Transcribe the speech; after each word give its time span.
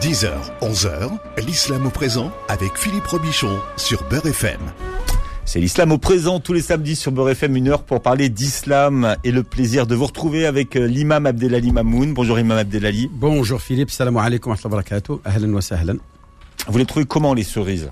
10h, 0.00 0.30
11h, 0.62 1.10
l'islam 1.44 1.86
au 1.86 1.90
présent 1.90 2.30
avec 2.46 2.76
Philippe 2.76 3.06
Robichon 3.06 3.58
sur 3.76 4.04
Beurre 4.08 4.26
FM. 4.26 4.60
C'est 5.44 5.58
l'islam 5.58 5.90
au 5.90 5.98
présent 5.98 6.38
tous 6.38 6.52
les 6.52 6.62
samedis 6.62 6.94
sur 6.94 7.10
Beurre 7.10 7.30
FM, 7.30 7.56
une 7.56 7.66
heure 7.66 7.82
pour 7.82 8.00
parler 8.00 8.28
d'islam 8.28 9.16
et 9.24 9.32
le 9.32 9.42
plaisir 9.42 9.88
de 9.88 9.96
vous 9.96 10.06
retrouver 10.06 10.46
avec 10.46 10.76
euh, 10.76 10.86
l'imam 10.86 11.26
Abdelali 11.26 11.72
Mamoun. 11.72 12.14
Bonjour 12.14 12.38
imam 12.38 12.58
Abdelali. 12.58 13.10
Bonjour 13.12 13.60
Philippe, 13.60 13.90
salam 13.90 14.16
alaikum 14.18 14.52
wa 14.52 14.56
rahmatullahi 14.62 15.20
ahlan 15.24 15.52
wa 15.52 15.62
sahlan. 15.62 15.96
Vous 16.68 16.78
les 16.78 16.86
trouvez 16.86 17.04
comment 17.04 17.34
les 17.34 17.42
cerises? 17.42 17.90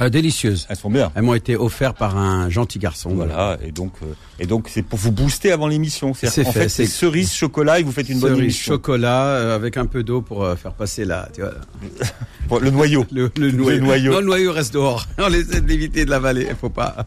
Euh, 0.00 0.08
délicieuses. 0.08 0.66
Elles 0.68 0.76
sont 0.76 0.90
bien. 0.90 1.10
Elles 1.14 1.22
m'ont 1.22 1.34
été 1.34 1.56
offertes 1.56 1.96
par 1.96 2.16
un 2.16 2.50
gentil 2.50 2.78
garçon. 2.78 3.10
Voilà, 3.14 3.58
et 3.62 3.72
donc 3.72 3.92
euh, 4.02 4.06
et 4.38 4.46
donc 4.46 4.68
c'est 4.68 4.82
pour 4.82 4.98
vous 4.98 5.12
booster 5.12 5.52
avant 5.52 5.68
l'émission. 5.68 6.12
C'est 6.14 6.46
en 6.46 6.52
fait, 6.52 6.68
c'est 6.68 6.86
cerise 6.86 7.32
chocolat 7.32 7.80
et 7.80 7.82
vous 7.82 7.92
faites 7.92 8.08
une 8.08 8.20
bonne 8.20 8.36
émission. 8.36 8.74
chocolat 8.74 9.24
euh, 9.24 9.56
avec 9.56 9.76
un 9.76 9.86
peu 9.86 10.02
d'eau 10.02 10.20
pour 10.20 10.44
euh, 10.44 10.56
faire 10.56 10.72
passer 10.72 11.04
la, 11.04 11.28
tu 11.32 11.40
vois. 11.40 12.60
le 12.60 12.70
noyau. 12.70 13.06
Le, 13.10 13.30
noyau. 13.50 14.12
Non, 14.12 14.20
le 14.20 14.26
noyau 14.26 14.52
reste 14.52 14.74
dehors. 14.74 15.06
On 15.18 15.32
essaie 15.32 15.60
de 15.60 15.68
l'éviter 15.68 16.04
de 16.04 16.10
l'avaler. 16.10 16.46
Il 16.50 16.56
faut 16.56 16.68
pas. 16.68 17.06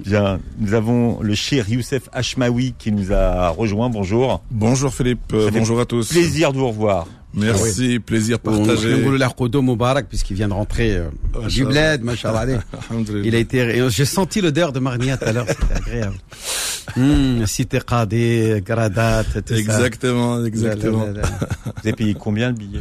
Bien, 0.00 0.40
nous 0.58 0.74
avons 0.74 1.20
le 1.22 1.34
cher 1.34 1.68
Youssef 1.68 2.08
Hachmaoui 2.12 2.74
qui 2.78 2.92
nous 2.92 3.12
a 3.12 3.48
rejoint. 3.48 3.88
Bonjour. 3.88 4.42
Bonjour 4.50 4.92
Philippe. 4.92 5.34
bonjour 5.52 5.80
à 5.80 5.86
tous. 5.86 6.08
Plaisir 6.10 6.52
de 6.52 6.58
vous 6.58 6.68
revoir. 6.68 7.06
Merci, 7.34 7.96
ah 7.98 8.00
plaisir 8.04 8.40
partagé. 8.40 9.04
On 9.38 9.62
Moubarak 9.62 10.08
puisqu'il 10.08 10.34
vient 10.34 10.48
de 10.48 10.54
rentrer 10.54 10.96
euh, 10.96 11.08
du 11.48 11.64
bled, 11.64 12.02
Il 13.24 13.34
a 13.34 13.38
été, 13.38 13.88
j'ai 13.90 14.04
senti 14.04 14.40
l'odeur 14.40 14.72
de 14.72 14.80
Marnia 14.80 15.16
tout 15.16 15.26
à 15.26 15.32
l'heure, 15.32 15.46
c'était 15.48 15.74
agréable. 15.74 16.16
Mmh, 16.96 17.44
cité 17.44 17.80
Gradat, 18.64 19.22
tout 19.22 19.52
Exactement, 19.52 20.42
exactement. 20.42 21.04
Vous 21.12 21.70
avez 21.84 21.92
payé 21.92 22.14
combien 22.14 22.48
le 22.48 22.54
billet? 22.54 22.80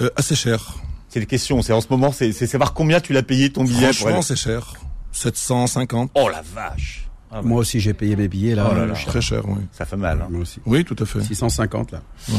Euh, 0.00 0.08
Assez 0.16 0.34
cher. 0.34 0.74
C'est 1.10 1.20
les 1.20 1.26
questions, 1.26 1.60
c'est 1.60 1.74
en 1.74 1.82
ce 1.82 1.86
moment, 1.90 2.12
c'est 2.12 2.32
savoir 2.32 2.72
combien 2.72 3.00
tu 3.00 3.12
l'as 3.12 3.22
payé 3.22 3.50
ton 3.50 3.64
billet. 3.64 3.92
Franchement, 3.92 4.22
c'est 4.22 4.36
cher. 4.36 4.72
750. 5.12 6.12
Oh 6.14 6.30
la 6.30 6.42
vache. 6.54 7.08
Ah 7.30 7.42
Moi 7.42 7.60
aussi, 7.60 7.78
j'ai 7.78 7.94
payé 7.94 8.16
mes 8.16 8.26
billets 8.28 8.54
là. 8.54 8.72
Oh 8.72 8.94
Très 9.06 9.20
cher, 9.20 9.42
oui. 9.46 9.62
Ça 9.72 9.84
fait 9.84 9.96
mal. 9.96 10.20
Hein. 10.22 10.28
Moi 10.30 10.40
aussi. 10.40 10.60
Oui, 10.66 10.84
tout 10.84 10.96
à 10.98 11.04
fait. 11.04 11.22
650 11.22 11.92
là. 11.92 12.02
Ouais. 12.28 12.34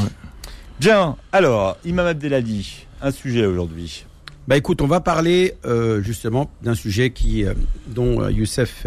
Bien, 0.80 1.16
alors, 1.31 1.78
Imam 1.86 2.06
Abdelali, 2.06 2.86
un 3.02 3.12
sujet 3.12 3.45
aujourd'hui. 3.45 4.06
Bah 4.50 4.58
écoute, 4.58 4.82
on 4.82 4.88
va 4.88 5.00
parler 5.00 5.54
euh, 5.66 6.02
justement 6.02 6.52
d'un 6.62 6.76
sujet 6.76 7.12
qui, 7.12 7.45
euh, 7.45 7.54
dont 7.88 8.22
euh, 8.22 8.30
Youssef 8.30 8.86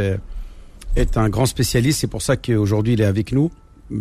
est 0.97 1.17
un 1.17 1.31
grand 1.31 1.47
spécialiste. 1.47 2.01
C'est 2.01 2.07
pour 2.07 2.21
ça 2.21 2.37
qu'aujourd'hui 2.37 2.93
il 2.93 3.01
est 3.01 3.07
avec 3.07 3.33
nous. 3.33 3.51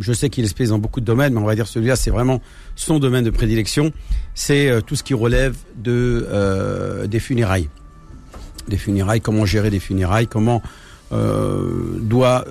Je 0.01 0.11
sais 0.11 0.29
qu'il 0.29 0.43
est 0.43 0.47
spécialiste 0.47 0.73
dans 0.73 0.79
beaucoup 0.79 0.99
de 0.99 1.05
domaines, 1.05 1.33
mais 1.33 1.39
on 1.39 1.45
va 1.45 1.55
dire 1.55 1.65
celui-là, 1.65 1.95
c'est 1.95 2.11
vraiment 2.11 2.41
son 2.75 2.99
domaine 2.99 3.23
de 3.23 3.29
prédilection. 3.29 3.93
C'est 4.35 4.81
tout 4.85 4.97
ce 4.97 5.03
qui 5.03 5.13
relève 5.13 5.55
de 5.77 7.07
des 7.09 7.19
funérailles, 7.21 7.69
des 8.67 8.77
funérailles, 8.77 9.21
comment 9.21 9.45
gérer 9.45 9.69
des 9.69 9.79
funérailles, 9.79 10.27
comment 10.27 10.61
doit 11.09 12.43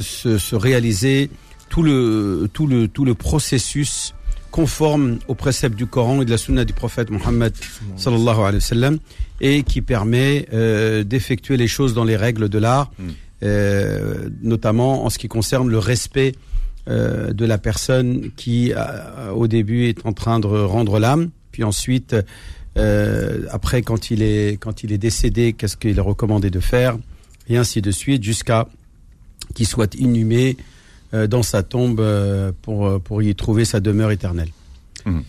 se, 0.00 0.36
se, 0.36 0.54
réaliser 0.54 1.30
tout 1.70 1.82
le 1.82 2.50
tout 2.52 2.66
le 2.66 2.88
tout 2.88 3.06
le 3.06 3.14
processus 3.14 4.14
conforme 4.56 5.18
aux 5.28 5.34
préceptes 5.34 5.76
du 5.76 5.86
Coran 5.86 6.22
et 6.22 6.24
de 6.24 6.30
la 6.30 6.38
Sunna 6.38 6.64
du 6.64 6.72
prophète 6.72 7.10
Mohammed 7.10 7.52
sallallahu 7.96 8.38
alayhi 8.38 8.54
wa 8.54 8.60
sallam 8.60 8.98
et 9.42 9.62
qui 9.64 9.82
permet 9.82 10.48
euh, 10.54 11.04
d'effectuer 11.04 11.58
les 11.58 11.68
choses 11.68 11.92
dans 11.92 12.04
les 12.04 12.16
règles 12.16 12.48
de 12.48 12.56
l'art, 12.56 12.90
hmm. 12.98 13.08
euh, 13.42 14.30
notamment 14.40 15.04
en 15.04 15.10
ce 15.10 15.18
qui 15.18 15.28
concerne 15.28 15.68
le 15.68 15.78
respect 15.78 16.32
euh, 16.88 17.34
de 17.34 17.44
la 17.44 17.58
personne 17.58 18.30
qui, 18.34 18.72
au 19.34 19.46
début, 19.46 19.88
est 19.88 20.06
en 20.06 20.14
train 20.14 20.40
de 20.40 20.46
rendre 20.46 20.98
l'âme, 20.98 21.28
puis 21.52 21.62
ensuite, 21.62 22.16
après, 23.50 23.82
quand 23.82 24.10
il 24.10 24.22
est 24.22 24.56
quand 24.58 24.82
il 24.82 24.90
est 24.90 24.98
décédé, 24.98 25.52
qu'est-ce 25.52 25.76
qu'il 25.76 25.98
est 25.98 26.08
recommandé 26.12 26.48
de 26.48 26.60
faire, 26.60 26.96
et 27.50 27.58
ainsi 27.58 27.82
de 27.82 27.90
suite, 27.90 28.22
jusqu'à 28.22 28.68
qu'il 29.54 29.66
soit 29.66 29.94
inhumé 29.96 30.56
dans 31.12 31.42
sa 31.42 31.62
tombe 31.62 32.00
euh, 32.00 32.52
pour, 32.62 32.86
euh, 32.86 32.98
pour 32.98 33.22
y 33.22 33.34
trouver 33.34 33.64
sa 33.64 33.80
demeure 33.80 34.10
éternelle. 34.10 34.50
Hum. 35.04 35.22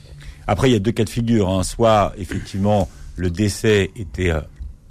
Après, 0.48 0.70
il 0.70 0.74
y 0.74 0.76
a 0.76 0.80
deux 0.80 0.92
cas 0.92 1.04
de 1.04 1.10
figure. 1.10 1.50
Hein. 1.50 1.64
Soit, 1.64 2.14
effectivement, 2.18 2.90
le 3.16 3.30
décès 3.30 3.92
était, 3.96 4.32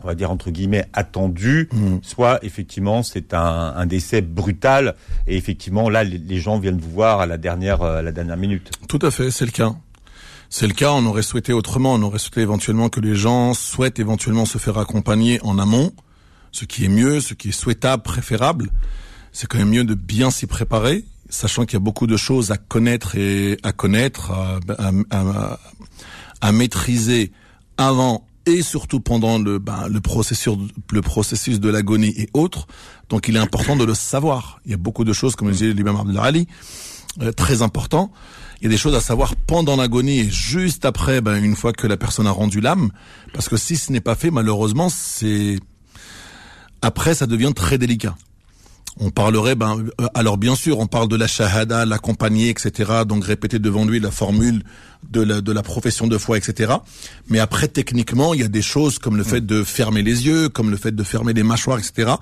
on 0.03 0.07
va 0.07 0.15
dire, 0.15 0.31
entre 0.31 0.51
guillemets, 0.51 0.85
attendu, 0.93 1.69
hum. 1.73 2.01
soit, 2.03 2.39
effectivement, 2.43 3.03
c'est 3.03 3.35
un, 3.35 3.75
un, 3.77 3.87
décès 3.87 4.21
brutal. 4.21 4.95
Et 5.27 5.37
effectivement, 5.37 5.89
là, 5.89 6.05
les, 6.05 6.39
gens 6.39 6.59
viennent 6.59 6.79
vous 6.79 6.91
voir 6.91 7.21
à 7.21 7.27
la 7.27 7.39
dernière, 7.39 7.83
à 7.83 8.03
la 8.03 8.13
dernière 8.13 8.37
minute. 8.37 8.71
Tout 8.89 8.99
à 9.03 9.11
fait, 9.11 9.31
c'est 9.31 9.47
le 9.47 9.51
cas. 9.51 9.75
C'est 10.49 10.69
le 10.69 10.75
cas, 10.75 10.93
on 10.93 11.05
aurait 11.07 11.23
souhaité 11.23 11.53
autrement, 11.53 11.95
on 11.95 12.03
aurait 12.03 12.21
souhaité 12.21 12.43
éventuellement 12.43 12.89
que 12.89 13.01
les 13.01 13.17
gens 13.17 13.53
souhaitent 13.53 13.99
éventuellement 13.99 14.45
se 14.45 14.59
faire 14.59 14.79
accompagner 14.79 15.41
en 15.43 15.59
amont, 15.59 15.93
ce 16.53 16.65
qui 16.65 16.85
est 16.85 16.89
mieux, 16.89 17.21
ce 17.21 17.35
qui 17.35 17.49
est 17.49 17.53
souhaitable, 17.53 18.05
préférable 18.05 18.71
c'est 19.37 19.47
quand 19.47 19.59
même 19.59 19.69
mieux 19.69 19.85
de 19.85 19.93
bien 19.93 20.31
s'y 20.31 20.47
préparer, 20.47 21.05
sachant 21.29 21.67
qu'il 21.67 21.75
y 21.75 21.77
a 21.77 21.81
beaucoup 21.81 22.07
de 22.07 22.17
choses 22.17 22.53
à 22.53 22.57
connaître 22.57 23.17
et 23.17 23.59
à 23.63 23.73
connaître, 23.73 24.33
à, 26.41 26.53
maîtriser 26.53 27.33
avant 27.77 28.27
et 28.47 28.63
surtout 28.63 28.99
pendant 29.01 29.39
le, 29.39 29.59
ben, 29.59 29.89
le 29.91 30.01
processus, 30.01 31.61
de 31.61 31.69
l'agonie 31.69 32.15
et 32.17 32.31
autres. 32.33 32.67
Donc, 33.11 33.29
il 33.29 33.37
est 33.37 33.39
important 33.39 33.77
de 33.77 33.85
le 33.85 33.93
savoir. 33.93 34.59
Il 34.65 34.71
y 34.71 34.75
a 34.75 34.79
beaucoup 34.79 35.05
de 35.05 35.13
choses, 35.13 35.37
comme 35.37 35.49
le 35.49 35.53
disait 35.53 35.75
l'imam 35.75 35.97
Abdelali, 35.97 36.49
euh, 37.21 37.31
très 37.31 37.61
important. 37.61 38.13
Il 38.63 38.65
y 38.65 38.67
a 38.69 38.71
des 38.71 38.79
choses 38.79 38.95
à 38.95 39.03
savoir 39.03 39.37
pendant 39.37 39.77
l'agonie 39.77 40.21
et 40.21 40.31
juste 40.31 40.87
après, 40.87 41.21
ben, 41.21 41.45
une 41.45 41.57
fois 41.57 41.75
que 41.75 41.87
la 41.87 41.99
personne 41.99 42.27
a 42.27 42.31
rendu 42.31 42.63
l'âme. 42.63 42.91
Parce 43.35 43.51
que 43.51 43.59
si 43.59 43.77
ce 43.77 43.93
n'est 43.93 44.01
pas 44.01 44.15
fait, 44.15 44.31
malheureusement, 44.31 44.89
c'est, 44.89 45.59
après, 46.81 47.15
ça 47.15 47.27
devient 47.27 47.53
très 47.55 47.77
délicat 47.77 48.17
on 48.99 49.11
parlerait, 49.11 49.55
ben, 49.55 49.85
euh, 50.01 50.07
alors 50.15 50.39
bien 50.39 50.57
sûr, 50.57 50.79
on 50.79 50.87
parle 50.87 51.09
de 51.09 51.17
la 51.17 51.27
shahada, 51.27 51.85
l'accompagner, 51.85 52.49
etc. 52.49 53.03
Donc 53.07 53.25
répéter 53.25 53.59
devant 53.59 53.85
lui 53.85 54.01
la 54.01 54.11
formule 54.11 54.63
de 55.11 55.21
la, 55.23 55.41
de 55.41 55.53
la 55.53 55.63
profession 55.63 56.07
de 56.07 56.17
foi, 56.17 56.39
etc. 56.39 56.75
Mais 57.29 57.39
après, 57.39 57.69
techniquement, 57.69 58.33
il 58.35 58.41
y 58.41 58.45
a 58.45 58.49
des 58.49 58.63
choses 58.63 58.99
comme 58.99 59.17
le 59.17 59.25
fait 59.25 59.45
de 59.45 59.63
fermer 59.63 60.03
les 60.03 60.27
yeux, 60.27 60.49
comme 60.49 60.71
le 60.71 60.77
fait 60.77 60.93
de 60.93 61.03
fermer 61.03 61.35
les 61.35 61.43
mâchoires, 61.43 61.79
etc. 61.79 62.13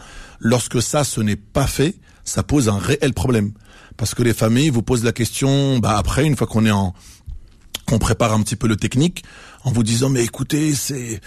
Lorsque 0.40 0.82
ça, 0.82 1.04
ce 1.04 1.20
n'est 1.20 1.36
pas 1.36 1.66
fait, 1.66 1.94
ça 2.24 2.42
pose 2.42 2.68
un 2.68 2.78
réel 2.78 3.14
problème. 3.14 3.52
Parce 3.96 4.14
que 4.14 4.22
les 4.22 4.34
familles 4.34 4.70
vous 4.70 4.82
posent 4.82 5.04
la 5.04 5.12
question, 5.12 5.78
bah, 5.78 5.96
après, 5.96 6.24
une 6.24 6.36
fois 6.36 6.48
qu'on 6.48 6.66
est 6.66 6.72
en, 6.72 6.94
qu'on 7.86 7.98
prépare 7.98 8.32
un 8.32 8.42
petit 8.42 8.56
peu 8.56 8.66
le 8.66 8.76
technique, 8.76 9.22
en 9.62 9.70
vous 9.70 9.82
disant, 9.84 10.08
mais 10.08 10.24
écoutez, 10.24 10.74
c'est, 10.74 11.20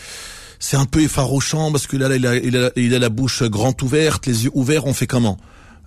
c'est 0.59 0.78
un 0.78 0.85
peu 0.85 1.01
effarouchant 1.01 1.72
parce 1.72 1.88
que 1.88 1.97
là, 1.97 2.16
il 2.16 2.25
a, 2.25 2.72
il, 2.75 2.95
a, 2.95 3.00
la 3.00 3.09
bouche 3.09 3.44
grande 3.44 3.81
ouverte, 3.81 4.25
les 4.25 4.45
yeux 4.45 4.51
ouverts, 4.53 4.85
on 4.85 4.94
fait 4.94 5.07
comment? 5.07 5.38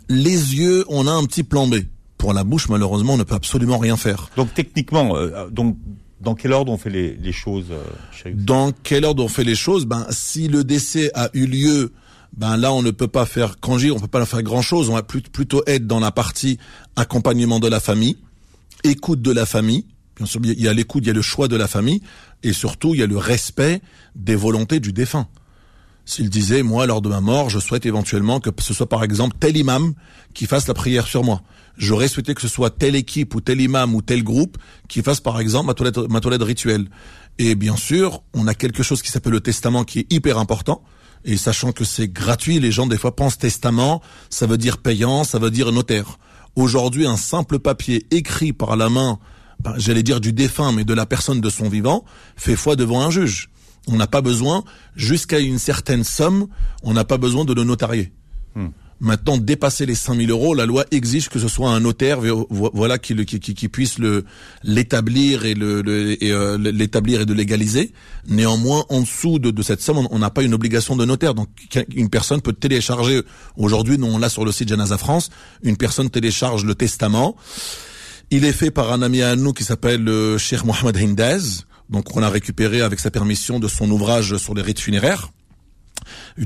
Les 0.09 0.57
yeux, 0.57 0.85
on 0.89 1.07
a 1.07 1.13
un 1.13 1.25
petit 1.25 1.43
plan 1.43 1.67
B. 1.67 1.77
Pour 2.19 2.35
la 2.35 2.45
bouche, 2.45 2.69
malheureusement, 2.69 3.15
on 3.15 3.17
ne 3.17 3.23
peut 3.23 3.35
absolument 3.35 3.79
rien 3.79 3.97
faire. 3.97 4.29
Donc 4.37 4.53
techniquement, 4.53 5.17
euh, 5.17 5.49
donc 5.49 5.77
dans 6.21 6.35
quel 6.35 6.53
ordre 6.53 6.71
on 6.71 6.77
fait 6.77 6.91
les, 6.91 7.15
les 7.15 7.33
choses 7.33 7.67
euh, 7.71 8.33
Dans 8.35 8.73
quel 8.73 9.05
ordre 9.05 9.25
on 9.25 9.29
fait 9.29 9.45
les 9.45 9.55
choses? 9.55 9.87
Ben, 9.87 10.07
si 10.11 10.49
le 10.49 10.65
décès 10.65 11.11
a 11.15 11.31
eu 11.33 11.47
lieu, 11.47 11.93
ben 12.37 12.57
là, 12.57 12.73
on 12.73 12.83
ne 12.83 12.91
peut 12.91 13.09
pas 13.09 13.27
faire 13.27 13.59
congé, 13.59 13.91
on 13.91 13.99
peut 13.99 14.07
pas 14.07 14.25
faire 14.27 14.43
grand 14.43 14.63
chose. 14.63 14.91
On 14.91 14.95
va 14.95 15.03
plutôt 15.03 15.63
être 15.67 15.87
dans 15.87 16.01
la 16.01 16.11
partie 16.11 16.59
accompagnement 16.97 17.59
de 17.59 17.69
la 17.69 17.81
famille, 17.81 18.19
écoute 18.85 19.23
de 19.23 19.33
la 19.33 19.47
famille. 19.47 19.87
Il 20.21 20.61
y 20.61 20.69
a 20.69 20.73
l'écoute, 20.73 21.05
il 21.05 21.09
y 21.09 21.11
a 21.11 21.15
le 21.15 21.23
choix 21.23 21.49
de 21.49 21.57
la 21.57 21.69
famille. 21.69 22.03
Et 22.43 22.53
surtout, 22.53 22.95
il 22.95 23.01
y 23.01 23.03
a 23.03 23.07
le 23.07 23.17
respect 23.17 23.81
des 24.15 24.37
volontés 24.37 24.81
du 24.81 24.93
défunt. 24.93 25.29
S'il 26.05 26.31
disait, 26.31 26.63
moi, 26.63 26.87
lors 26.87 27.03
de 27.03 27.09
ma 27.09 27.21
mort, 27.21 27.51
je 27.51 27.59
souhaite 27.59 27.87
éventuellement 27.87 28.41
que 28.41 28.51
ce 28.61 28.75
soit 28.75 28.89
par 28.89 29.05
exemple 29.05 29.37
tel 29.39 29.57
imam 29.57 29.95
qui 30.35 30.47
fasse 30.47 30.67
la 30.67 30.75
prière 30.75 31.07
sur 31.07 31.23
moi. 31.23 31.43
J'aurais 31.77 32.09
souhaité 32.09 32.35
que 32.35 32.41
ce 32.41 32.49
soit 32.49 32.71
telle 32.71 32.97
équipe 32.97 33.35
ou 33.35 33.41
tel 33.41 33.61
imam 33.61 33.95
ou 33.95 34.03
tel 34.03 34.25
groupe 34.25 34.59
qui 34.89 35.03
fasse 35.03 35.21
par 35.21 35.39
exemple 35.41 35.67
ma 35.67 35.75
toilette, 35.75 35.99
ma 36.11 36.21
toilette 36.21 36.43
rituelle. 36.43 36.89
Et 37.39 37.55
bien 37.55 37.77
sûr, 37.77 38.23
on 38.35 38.47
a 38.47 38.55
quelque 38.55 38.83
chose 38.83 39.03
qui 39.03 39.11
s'appelle 39.11 39.33
le 39.33 39.41
testament 39.41 39.85
qui 39.85 40.01
est 40.01 40.13
hyper 40.13 40.39
important. 40.39 40.83
Et 41.25 41.37
sachant 41.37 41.73
que 41.73 41.85
c'est 41.85 42.09
gratuit, 42.09 42.61
les 42.61 42.73
gens 42.73 42.87
des 42.87 42.99
fois 42.99 43.15
pensent 43.15 43.39
testament, 43.39 44.03
ça 44.31 44.47
veut 44.47 44.59
dire 44.59 44.79
payant, 44.79 45.23
ça 45.25 45.39
veut 45.39 45.51
dire 45.51 45.71
notaire. 45.71 46.19
Aujourd'hui, 46.57 47.07
un 47.07 47.17
simple 47.17 47.59
papier 47.59 48.07
écrit 48.11 48.53
par 48.53 48.77
la 48.77 48.89
main 48.89 49.19
j'allais 49.77 50.03
dire 50.03 50.21
du 50.21 50.33
défunt, 50.33 50.73
mais 50.73 50.85
de 50.85 50.95
la 50.95 51.07
personne 51.07 51.41
de 51.41 51.51
son 51.51 51.69
vivant, 51.69 52.05
fait 52.37 52.57
foi 52.57 52.77
devant 52.77 53.03
un 53.03 53.11
juge. 53.11 53.51
On 53.89 53.97
n'a 53.97 54.07
pas 54.07 54.21
besoin, 54.21 54.65
jusqu'à 54.95 55.39
une 55.39 55.59
certaine 55.59 56.05
somme, 56.05 56.47
on 56.83 56.93
n'a 56.93 57.05
pas 57.05 57.19
besoin 57.19 57.45
de 57.45 57.55
le 57.55 57.65
notarier. 57.65 58.13
Hmm. 58.55 58.69
Maintenant, 59.03 59.39
dépasser 59.39 59.87
les 59.87 59.95
5000 59.95 60.31
euros, 60.31 60.55
la 60.55 60.67
loi 60.67 60.85
exige 60.91 61.31
que 61.31 61.39
ce 61.39 61.49
soit 61.49 61.71
un 61.71 61.81
notaire, 61.81 62.19
voilà, 62.51 62.99
qui, 62.99 63.17
qui, 63.25 63.41
qui, 63.41 63.69
puisse 63.69 63.99
le 63.99 64.27
l'établir 64.63 65.47
et 65.47 65.55
le, 65.55 65.83
euh, 66.23 66.59
l'établir 66.59 67.23
et 67.23 67.27
de 67.27 67.33
légaliser. 67.33 67.93
Néanmoins, 68.29 68.85
en 68.91 69.01
dessous 69.01 69.39
de, 69.39 69.51
de 69.51 69.63
cette 69.63 69.81
somme, 69.81 70.07
on 70.11 70.19
n'a 70.19 70.29
pas 70.29 70.43
une 70.43 70.53
obligation 70.53 70.97
de 70.97 71.07
notaire. 71.07 71.33
Donc, 71.33 71.49
une 71.97 72.11
personne 72.11 72.43
peut 72.43 72.53
télécharger. 72.53 73.23
Aujourd'hui, 73.57 73.97
nous 73.97 74.07
on 74.07 74.19
l'a 74.19 74.29
sur 74.29 74.45
le 74.45 74.53
site 74.53 74.69
Janaza 74.69 74.99
France. 74.99 75.31
Une 75.63 75.79
personne 75.79 76.11
télécharge 76.11 76.67
le 76.67 76.75
testament 76.75 77.37
il 78.31 78.45
est 78.45 78.53
fait 78.53 78.71
par 78.71 78.93
un 78.93 79.03
ami 79.03 79.23
à 79.23 79.37
nous 79.37 79.53
qui 79.53 79.65
s'appelle 79.65 80.03
le 80.03 80.39
Cheikh 80.39 80.65
Mohamed 80.65 80.97
Hindez 80.97 81.65
donc 81.91 82.17
on 82.17 82.23
a 82.23 82.31
récupéré 82.31 82.81
avec 82.81 83.01
sa 83.01 83.11
permission 83.11 83.59
de 83.59 83.69
son 83.69 83.91
ouvrage 83.91 84.37
sur 84.37 84.55
les 84.55 84.63
rites 84.63 84.79
funéraires, 84.79 85.31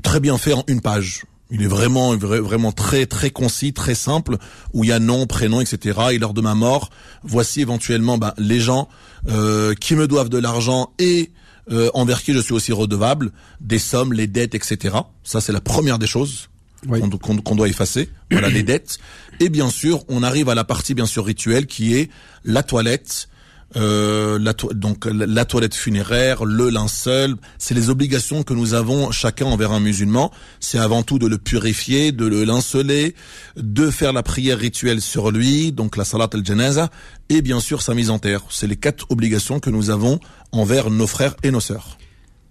très 0.03 0.19
bien 0.19 0.39
fait 0.39 0.55
en 0.55 0.65
une 0.67 0.81
page. 0.81 1.25
Il 1.51 1.63
est 1.63 1.69
vraiment, 1.69 2.17
vraiment 2.17 2.73
très, 2.73 3.05
très 3.05 3.31
concis, 3.31 3.75
très 3.75 3.95
simple, 3.95 4.39
où 4.73 4.83
il 4.83 4.89
y 4.89 4.93
a 4.93 4.99
nom, 4.99 5.27
prénom, 5.27 5.61
etc. 5.61 6.01
Et 6.13 6.19
lors 6.19 6.33
de 6.33 6.41
ma 6.41 6.55
mort, 6.55 6.89
voici 7.23 7.61
éventuellement 7.61 8.17
ben, 8.17 8.33
les 8.39 8.59
gens 8.59 8.89
euh, 9.29 9.75
qui 9.75 9.95
me 9.95 10.09
doivent 10.09 10.31
de 10.31 10.39
l'argent 10.39 10.91
et 10.99 11.31
euh, 11.71 11.91
envers 11.93 12.23
qui 12.23 12.33
je 12.33 12.39
suis 12.39 12.55
aussi 12.55 12.73
redevable, 12.73 13.31
des 13.61 13.79
sommes, 13.79 14.15
les 14.15 14.27
dettes, 14.27 14.55
etc. 14.55 14.97
Ça, 15.23 15.43
c'est 15.43 15.53
la 15.53 15.61
première 15.61 15.99
des 15.99 16.07
choses 16.07 16.49
qu'on 16.87 17.55
doit 17.55 17.69
effacer. 17.69 18.09
Voilà 18.31 18.49
les 18.49 18.63
dettes. 18.63 18.99
Et 19.41 19.49
bien 19.49 19.71
sûr, 19.71 20.05
on 20.09 20.23
arrive 20.23 20.49
à 20.49 20.55
la 20.55 20.65
partie 20.65 20.95
bien 20.95 21.07
sûr 21.07 21.25
rituelle 21.25 21.67
qui 21.67 21.95
est 21.95 22.11
la 22.45 22.63
toilette, 22.63 23.29
euh, 23.77 24.39
la 24.39 24.53
donc 24.53 25.07
la 25.07 25.45
toilette 25.45 25.75
funéraire, 25.75 26.45
le 26.45 26.69
linceul, 26.69 27.37
c'est 27.59 27.75
les 27.75 27.91
obligations 27.91 28.43
que 28.43 28.55
nous 28.55 28.75
avons 28.75 29.11
chacun 29.11 29.47
envers 29.47 29.73
un 29.73 29.81
musulman. 29.81 30.31
C'est 30.61 30.79
avant 30.79 31.03
tout 31.03 31.19
de 31.19 31.27
le 31.27 31.39
purifier, 31.39 32.13
de 32.13 32.27
le 32.27 32.45
linceler, 32.45 33.15
de 33.57 33.91
faire 33.91 34.13
la 34.13 34.23
prière 34.23 34.59
rituelle 34.59 35.01
sur 35.01 35.31
lui, 35.31 35.73
donc 35.73 35.97
la 35.97 36.05
salat 36.05 36.29
al-janaza, 36.33 36.91
et 37.29 37.43
bien 37.43 37.61
sûr 37.61 37.83
sa 37.83 37.95
mise 37.95 38.11
en 38.11 38.19
terre. 38.19 38.43
C'est 38.51 38.67
les 38.67 38.77
quatre 38.77 39.07
obligations 39.11 39.61
que 39.61 39.71
nous 39.71 39.91
avons 39.91 40.21
envers 40.53 40.91
nos 40.91 41.07
frères 41.07 41.35
et 41.43 41.51
nos 41.51 41.61
sœurs. 41.61 41.99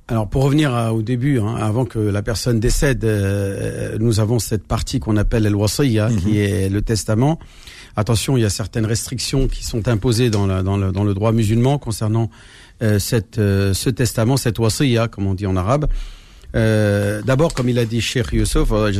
Alors 0.09 0.27
pour 0.27 0.43
revenir 0.43 0.73
au 0.93 1.01
début, 1.01 1.39
hein, 1.39 1.55
avant 1.55 1.85
que 1.85 1.97
la 1.97 2.21
personne 2.21 2.59
décède, 2.59 3.05
euh, 3.05 3.97
nous 3.99 4.19
avons 4.19 4.37
cette 4.37 4.67
partie 4.67 4.99
qu'on 4.99 5.15
appelle 5.15 5.45
el 5.45 5.55
wasiya, 5.55 6.09
qui 6.09 6.31
mhm. 6.31 6.35
est 6.35 6.69
le 6.69 6.81
testament. 6.81 7.39
Attention, 7.95 8.35
il 8.35 8.41
y 8.41 8.45
a 8.45 8.49
certaines 8.49 8.85
restrictions 8.85 9.47
qui 9.47 9.63
sont 9.63 9.87
imposées 9.87 10.29
dans, 10.29 10.45
dans, 10.61 10.75
le, 10.75 10.91
dans 10.91 11.05
le, 11.05 11.13
droit 11.13 11.31
musulman 11.31 11.77
concernant 11.77 12.29
euh, 12.81 12.99
cette, 12.99 13.37
euh, 13.37 13.73
ce 13.73 13.89
testament, 13.89 14.35
cette 14.35 14.59
wasiya, 14.59 15.07
comme 15.07 15.25
on 15.25 15.35
dit 15.35 15.47
en 15.47 15.55
arabe. 15.55 15.87
d'abord, 16.53 17.53
comme 17.53 17.69
il 17.69 17.79
a 17.79 17.85
dit 17.85 18.01
Sheikh 18.01 18.33
Youssef, 18.33 18.71
on 18.71 18.91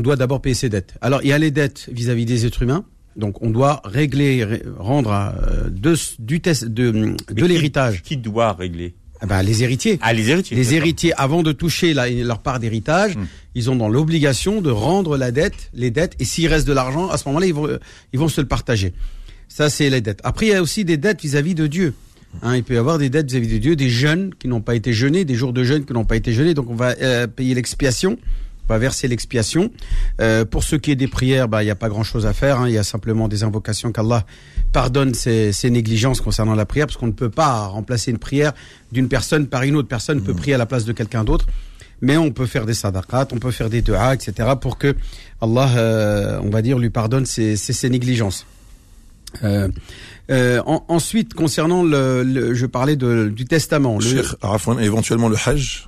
doit 0.00 0.16
d'abord 0.16 0.42
payer 0.42 0.54
ses 0.54 0.68
dettes. 0.68 0.96
Alors 1.00 1.22
il 1.22 1.28
y 1.28 1.32
a 1.32 1.38
les 1.38 1.50
dettes 1.50 1.88
vis-à-vis 1.90 2.26
des 2.26 2.44
êtres 2.44 2.62
humains, 2.62 2.84
donc 3.18 3.42
on 3.42 3.50
doit 3.50 3.82
régler, 3.84 4.62
rendre 4.78 5.10
à, 5.10 5.34
de, 5.68 5.94
du 6.18 6.40
test, 6.40 6.64
de, 6.64 7.16
de 7.30 7.46
l'héritage. 7.46 8.02
Qui 8.02 8.16
doit 8.16 8.52
régler 8.52 8.94
ben, 9.26 9.42
les 9.42 9.64
héritiers. 9.64 9.98
Ah, 10.00 10.12
les 10.12 10.30
héritiers. 10.30 10.56
Les 10.56 10.74
héritiers, 10.74 11.12
avant 11.14 11.42
de 11.42 11.50
toucher 11.50 11.92
leur 11.92 12.38
part 12.38 12.60
d'héritage, 12.60 13.16
hmm. 13.16 13.26
ils 13.56 13.68
ont 13.68 13.74
dans 13.74 13.88
l'obligation 13.88 14.60
de 14.60 14.70
rendre 14.70 15.16
la 15.16 15.32
dette, 15.32 15.70
les 15.74 15.90
dettes, 15.90 16.14
et 16.20 16.24
s'il 16.24 16.46
reste 16.46 16.68
de 16.68 16.72
l'argent, 16.72 17.08
à 17.08 17.18
ce 17.18 17.28
moment-là, 17.28 17.46
ils 17.46 17.54
vont, 17.54 17.68
ils 18.12 18.18
vont 18.18 18.28
se 18.28 18.40
le 18.40 18.46
partager. 18.46 18.94
Ça, 19.48 19.70
c'est 19.70 19.90
les 19.90 20.00
dettes. 20.00 20.20
Après, 20.22 20.46
il 20.46 20.50
y 20.50 20.54
a 20.54 20.62
aussi 20.62 20.84
des 20.84 20.98
dettes 20.98 21.20
vis-à-vis 21.20 21.56
de 21.56 21.66
Dieu. 21.66 21.94
Hein, 22.42 22.54
il 22.54 22.62
peut 22.62 22.74
y 22.74 22.76
avoir 22.76 22.98
des 22.98 23.10
dettes 23.10 23.28
vis-à-vis 23.28 23.48
de 23.48 23.58
Dieu, 23.58 23.74
des 23.74 23.88
jeunes 23.88 24.32
qui 24.38 24.46
n'ont 24.46 24.60
pas 24.60 24.76
été 24.76 24.92
jeûnés, 24.92 25.24
des 25.24 25.34
jours 25.34 25.52
de 25.52 25.64
jeûne 25.64 25.84
qui 25.84 25.94
n'ont 25.94 26.04
pas 26.04 26.16
été 26.16 26.32
jeûnés, 26.32 26.54
donc 26.54 26.70
on 26.70 26.76
va 26.76 26.94
euh, 27.00 27.26
payer 27.26 27.54
l'expiation 27.54 28.18
on 28.18 28.47
va 28.68 28.78
verser 28.78 29.08
l'expiation. 29.08 29.70
Euh, 30.20 30.44
pour 30.44 30.62
ce 30.62 30.76
qui 30.76 30.90
est 30.90 30.96
des 30.96 31.08
prières, 31.08 31.48
bah 31.48 31.62
il 31.62 31.66
n'y 31.66 31.70
a 31.70 31.76
pas 31.76 31.88
grand-chose 31.88 32.26
à 32.26 32.32
faire. 32.32 32.60
Hein. 32.60 32.68
Il 32.68 32.74
y 32.74 32.78
a 32.78 32.82
simplement 32.82 33.28
des 33.28 33.42
invocations 33.42 33.92
qu'Allah 33.92 34.24
pardonne 34.72 35.14
ses, 35.14 35.52
négligences 35.70 36.20
concernant 36.20 36.54
la 36.54 36.66
prière, 36.66 36.86
parce 36.86 36.96
qu'on 36.96 37.06
ne 37.06 37.12
peut 37.12 37.30
pas 37.30 37.66
remplacer 37.66 38.10
une 38.10 38.18
prière 38.18 38.52
d'une 38.92 39.08
personne 39.08 39.46
par 39.46 39.62
une 39.62 39.76
autre. 39.76 39.88
Personne 39.88 40.18
ne 40.18 40.22
peut 40.22 40.32
mm. 40.32 40.36
prier 40.36 40.54
à 40.54 40.58
la 40.58 40.66
place 40.66 40.84
de 40.84 40.92
quelqu'un 40.92 41.24
d'autre. 41.24 41.46
Mais 42.00 42.16
on 42.16 42.30
peut 42.30 42.46
faire 42.46 42.64
des 42.64 42.74
sadaqat, 42.74 43.28
on 43.32 43.38
peut 43.38 43.50
faire 43.50 43.70
des 43.70 43.82
du'a, 43.82 44.14
etc. 44.14 44.50
pour 44.60 44.78
que 44.78 44.94
Allah, 45.40 45.68
euh, 45.76 46.40
on 46.42 46.50
va 46.50 46.62
dire, 46.62 46.78
lui 46.78 46.90
pardonne 46.90 47.26
ses, 47.26 47.56
ses, 47.56 47.90
négligences. 47.90 48.46
Euh, 49.42 49.68
euh, 50.30 50.62
ensuite, 50.64 51.34
concernant 51.34 51.82
le, 51.82 52.54
je 52.54 52.66
parlais 52.66 52.96
de, 52.96 53.28
du 53.34 53.46
testament. 53.46 53.98
Le... 53.98 54.82
éventuellement 54.82 55.28
le 55.28 55.36
Hajj. 55.44 55.87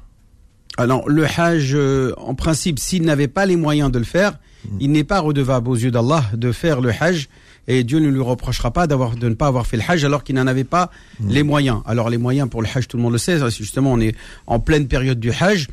Alors, 0.80 1.08
le 1.08 1.24
Hajj, 1.24 1.76
en 2.16 2.34
principe, 2.34 2.78
s'il 2.78 3.02
n'avait 3.02 3.28
pas 3.28 3.46
les 3.46 3.56
moyens 3.56 3.90
de 3.90 3.98
le 3.98 4.04
faire, 4.04 4.32
mm. 4.64 4.76
il 4.80 4.92
n'est 4.92 5.04
pas 5.04 5.20
redevable 5.20 5.68
aux 5.68 5.76
yeux 5.76 5.90
d'Allah 5.90 6.24
de 6.34 6.52
faire 6.52 6.80
le 6.80 6.90
Hajj 6.90 7.28
et 7.70 7.84
Dieu 7.84 8.00
ne 8.00 8.08
lui 8.08 8.20
reprochera 8.20 8.72
pas 8.72 8.86
d'avoir 8.86 9.14
de 9.16 9.28
ne 9.28 9.34
pas 9.34 9.46
avoir 9.46 9.66
fait 9.66 9.76
le 9.76 9.84
Hajj 9.86 10.04
alors 10.04 10.24
qu'il 10.24 10.34
n'en 10.34 10.46
avait 10.46 10.64
pas 10.64 10.90
mmh. 11.20 11.30
les 11.30 11.42
moyens. 11.42 11.82
Alors 11.86 12.10
les 12.10 12.18
moyens 12.18 12.48
pour 12.48 12.62
le 12.62 12.68
Hajj, 12.68 12.88
tout 12.88 12.96
le 12.96 13.02
monde 13.02 13.12
le 13.12 13.18
sait, 13.18 13.38
justement 13.50 13.92
on 13.92 14.00
est 14.00 14.16
en 14.46 14.58
pleine 14.58 14.88
période 14.88 15.20
du 15.20 15.30
Hajj. 15.30 15.68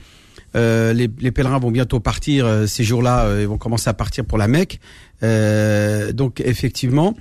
Euh, 0.56 0.94
les, 0.94 1.32
pèlerins 1.32 1.60
vont 1.60 1.72
bientôt 1.72 2.00
partir 2.00 2.46
euh, 2.46 2.68
ces 2.68 2.84
jours-là, 2.84 3.26
euh, 3.26 3.42
ils 3.42 3.48
vont 3.48 3.58
commencer 3.58 3.90
à 3.90 3.94
partir 3.94 4.26
pour 4.26 4.38
la 4.38 4.48
Mecque. 4.48 4.80
donc 5.22 6.42
effectivement, 6.42 7.16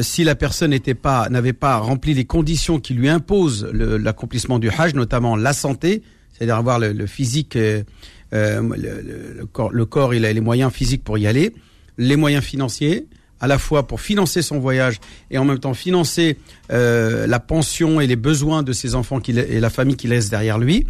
si 0.00 0.24
la 0.24 0.34
personne 0.34 0.70
n'était 0.70 0.94
pas 0.94 1.28
n'avait 1.28 1.52
pas 1.52 1.76
rempli 1.76 2.14
les 2.14 2.24
conditions 2.24 2.80
qui 2.80 2.94
lui 2.94 3.08
imposent 3.08 3.68
l'accomplissement 3.72 4.58
du 4.58 4.70
Hajj, 4.70 4.94
notamment 4.94 5.36
la 5.36 5.52
santé, 5.52 6.02
c'est-à-dire 6.42 6.56
avoir 6.56 6.80
le, 6.80 7.06
physique, 7.06 7.54
le, 7.54 9.44
corps, 9.52 9.70
le 9.70 9.86
corps, 9.86 10.12
il 10.12 10.24
a 10.24 10.32
les 10.32 10.40
moyens 10.40 10.72
physiques 10.72 11.04
pour 11.04 11.16
y 11.16 11.28
aller, 11.28 11.52
les 11.98 12.16
moyens 12.16 12.42
financiers, 12.42 13.06
à 13.38 13.46
la 13.46 13.58
fois 13.58 13.86
pour 13.86 14.00
financer 14.00 14.42
son 14.42 14.58
voyage 14.58 14.98
et 15.30 15.38
en 15.38 15.44
même 15.44 15.60
temps 15.60 15.72
financer 15.72 16.38
euh, 16.72 17.28
la 17.28 17.38
pension 17.38 18.00
et 18.00 18.08
les 18.08 18.16
besoins 18.16 18.64
de 18.64 18.72
ses 18.72 18.96
enfants 18.96 19.20
et 19.28 19.60
la 19.60 19.70
famille 19.70 19.94
qu'il 19.94 20.10
laisse 20.10 20.30
derrière 20.30 20.58
lui. 20.58 20.84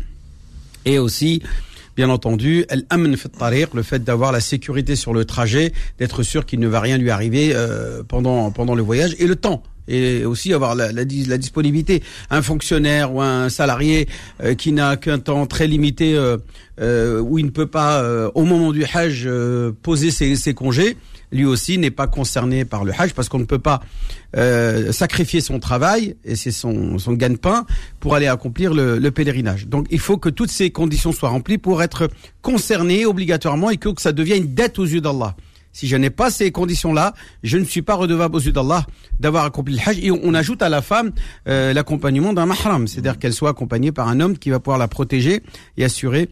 Et 0.86 0.98
aussi, 0.98 1.42
bien 1.98 2.08
entendu, 2.08 2.64
elle 2.70 2.86
amène 2.88 3.14
le 3.74 3.82
fait 3.82 4.04
d'avoir 4.04 4.32
la 4.32 4.40
sécurité 4.40 4.96
sur 4.96 5.12
le 5.12 5.26
trajet, 5.26 5.74
d'être 5.98 6.22
sûr 6.22 6.46
qu'il 6.46 6.60
ne 6.60 6.68
va 6.68 6.80
rien 6.80 6.96
lui 6.96 7.10
arriver 7.10 7.52
euh, 7.54 8.02
pendant 8.08 8.74
le 8.74 8.82
voyage 8.82 9.14
et 9.18 9.26
le 9.26 9.36
temps 9.36 9.62
et 9.88 10.24
aussi 10.24 10.52
avoir 10.52 10.74
la, 10.74 10.92
la, 10.92 11.02
la, 11.02 11.38
disponibilité. 11.38 12.02
Un 12.30 12.42
fonctionnaire 12.42 13.12
ou 13.14 13.20
un 13.20 13.48
salarié 13.48 14.08
euh, 14.42 14.54
qui 14.54 14.72
n'a 14.72 14.96
qu'un 14.96 15.18
temps 15.18 15.46
très 15.46 15.66
limité 15.66 16.14
euh, 16.14 16.36
euh, 16.80 17.20
où 17.20 17.38
il 17.38 17.46
ne 17.46 17.50
peut 17.50 17.66
pas, 17.66 18.02
au 18.34 18.44
moment 18.44 18.72
du 18.72 18.84
Hajj, 18.84 19.28
poser 19.82 20.10
ses, 20.10 20.36
ses, 20.36 20.54
congés, 20.54 20.96
lui 21.30 21.44
aussi 21.44 21.78
n'est 21.78 21.90
pas 21.90 22.06
concerné 22.06 22.64
par 22.64 22.84
le 22.84 22.92
Hajj 22.96 23.12
parce 23.12 23.28
qu'on 23.28 23.38
ne 23.38 23.44
peut 23.44 23.58
pas 23.58 23.80
sacrifier 24.90 25.40
son 25.40 25.58
travail 25.58 26.16
et 26.24 26.36
c'est 26.36 26.50
son, 26.50 26.98
son 26.98 27.12
gagne-pain 27.12 27.66
pour 28.00 28.14
aller 28.14 28.26
accomplir 28.26 28.72
le, 28.72 28.98
le, 28.98 29.10
pèlerinage. 29.10 29.66
Donc 29.66 29.86
il 29.90 30.00
faut 30.00 30.16
que 30.16 30.30
toutes 30.30 30.50
ces 30.50 30.70
conditions 30.70 31.12
soient 31.12 31.28
remplies 31.28 31.58
pour 31.58 31.82
être 31.82 32.08
concerné 32.40 33.04
obligatoirement 33.04 33.70
et 33.70 33.76
que 33.76 33.90
ça 33.98 34.12
devienne 34.12 34.44
une 34.44 34.54
dette 34.54 34.78
aux 34.78 34.86
yeux 34.86 35.00
d'Allah. 35.02 35.36
Si 35.72 35.88
je 35.88 35.96
n'ai 35.96 36.10
pas 36.10 36.30
ces 36.30 36.52
conditions-là, 36.52 37.14
je 37.42 37.56
ne 37.56 37.64
suis 37.64 37.82
pas 37.82 37.94
redevable 37.94 38.36
aux 38.36 38.40
yeux 38.40 38.52
d'Allah 38.52 38.86
d'avoir 39.20 39.44
accompli 39.44 39.74
le 39.74 39.80
Hajj. 39.84 39.98
Et 40.02 40.10
on 40.10 40.34
ajoute 40.34 40.62
à 40.62 40.68
la 40.68 40.82
femme 40.82 41.12
euh, 41.48 41.72
l'accompagnement 41.72 42.32
d'un 42.32 42.46
mahram, 42.46 42.86
c'est-à-dire 42.86 43.18
qu'elle 43.18 43.32
soit 43.32 43.50
accompagnée 43.50 43.92
par 43.92 44.08
un 44.08 44.20
homme 44.20 44.38
qui 44.38 44.50
va 44.50 44.60
pouvoir 44.60 44.78
la 44.78 44.88
protéger 44.88 45.42
et 45.76 45.84
assurer 45.84 46.28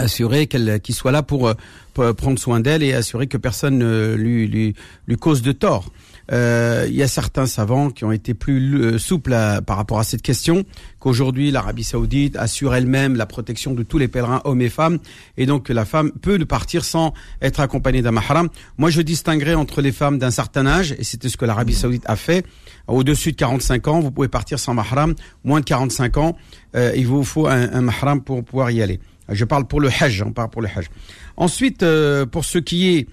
assurer 0.00 0.46
qu'elle 0.46 0.80
qu'il 0.80 0.94
soit 0.94 1.10
là 1.10 1.24
pour, 1.24 1.52
pour 1.92 2.14
prendre 2.14 2.38
soin 2.38 2.60
d'elle 2.60 2.84
et 2.84 2.94
assurer 2.94 3.26
que 3.26 3.36
personne 3.36 3.78
ne 3.78 4.14
lui, 4.14 4.46
lui, 4.46 4.74
lui 5.08 5.16
cause 5.16 5.42
de 5.42 5.50
tort. 5.50 5.90
Euh, 6.30 6.86
il 6.88 6.94
y 6.94 7.02
a 7.02 7.08
certains 7.08 7.46
savants 7.46 7.90
qui 7.90 8.04
ont 8.04 8.12
été 8.12 8.34
plus 8.34 8.80
euh, 8.80 8.98
souples 8.98 9.34
par 9.66 9.76
rapport 9.76 9.98
à 9.98 10.04
cette 10.04 10.22
question, 10.22 10.64
qu'aujourd'hui 10.98 11.50
l'Arabie 11.50 11.84
Saoudite 11.84 12.36
assure 12.36 12.74
elle-même 12.74 13.16
la 13.16 13.26
protection 13.26 13.72
de 13.72 13.82
tous 13.82 13.98
les 13.98 14.08
pèlerins 14.08 14.42
hommes 14.44 14.60
et 14.60 14.68
femmes, 14.68 14.98
et 15.36 15.46
donc 15.46 15.64
que 15.64 15.72
la 15.72 15.84
femme 15.84 16.12
peut 16.20 16.38
partir 16.44 16.84
sans 16.84 17.14
être 17.40 17.60
accompagnée 17.60 18.02
d'un 18.02 18.12
mahram. 18.12 18.48
Moi, 18.76 18.90
je 18.90 19.00
distinguerai 19.00 19.54
entre 19.54 19.80
les 19.80 19.92
femmes 19.92 20.18
d'un 20.18 20.30
certain 20.30 20.66
âge, 20.66 20.94
et 20.98 21.04
c'était 21.04 21.28
ce 21.28 21.36
que 21.36 21.44
l'Arabie 21.44 21.74
Saoudite 21.74 22.04
a 22.06 22.16
fait. 22.16 22.44
Au-dessus 22.86 23.32
de 23.32 23.36
45 23.36 23.88
ans, 23.88 24.00
vous 24.00 24.10
pouvez 24.10 24.28
partir 24.28 24.58
sans 24.58 24.74
mahram. 24.74 25.14
Moins 25.44 25.60
de 25.60 25.64
45 25.64 26.16
ans, 26.18 26.36
euh, 26.74 26.92
il 26.96 27.06
vous 27.06 27.24
faut 27.24 27.46
un, 27.46 27.72
un, 27.72 27.80
mahram 27.82 28.22
pour 28.22 28.44
pouvoir 28.44 28.70
y 28.70 28.82
aller. 28.82 29.00
Je 29.30 29.44
parle 29.44 29.66
pour 29.66 29.80
le 29.80 29.88
hajj, 29.88 30.22
on 30.22 30.32
parle 30.32 30.48
pour 30.50 30.62
le 30.62 30.68
hajj. 30.68 30.88
Ensuite, 31.36 31.84
pour 32.32 32.44
ce 32.44 32.58
qui 32.58 32.96
est 32.96 33.06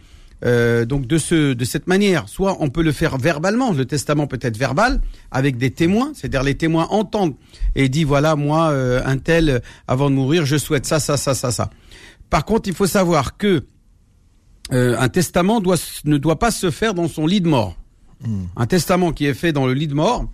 euh, 0.45 0.85
donc 0.85 1.07
de 1.07 1.17
ce 1.17 1.53
de 1.53 1.65
cette 1.65 1.87
manière, 1.87 2.29
soit 2.29 2.57
on 2.59 2.69
peut 2.69 2.83
le 2.83 2.91
faire 2.91 3.17
verbalement, 3.17 3.71
le 3.71 3.85
testament 3.85 4.27
peut 4.27 4.39
être 4.41 4.57
verbal 4.57 5.01
avec 5.31 5.57
des 5.57 5.71
témoins, 5.71 6.11
c'est-à-dire 6.13 6.43
les 6.43 6.55
témoins 6.55 6.87
entendent 6.91 7.35
et 7.75 7.89
disent 7.89 8.05
voilà 8.05 8.35
moi 8.35 8.69
euh, 8.69 9.01
un 9.05 9.17
tel 9.17 9.61
avant 9.87 10.09
de 10.09 10.15
mourir 10.15 10.45
je 10.45 10.57
souhaite 10.57 10.85
ça 10.85 10.99
ça 10.99 11.17
ça 11.17 11.33
ça 11.33 11.51
ça. 11.51 11.71
Par 12.29 12.45
contre 12.45 12.69
il 12.69 12.75
faut 12.75 12.85
savoir 12.85 13.37
que 13.37 13.65
euh, 14.71 14.95
un 14.99 15.09
testament 15.09 15.61
doit 15.61 15.77
ne 16.03 16.17
doit 16.17 16.37
pas 16.37 16.51
se 16.51 16.69
faire 16.69 16.93
dans 16.93 17.07
son 17.07 17.25
lit 17.25 17.41
de 17.41 17.47
mort. 17.47 17.75
Hmm. 18.23 18.43
Un 18.55 18.67
testament 18.67 19.13
qui 19.13 19.25
est 19.25 19.33
fait 19.33 19.51
dans 19.51 19.65
le 19.65 19.73
lit 19.73 19.87
de 19.87 19.95
mort 19.95 20.27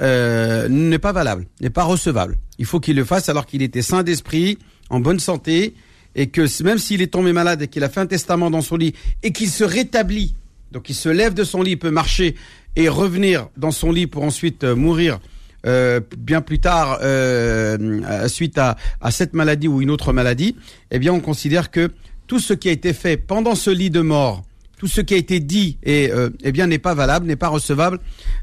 n'est 0.00 0.98
pas 0.98 1.12
valable, 1.12 1.46
n'est 1.60 1.70
pas 1.70 1.84
recevable. 1.84 2.36
Il 2.58 2.66
faut 2.66 2.80
qu'il 2.80 2.96
le 2.96 3.04
fasse 3.04 3.28
alors 3.28 3.46
qu'il 3.46 3.62
était 3.62 3.82
sain 3.82 4.02
d'esprit, 4.02 4.58
en 4.90 4.98
bonne 5.00 5.20
santé 5.20 5.74
et 6.14 6.28
que 6.28 6.62
même 6.62 6.78
s'il 6.78 7.02
est 7.02 7.08
tombé 7.08 7.32
malade 7.32 7.62
et 7.62 7.68
qu'il 7.68 7.84
a 7.84 7.88
fait 7.88 8.00
un 8.00 8.06
testament 8.06 8.50
dans 8.50 8.62
son 8.62 8.76
lit 8.76 8.94
et 9.22 9.32
qu'il 9.32 9.48
se 9.48 9.64
rétablit, 9.64 10.34
donc 10.70 10.88
il 10.88 10.94
se 10.94 11.08
lève 11.08 11.34
de 11.34 11.44
son 11.44 11.62
lit, 11.62 11.76
peut 11.76 11.90
marcher 11.90 12.34
et 12.76 12.88
revenir 12.88 13.48
dans 13.56 13.70
son 13.70 13.92
lit 13.92 14.06
pour 14.06 14.24
ensuite 14.24 14.64
euh, 14.64 14.74
mourir 14.74 15.20
euh, 15.66 16.00
bien 16.18 16.40
plus 16.40 16.58
tard 16.58 16.98
euh, 17.02 18.28
suite 18.28 18.58
à, 18.58 18.76
à, 19.00 19.10
cette 19.10 19.34
maladie 19.34 19.68
ou 19.68 19.80
une 19.80 19.90
autre 19.90 20.12
maladie, 20.12 20.56
eh 20.90 20.98
bien 20.98 21.12
on 21.12 21.20
considère 21.20 21.70
que 21.70 21.92
tout 22.26 22.40
ce 22.40 22.54
qui 22.54 22.68
a 22.68 22.72
été 22.72 22.92
fait 22.92 23.16
pendant 23.16 23.54
ce 23.54 23.70
lit 23.70 23.90
de 23.90 24.00
mort 24.00 24.42
tout 24.82 24.88
ce 24.88 25.00
qui 25.00 25.14
a 25.14 25.16
été 25.16 25.38
dit 25.38 25.78
et 25.84 26.10
euh, 26.10 26.30
eh 26.42 26.50
bien 26.50 26.66
n'est 26.66 26.80
pas 26.80 26.92
valable, 26.92 27.24
n'est 27.24 27.36
pas 27.36 27.46
recevable 27.46 28.00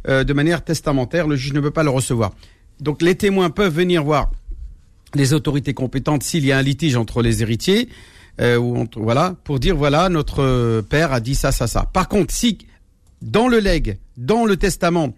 euh, 0.07 0.23
de 0.23 0.31
manière 0.31 0.63
testamentaire. 0.63 1.27
Le 1.27 1.35
juge 1.35 1.51
ne 1.51 1.59
peut 1.59 1.69
pas 1.69 1.83
le 1.83 1.89
recevoir. 1.89 2.31
Donc 2.79 3.01
les 3.01 3.15
témoins 3.15 3.49
peuvent 3.49 3.75
venir 3.75 4.05
voir 4.05 4.31
les 5.15 5.33
autorités 5.33 5.73
compétentes 5.73 6.23
s'il 6.23 6.45
y 6.45 6.51
a 6.51 6.57
un 6.57 6.61
litige 6.61 6.95
entre 6.95 7.21
les 7.21 7.41
héritiers 7.41 7.89
euh, 8.41 8.57
ou 8.57 8.77
entre, 8.77 8.99
voilà 8.99 9.35
pour 9.43 9.59
dire 9.59 9.75
voilà 9.75 10.09
notre 10.09 10.81
père 10.81 11.11
a 11.13 11.19
dit 11.19 11.35
ça 11.35 11.51
ça 11.51 11.67
ça. 11.67 11.89
Par 11.91 12.07
contre, 12.07 12.33
si 12.33 12.57
dans 13.21 13.47
le 13.47 13.59
legs, 13.59 13.97
dans 14.17 14.45
le 14.45 14.55
testament, 14.55 15.13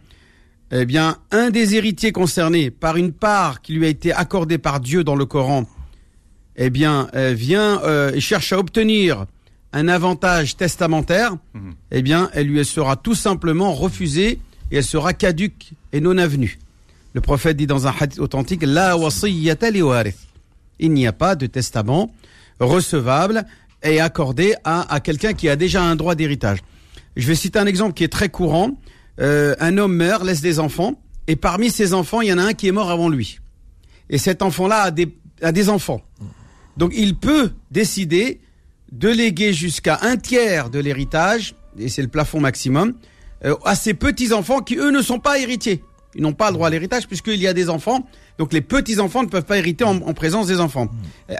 eh 0.72 0.86
bien 0.86 1.18
un 1.32 1.50
des 1.52 1.76
héritiers 1.76 2.12
concernés 2.12 2.72
par 2.72 2.98
une 2.98 3.12
part 3.12 3.62
qui 3.62 3.74
lui 3.74 3.86
a 3.86 3.90
été 3.90 4.12
accordée 4.14 4.58
par 4.58 4.80
Dieu 4.80 5.04
dans 5.04 5.16
le 5.16 5.26
Coran, 5.26 5.66
eh 6.56 6.70
bien 6.70 7.10
euh, 7.16 7.34
vient 7.34 7.82
euh, 7.84 8.12
et 8.14 8.20
cherche 8.20 8.54
à 8.54 8.60
obtenir 8.60 9.26
un 9.74 9.88
avantage 9.88 10.58
testamentaire, 10.58 11.36
Mhm. 11.54 11.74
eh 11.92 12.02
bien 12.02 12.30
elle 12.34 12.48
lui 12.48 12.64
sera 12.66 12.96
tout 12.96 13.16
simplement 13.16 13.74
refusée 13.74 14.40
et 14.72 14.78
elle 14.78 14.84
sera 14.84 15.14
caduque 15.14 15.74
et 15.94 16.02
non 16.02 16.18
avenue. 16.18 16.58
Le 17.14 17.22
prophète 17.22 17.58
dit 17.58 17.68
dans 17.68 17.88
un 17.88 17.94
hadith 18.00 18.20
authentique 18.20 18.64
La. 18.64 18.96
Il 20.80 20.94
n'y 20.94 21.08
a 21.08 21.14
pas 21.14 21.36
de 21.36 21.46
testament 21.46 22.12
recevable 22.60 23.46
et 23.84 24.00
accordé 24.00 24.56
à, 24.64 25.00
quelqu'un 25.00 25.34
qui 25.34 25.50
a 25.50 25.56
déjà 25.56 25.82
un 25.84 25.96
droit 25.96 26.16
d'héritage. 26.16 26.60
Je 27.16 27.28
vais 27.28 27.36
citer 27.36 27.60
un 27.60 27.66
exemple 27.66 27.94
qui 27.94 28.04
est 28.04 28.12
très 28.12 28.30
courant. 28.30 28.80
Euh, 29.20 29.56
un 29.60 29.78
homme 29.78 29.96
meurt, 29.96 30.24
laisse 30.24 30.42
des 30.42 30.60
enfants, 30.60 31.02
et 31.28 31.36
parmi 31.36 31.70
ses 31.70 31.94
enfants, 31.94 32.22
il 32.22 32.30
y 32.30 32.34
en 32.34 32.38
a 32.38 32.44
un 32.44 32.54
qui 32.54 32.68
est 32.68 32.72
mort 32.72 32.90
avant 32.90 33.10
lui. 33.10 33.40
Et 34.10 34.18
cet 34.18 34.42
enfant-là 34.42 34.84
a 34.84 34.92
des, 34.92 35.14
a 35.42 35.52
des 35.52 35.70
enfants. 35.70 36.02
Donc 36.78 36.94
il 36.96 37.16
peut 37.16 37.52
décider 37.72 38.40
de 38.92 39.10
léguer 39.10 39.54
jusqu'à 39.54 40.00
un 40.02 40.18
tiers 40.18 40.70
de 40.70 40.80
l'héritage, 40.80 41.56
et 41.78 41.90
c'est 41.90 42.02
le 42.02 42.08
plafond 42.08 42.40
maximum, 42.40 42.94
euh, 43.44 43.56
à 43.66 43.76
ses 43.76 43.94
petits-enfants 43.94 44.60
qui, 44.60 44.76
eux, 44.78 44.92
ne 44.92 45.02
sont 45.02 45.20
pas 45.20 45.40
héritiers. 45.40 45.84
Ils 46.16 46.22
n'ont 46.22 46.34
pas 46.34 46.48
le 46.48 46.54
droit 46.54 46.68
à 46.68 46.70
l'héritage 46.70 47.08
puisqu'il 47.08 47.40
y 47.40 47.48
a 47.48 47.54
des 47.54 47.70
enfants. 47.70 48.08
Donc 48.38 48.54
les 48.54 48.62
petits-enfants 48.62 49.24
ne 49.24 49.28
peuvent 49.28 49.46
pas 49.46 49.58
hériter 49.58 49.84
en, 49.84 50.00
présence 50.14 50.48
des 50.48 50.60
enfants. 50.60 50.86
Hmm. 50.86 51.32
Euh, 51.32 51.36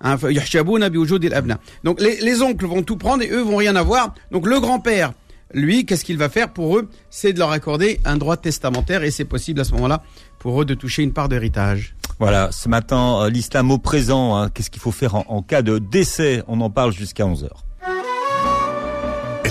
hein, 0.00 1.58
Donc 1.84 2.00
les, 2.00 2.42
oncles 2.42 2.66
vont 2.66 2.82
tout 2.82 2.96
prendre 2.96 3.22
et 3.22 3.30
eux 3.30 3.42
vont 3.42 3.56
rien 3.56 3.76
avoir. 3.76 4.14
Donc 4.30 4.46
le 4.46 4.60
grand-père, 4.60 5.12
lui, 5.52 5.84
qu'est-ce 5.84 6.04
qu'il 6.04 6.18
va 6.18 6.28
faire 6.28 6.52
pour 6.52 6.78
eux? 6.78 6.88
C'est 7.10 7.32
de 7.32 7.38
leur 7.38 7.50
accorder 7.50 8.00
un 8.04 8.16
droit 8.16 8.36
testamentaire 8.36 9.02
et 9.02 9.10
c'est 9.10 9.24
possible 9.24 9.60
à 9.60 9.64
ce 9.64 9.72
moment-là 9.72 10.02
pour 10.38 10.62
eux 10.62 10.64
de 10.64 10.74
toucher 10.74 11.02
une 11.02 11.12
part 11.12 11.28
d'héritage. 11.28 11.94
Voilà, 12.18 12.52
ce 12.52 12.68
matin, 12.68 13.22
euh, 13.22 13.30
l'islam 13.30 13.70
au 13.70 13.78
présent, 13.78 14.36
hein, 14.36 14.50
qu'est-ce 14.50 14.68
qu'il 14.68 14.82
faut 14.82 14.92
faire 14.92 15.14
en, 15.14 15.24
en 15.28 15.42
cas 15.42 15.62
de 15.62 15.78
décès? 15.78 16.42
On 16.48 16.60
en 16.60 16.68
parle 16.68 16.92
jusqu'à 16.92 17.24
11h. 17.24 17.48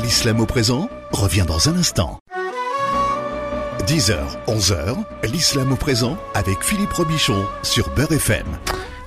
L'islam 0.04 0.40
au 0.40 0.48
présent 0.48 0.90
revient 1.12 1.46
dans 1.48 1.70
un 1.70 1.76
instant. 1.76 2.20
10h, 3.90 4.20
11h, 4.46 4.98
l'islam 5.34 5.72
au 5.72 5.76
présent 5.76 6.16
avec 6.36 6.62
Philippe 6.62 6.94
Robichon 6.94 7.44
sur 7.64 7.90
Beurre 7.96 8.12
FM. 8.12 8.46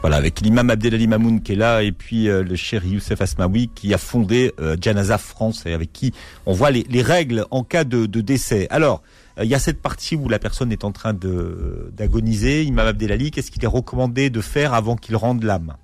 Voilà, 0.00 0.16
avec 0.16 0.40
l'imam 0.40 0.70
Abdelali 0.70 1.06
Mamoun 1.06 1.40
qui 1.40 1.52
est 1.52 1.54
là 1.54 1.84
et 1.84 1.92
puis 1.92 2.28
euh, 2.28 2.42
le 2.42 2.56
cher 2.56 2.84
Youssef 2.84 3.20
Asmaoui 3.20 3.70
qui 3.72 3.94
a 3.94 3.98
fondé 3.98 4.52
euh, 4.58 4.76
Janaza 4.80 5.18
France 5.18 5.66
et 5.66 5.72
avec 5.72 5.92
qui 5.92 6.12
on 6.46 6.52
voit 6.52 6.72
les, 6.72 6.84
les 6.90 7.00
règles 7.00 7.46
en 7.52 7.62
cas 7.62 7.84
de, 7.84 8.06
de 8.06 8.20
décès. 8.20 8.66
Alors, 8.70 9.04
euh, 9.38 9.44
il 9.44 9.50
y 9.50 9.54
a 9.54 9.60
cette 9.60 9.80
partie 9.80 10.16
où 10.16 10.28
la 10.28 10.40
personne 10.40 10.72
est 10.72 10.82
en 10.82 10.90
train 10.90 11.14
de 11.14 11.92
d'agoniser. 11.96 12.64
Imam 12.64 12.88
Abdelali, 12.88 13.30
qu'est-ce 13.30 13.52
qu'il 13.52 13.62
est 13.62 13.68
recommandé 13.68 14.30
de 14.30 14.40
faire 14.40 14.74
avant 14.74 14.96
qu'il 14.96 15.14
rende 15.14 15.44
l'âme? 15.44 15.76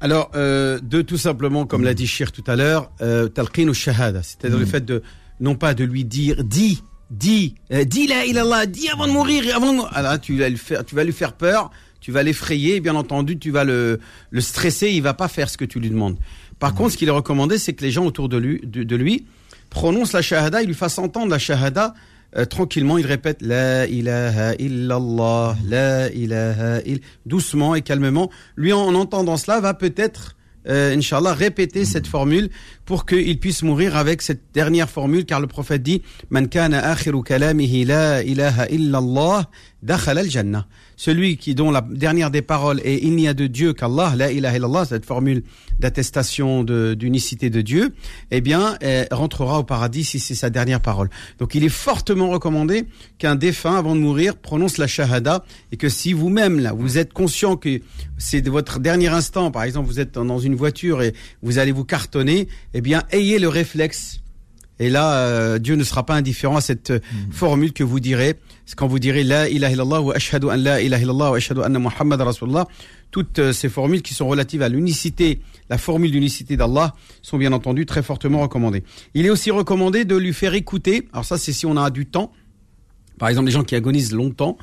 Alors, 0.00 0.30
euh, 0.36 0.78
de 0.80 1.02
tout 1.02 1.18
simplement, 1.18 1.66
comme 1.66 1.82
l'a 1.82 1.94
dit 1.94 2.06
Shir 2.06 2.30
tout 2.30 2.44
à 2.46 2.54
l'heure, 2.54 2.92
euh, 3.02 3.26
talqin 3.26 3.66
ou 3.66 3.74
shahada, 3.74 4.22
c'est-à-dire 4.22 4.56
le 4.60 4.66
fait 4.66 4.84
de, 4.84 5.02
non 5.40 5.56
pas 5.56 5.74
de 5.74 5.82
lui 5.82 6.04
dire, 6.04 6.44
dis, 6.44 6.80
dis, 7.10 7.54
euh, 7.72 7.84
dis 7.84 8.06
la 8.06 8.24
ilallah, 8.24 8.66
dis 8.66 8.88
avant 8.88 9.06
de 9.06 9.12
mourir, 9.12 9.44
avant 9.54 9.74
de... 9.74 9.82
Alors, 9.92 10.20
tu 10.20 10.36
vas 10.38 10.48
lui 10.48 10.58
faire, 10.58 10.84
tu 10.84 10.94
vas 10.94 11.04
lui 11.04 11.12
faire 11.12 11.32
peur, 11.32 11.70
tu 12.00 12.12
vas 12.12 12.22
l'effrayer, 12.22 12.80
bien 12.80 12.94
entendu, 12.94 13.38
tu 13.38 13.50
vas 13.50 13.64
le, 13.64 14.00
le 14.30 14.40
stresser, 14.40 14.90
il 14.90 15.02
va 15.02 15.14
pas 15.14 15.28
faire 15.28 15.50
ce 15.50 15.56
que 15.56 15.64
tu 15.64 15.80
lui 15.80 15.90
demandes. 15.90 16.16
Par 16.60 16.74
contre, 16.74 16.92
ce 16.92 16.96
qu'il 16.98 17.08
est 17.08 17.12
recommandé, 17.12 17.58
c'est 17.58 17.72
que 17.72 17.82
les 17.82 17.90
gens 17.90 18.04
autour 18.04 18.28
de 18.28 18.36
lui, 18.36 18.60
de, 18.62 18.96
lui 18.96 19.26
prononcent 19.70 20.12
la 20.12 20.22
shahada, 20.22 20.62
ils 20.62 20.66
lui 20.66 20.74
fassent 20.74 20.98
entendre 20.98 21.30
la 21.30 21.38
shahada, 21.38 21.94
euh, 22.36 22.44
tranquillement, 22.44 22.98
il 22.98 23.06
répète 23.06 23.38
La 23.40 23.86
ilaha 23.86 24.54
illallah, 24.56 25.56
la 25.66 26.12
ilaha 26.12 26.80
ill 26.84 27.00
doucement 27.26 27.74
et 27.74 27.82
calmement. 27.82 28.30
Lui, 28.56 28.72
en 28.72 28.94
entendant 28.94 29.36
cela, 29.36 29.60
va 29.60 29.74
peut-être, 29.74 30.36
euh, 30.68 30.96
Inch'Allah, 30.96 31.32
répéter 31.34 31.84
cette 31.84 32.06
formule 32.06 32.50
pour 32.84 33.06
qu'il 33.06 33.38
puisse 33.40 33.62
mourir 33.62 33.96
avec 33.96 34.22
cette 34.22 34.52
dernière 34.52 34.90
formule, 34.90 35.24
car 35.24 35.40
le 35.40 35.46
prophète 35.46 35.82
dit 35.82 36.02
Man 36.30 36.48
kana 36.48 36.90
akhiru 36.90 37.22
kalamihi 37.22 37.84
la 37.84 38.22
ilaha 38.22 38.66
illallah, 38.68 39.50
dakhala 39.82 40.20
al-jannah. 40.20 40.66
Celui 41.02 41.38
qui, 41.38 41.54
dont 41.54 41.70
la 41.70 41.80
dernière 41.80 42.30
des 42.30 42.42
paroles 42.42 42.78
est 42.84 42.98
Il 43.02 43.16
n'y 43.16 43.26
a 43.26 43.32
de 43.32 43.46
Dieu 43.46 43.72
qu'Allah, 43.72 44.12
la 44.14 44.30
ilaha 44.32 44.58
illallah, 44.58 44.84
cette 44.84 45.06
formule 45.06 45.44
d'attestation 45.78 46.62
d'unicité 46.62 47.48
de 47.48 47.62
Dieu, 47.62 47.94
eh 48.30 48.42
bien, 48.42 48.76
euh, 48.82 49.06
rentrera 49.10 49.60
au 49.60 49.64
paradis 49.64 50.04
si 50.04 50.18
c'est 50.18 50.34
sa 50.34 50.50
dernière 50.50 50.82
parole. 50.82 51.08
Donc, 51.38 51.54
il 51.54 51.64
est 51.64 51.70
fortement 51.70 52.28
recommandé 52.28 52.84
qu'un 53.16 53.34
défunt, 53.34 53.76
avant 53.76 53.94
de 53.94 54.00
mourir, 54.00 54.36
prononce 54.36 54.76
la 54.76 54.86
shahada 54.86 55.42
et 55.72 55.78
que 55.78 55.88
si 55.88 56.12
vous-même, 56.12 56.60
là, 56.60 56.74
vous 56.74 56.98
êtes 56.98 57.14
conscient 57.14 57.56
que 57.56 57.80
c'est 58.18 58.42
de 58.42 58.50
votre 58.50 58.78
dernier 58.78 59.08
instant, 59.08 59.50
par 59.50 59.62
exemple, 59.62 59.86
vous 59.86 60.00
êtes 60.00 60.18
dans 60.18 60.38
une 60.38 60.54
voiture 60.54 61.00
et 61.00 61.14
vous 61.40 61.58
allez 61.58 61.72
vous 61.72 61.86
cartonner, 61.86 62.46
eh 62.74 62.82
bien, 62.82 63.04
ayez 63.10 63.38
le 63.38 63.48
réflexe 63.48 64.19
et 64.80 64.88
là, 64.88 65.12
euh, 65.12 65.58
Dieu 65.58 65.76
ne 65.76 65.84
sera 65.84 66.06
pas 66.06 66.14
indifférent 66.14 66.56
à 66.56 66.62
cette 66.62 66.90
euh, 66.90 67.00
formule 67.30 67.74
que 67.74 67.84
vous 67.84 68.00
direz. 68.00 68.36
Quand 68.76 68.86
vous 68.86 68.98
direz 68.98 69.24
La 69.24 69.46
ilaha 69.48 69.72
illallah 69.72 70.00
wa 70.00 70.14
ashhadu 70.16 70.48
an 70.48 70.56
la 70.56 70.80
ilaha 70.80 71.02
illallah 71.02 71.30
wa 71.32 71.36
ashhadu 71.36 71.60
anna 71.62 71.78
Muhammad 71.78 72.18
rasulullah. 72.18 72.66
Toutes 73.10 73.40
euh, 73.40 73.52
ces 73.52 73.68
formules 73.68 74.00
qui 74.00 74.14
sont 74.14 74.26
relatives 74.26 74.62
à 74.62 74.70
l'unicité, 74.70 75.42
la 75.68 75.76
formule 75.76 76.10
d'unicité 76.10 76.56
d'Allah, 76.56 76.94
sont 77.20 77.36
bien 77.36 77.52
entendu 77.52 77.84
très 77.84 78.02
fortement 78.02 78.40
recommandées. 78.40 78.82
Il 79.12 79.26
est 79.26 79.30
aussi 79.30 79.50
recommandé 79.50 80.06
de 80.06 80.16
lui 80.16 80.32
faire 80.32 80.54
écouter. 80.54 81.08
Alors 81.12 81.26
ça, 81.26 81.36
c'est 81.36 81.52
si 81.52 81.66
on 81.66 81.76
a 81.76 81.90
du 81.90 82.06
temps. 82.06 82.32
Par 83.18 83.28
exemple, 83.28 83.48
les 83.48 83.52
gens 83.52 83.64
qui 83.64 83.74
agonisent 83.74 84.14
longtemps, 84.14 84.56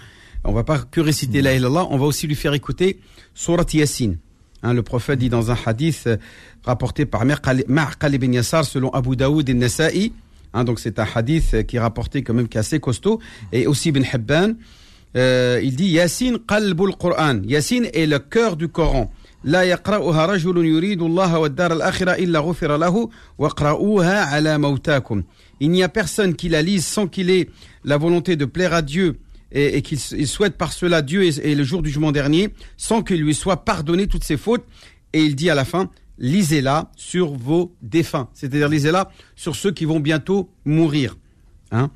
on 0.44 0.52
va 0.52 0.64
pas 0.64 0.80
que 0.80 1.00
réciter 1.00 1.44
la 1.44 1.54
ilaha 1.54 1.86
on 1.92 1.98
va 1.98 2.06
aussi 2.08 2.26
lui 2.26 2.36
faire 2.36 2.56
écouter 2.56 3.00
Surat 3.36 3.66
Yasin. 3.72 4.16
Hein, 4.63 4.75
le 4.75 4.83
prophète 4.83 5.19
dit 5.19 5.29
dans 5.29 5.51
un 5.51 5.57
hadith 5.67 6.05
euh, 6.07 6.17
rapporté 6.65 7.05
par 7.05 7.25
Ma'qal 7.25 7.65
Ma'qal 7.67 8.15
ibn 8.15 8.33
Yassar 8.33 8.65
selon 8.65 8.91
Abu 8.91 9.17
Daoud 9.17 9.49
et 9.49 9.55
Nasa'i. 9.55 10.13
Hein, 10.55 10.65
donc 10.65 10.79
c'est 10.79 10.99
un 11.01 11.07
hadith 11.15 11.55
euh, 11.55 11.63
qui 11.63 11.77
est 11.77 11.81
rapporté 11.81 12.23
quand 12.23 12.35
même 12.35 12.47
qui 12.49 12.59
est 12.59 12.61
assez 12.61 12.79
costaud. 12.79 13.19
Et 13.53 13.67
aussi 13.67 13.89
Ibn 13.89 14.03
Hibban. 14.13 14.53
Euh, 15.17 15.61
il 15.63 15.77
dit 15.77 15.89
Yasin 15.89 16.37
qalbul 16.47 16.97
Qur'an. 16.97 17.43
Yasin 17.45 17.85
est 17.93 18.07
le 18.07 18.19
cœur 18.19 18.57
du 18.57 18.69
Coran. 18.69 19.11
لا 19.45 19.63
يقرأها 19.63 20.27
رجل 20.27 20.67
يريد 20.67 21.03
الله 21.03 21.39
والدار 21.39 21.73
الآخرة 21.73 22.13
إلا 22.13 22.39
غفر 22.39 22.77
له 22.77 23.09
واقرأوها 23.39 24.25
على 24.25 24.59
موتاكم. 24.59 25.23
Il 25.61 25.71
n'y 25.71 25.83
a 25.83 25.89
personne 25.89 26.35
qui 26.35 26.49
la 26.49 26.63
lise 26.63 26.87
sans 26.87 27.09
qu'il 27.09 27.31
ait 27.31 27.49
la 27.85 27.97
volonté 27.97 28.37
de 28.37 28.45
plaire 28.45 28.73
à 28.73 28.83
Dieu 28.83 29.19
et, 29.52 29.82
qu'il 29.82 30.00
souhaite 30.28 30.58
par 30.58 30.74
cela 30.74 31.02
Dieu 31.02 31.24
et, 31.24 31.56
le 31.56 31.64
jour 31.64 31.82
du 31.82 31.90
jugement 31.90 32.12
dernier, 32.12 32.50
sans 32.76 33.02
qu'il 33.02 33.22
lui 33.22 33.34
soit 33.34 33.66
pardonné 33.66 34.08
toutes 34.08 34.24
ses 34.24 34.38
fautes. 34.38 34.66
Et 35.14 35.24
il 35.24 35.36
dit 35.36 35.50
à 35.50 35.56
la 35.56 35.66
fin, 35.66 35.90
lisez-la 36.18 36.92
sur 36.96 37.34
vos 37.34 37.76
défunts, 37.82 38.30
c'est-à-dire 38.34 38.70
lisez-la 38.70 39.12
sur 39.36 39.56
ceux 39.56 39.72
qui 39.72 39.86
vont 39.86 40.00
bientôt 40.00 40.50
mourir. 40.66 41.18
Hein. 41.72 41.90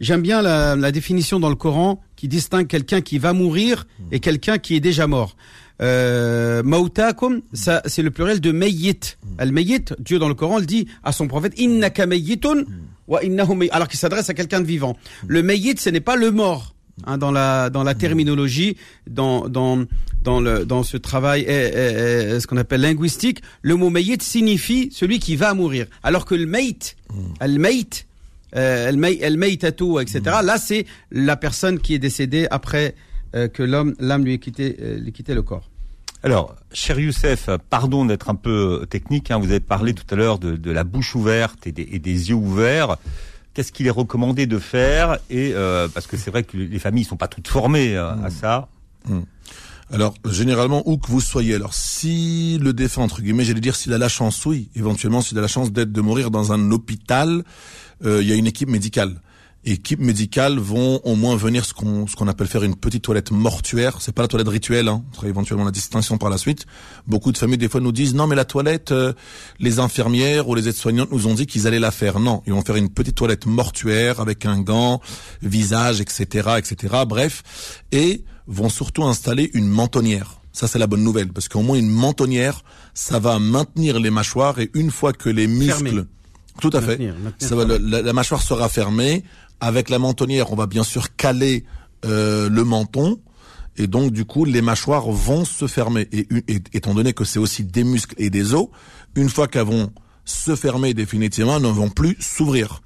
J'aime 0.00 0.22
bien 0.22 0.40
la, 0.40 0.92
définition 0.92 1.40
dans 1.40 1.48
le 1.48 1.56
Coran 1.56 2.00
qui 2.16 2.28
distingue 2.28 2.66
quelqu'un 2.66 3.00
qui 3.00 3.18
va 3.18 3.32
mourir 3.32 3.86
et 4.12 4.20
quelqu'un 4.20 4.58
qui 4.58 4.76
est 4.76 4.80
déjà 4.80 5.06
mort. 5.06 5.36
Euh, 5.80 6.62
mautakum, 6.64 7.40
ça 7.52 7.82
c'est 7.86 8.02
le 8.02 8.10
pluriel 8.10 8.40
de 8.40 8.50
mayyit. 8.50 9.16
Al 9.38 9.52
mayyit, 9.52 9.84
Dieu 9.98 10.18
dans 10.18 10.28
le 10.28 10.34
Coran 10.34 10.58
le 10.58 10.66
dit 10.66 10.88
à 11.04 11.12
son 11.12 11.28
prophète 11.28 11.54
mayyitun 11.58 12.64
wa 13.08 13.20
alors 13.72 13.88
qu'il 13.88 13.98
s'adresse 13.98 14.30
à 14.30 14.34
quelqu'un 14.34 14.60
de 14.60 14.66
vivant. 14.66 14.96
Le 15.26 15.42
mayyit, 15.42 15.76
ce 15.78 15.90
n'est 15.90 16.00
pas 16.00 16.16
le 16.16 16.30
mort. 16.30 16.74
hein, 17.06 17.16
dans 17.18 17.30
la 17.32 17.70
dans 17.70 17.84
la 17.84 17.94
terminologie, 17.94 18.76
dans 19.08 19.48
dans 19.48 19.84
dans 20.24 20.40
le 20.40 20.64
dans 20.66 20.82
ce 20.82 20.96
travail, 20.96 21.44
eh, 21.46 21.52
eh, 21.52 22.34
eh, 22.34 22.40
ce 22.40 22.46
qu'on 22.48 22.56
appelle 22.56 22.80
linguistique, 22.82 23.40
le 23.62 23.74
mot 23.76 23.88
mayyit 23.88 24.18
signifie 24.20 24.90
celui 24.92 25.18
qui 25.20 25.36
va 25.36 25.54
mourir, 25.54 25.86
alors 26.02 26.24
que 26.24 26.34
le 26.34 26.46
mayt, 26.46 26.96
al 27.40 27.58
mayt, 27.58 28.06
euh, 28.56 28.88
al 28.88 28.96
may- 28.96 29.22
al 29.22 29.36
maytatu, 29.36 30.00
etc. 30.00 30.20
Là, 30.42 30.58
c'est 30.58 30.86
la 31.12 31.36
personne 31.36 31.78
qui 31.78 31.94
est 31.94 31.98
décédée 32.00 32.46
après 32.50 32.94
euh, 33.36 33.46
que 33.46 33.62
l'homme 33.62 33.94
l'âme 34.00 34.24
lui 34.24 34.34
ait 34.34 34.38
quitté 34.38 34.76
euh, 34.80 34.98
lui 34.98 35.12
quitté 35.12 35.34
le 35.34 35.42
corps. 35.42 35.70
Alors, 36.24 36.56
cher 36.72 36.98
Youssef, 36.98 37.48
pardon 37.70 38.04
d'être 38.04 38.28
un 38.28 38.34
peu 38.34 38.86
technique, 38.90 39.30
hein, 39.30 39.38
vous 39.38 39.50
avez 39.50 39.60
parlé 39.60 39.94
tout 39.94 40.04
à 40.10 40.16
l'heure 40.16 40.38
de, 40.38 40.56
de 40.56 40.70
la 40.72 40.82
bouche 40.82 41.14
ouverte 41.14 41.66
et 41.66 41.72
des, 41.72 41.88
et 41.92 42.00
des 42.00 42.30
yeux 42.30 42.34
ouverts. 42.34 42.96
Qu'est-ce 43.54 43.70
qu'il 43.70 43.86
est 43.86 43.90
recommandé 43.90 44.46
de 44.46 44.58
faire 44.58 45.18
Et 45.30 45.52
euh, 45.54 45.88
parce 45.88 46.06
que 46.06 46.16
c'est 46.16 46.30
vrai 46.30 46.42
que 46.42 46.56
les 46.56 46.78
familles 46.78 47.04
sont 47.04 47.16
pas 47.16 47.28
toutes 47.28 47.48
formées 47.48 47.96
euh, 47.96 48.12
à 48.24 48.30
ça. 48.30 48.68
Alors, 49.92 50.14
généralement, 50.28 50.82
où 50.86 50.98
que 50.98 51.06
vous 51.08 51.20
soyez, 51.20 51.54
alors 51.54 51.72
si 51.72 52.58
le 52.60 52.72
défunt, 52.72 53.02
entre 53.02 53.22
guillemets, 53.22 53.44
j'allais 53.44 53.60
dire, 53.60 53.74
s'il 53.74 53.92
a 53.94 53.98
la 53.98 54.08
chance, 54.08 54.44
oui, 54.44 54.68
éventuellement, 54.76 55.22
s'il 55.22 55.38
a 55.38 55.40
la 55.40 55.48
chance 55.48 55.72
d'être, 55.72 55.92
de 55.92 56.00
mourir 56.00 56.30
dans 56.30 56.52
un 56.52 56.70
hôpital, 56.72 57.42
euh, 58.04 58.22
il 58.22 58.28
y 58.28 58.32
a 58.32 58.34
une 58.34 58.46
équipe 58.46 58.68
médicale 58.68 59.20
équipes 59.72 60.00
médicales 60.00 60.58
vont 60.58 61.00
au 61.04 61.16
moins 61.16 61.36
venir 61.36 61.64
ce 61.64 61.74
qu'on 61.74 62.06
ce 62.06 62.16
qu'on 62.16 62.28
appelle 62.28 62.46
faire 62.46 62.62
une 62.62 62.76
petite 62.76 63.02
toilette 63.02 63.30
mortuaire. 63.30 63.98
C'est 64.00 64.12
pas 64.12 64.22
la 64.22 64.28
toilette 64.28 64.48
rituelle, 64.48 64.88
hein. 64.88 65.02
on 65.10 65.14
fera 65.14 65.28
éventuellement 65.28 65.64
la 65.64 65.70
distinction 65.70 66.18
par 66.18 66.30
la 66.30 66.38
suite. 66.38 66.66
Beaucoup 67.06 67.32
de 67.32 67.38
familles 67.38 67.58
des 67.58 67.68
fois 67.68 67.80
nous 67.80 67.92
disent 67.92 68.14
non 68.14 68.26
mais 68.26 68.36
la 68.36 68.44
toilette, 68.44 68.92
euh, 68.92 69.12
les 69.58 69.78
infirmières 69.78 70.48
ou 70.48 70.54
les 70.54 70.68
aides-soignantes 70.68 71.10
nous 71.12 71.26
ont 71.26 71.34
dit 71.34 71.46
qu'ils 71.46 71.66
allaient 71.66 71.78
la 71.78 71.90
faire. 71.90 72.20
Non, 72.20 72.42
ils 72.46 72.52
vont 72.52 72.62
faire 72.62 72.76
une 72.76 72.88
petite 72.88 73.14
toilette 73.14 73.46
mortuaire 73.46 74.20
avec 74.20 74.46
un 74.46 74.60
gant, 74.60 75.00
visage, 75.42 76.00
etc., 76.00 76.50
etc. 76.58 77.02
Bref, 77.06 77.82
et 77.92 78.24
vont 78.46 78.68
surtout 78.68 79.04
installer 79.04 79.50
une 79.54 79.68
mentonnière. 79.68 80.40
Ça 80.52 80.66
c'est 80.66 80.78
la 80.78 80.86
bonne 80.86 81.02
nouvelle 81.02 81.28
parce 81.28 81.48
qu'au 81.48 81.62
moins 81.62 81.78
une 81.78 81.90
mentonnière, 81.90 82.64
ça 82.94 83.18
va 83.18 83.38
maintenir 83.38 84.00
les 84.00 84.10
mâchoires 84.10 84.58
et 84.58 84.70
une 84.74 84.90
fois 84.90 85.12
que 85.12 85.28
les 85.28 85.46
muscles 85.46 86.06
tout 86.60 86.70
à 86.72 86.80
fait. 86.80 86.98
ça 87.38 87.54
va, 87.54 87.64
la, 87.64 88.02
la, 88.02 88.12
mâchoire 88.12 88.42
sera 88.42 88.68
fermée. 88.68 89.24
Avec 89.60 89.90
la 89.90 89.98
mentonnière, 89.98 90.52
on 90.52 90.56
va 90.56 90.66
bien 90.66 90.84
sûr 90.84 91.16
caler 91.16 91.64
euh, 92.04 92.48
le 92.48 92.64
menton. 92.64 93.20
Et 93.76 93.86
donc, 93.86 94.12
du 94.12 94.24
coup, 94.24 94.44
les 94.44 94.62
mâchoires 94.62 95.10
vont 95.10 95.44
se 95.44 95.66
fermer. 95.66 96.08
Et, 96.12 96.26
étant 96.72 96.94
donné 96.94 97.12
que 97.12 97.24
c'est 97.24 97.38
aussi 97.38 97.64
des 97.64 97.84
muscles 97.84 98.14
et 98.18 98.30
des 98.30 98.54
os, 98.54 98.68
une 99.14 99.28
fois 99.28 99.48
qu'elles 99.48 99.66
vont 99.66 99.92
se 100.24 100.56
fermer 100.56 100.94
définitivement, 100.94 101.56
elles 101.56 101.62
ne 101.62 101.68
vont 101.68 101.88
plus 101.88 102.16
s'ouvrir. 102.20 102.82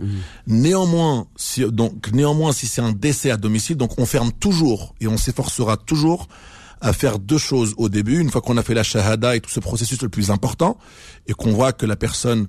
Mmh. 0.00 0.06
Néanmoins, 0.46 1.26
si, 1.36 1.64
donc, 1.70 2.12
néanmoins, 2.12 2.52
si 2.52 2.66
c'est 2.66 2.82
un 2.82 2.92
décès 2.92 3.30
à 3.30 3.36
domicile, 3.36 3.76
donc 3.76 3.98
on 3.98 4.06
ferme 4.06 4.32
toujours 4.32 4.94
et 5.00 5.08
on 5.08 5.16
s'efforcera 5.16 5.76
toujours 5.76 6.28
à 6.80 6.92
faire 6.92 7.18
deux 7.18 7.38
choses 7.38 7.74
au 7.76 7.88
début. 7.88 8.18
Une 8.20 8.30
fois 8.30 8.40
qu'on 8.40 8.56
a 8.56 8.62
fait 8.62 8.74
la 8.74 8.82
shahada 8.82 9.36
et 9.36 9.40
tout 9.40 9.50
ce 9.50 9.60
processus 9.60 10.00
le 10.02 10.08
plus 10.08 10.30
important 10.30 10.78
et 11.26 11.32
qu'on 11.32 11.52
voit 11.52 11.72
que 11.72 11.86
la 11.86 11.96
personne 11.96 12.46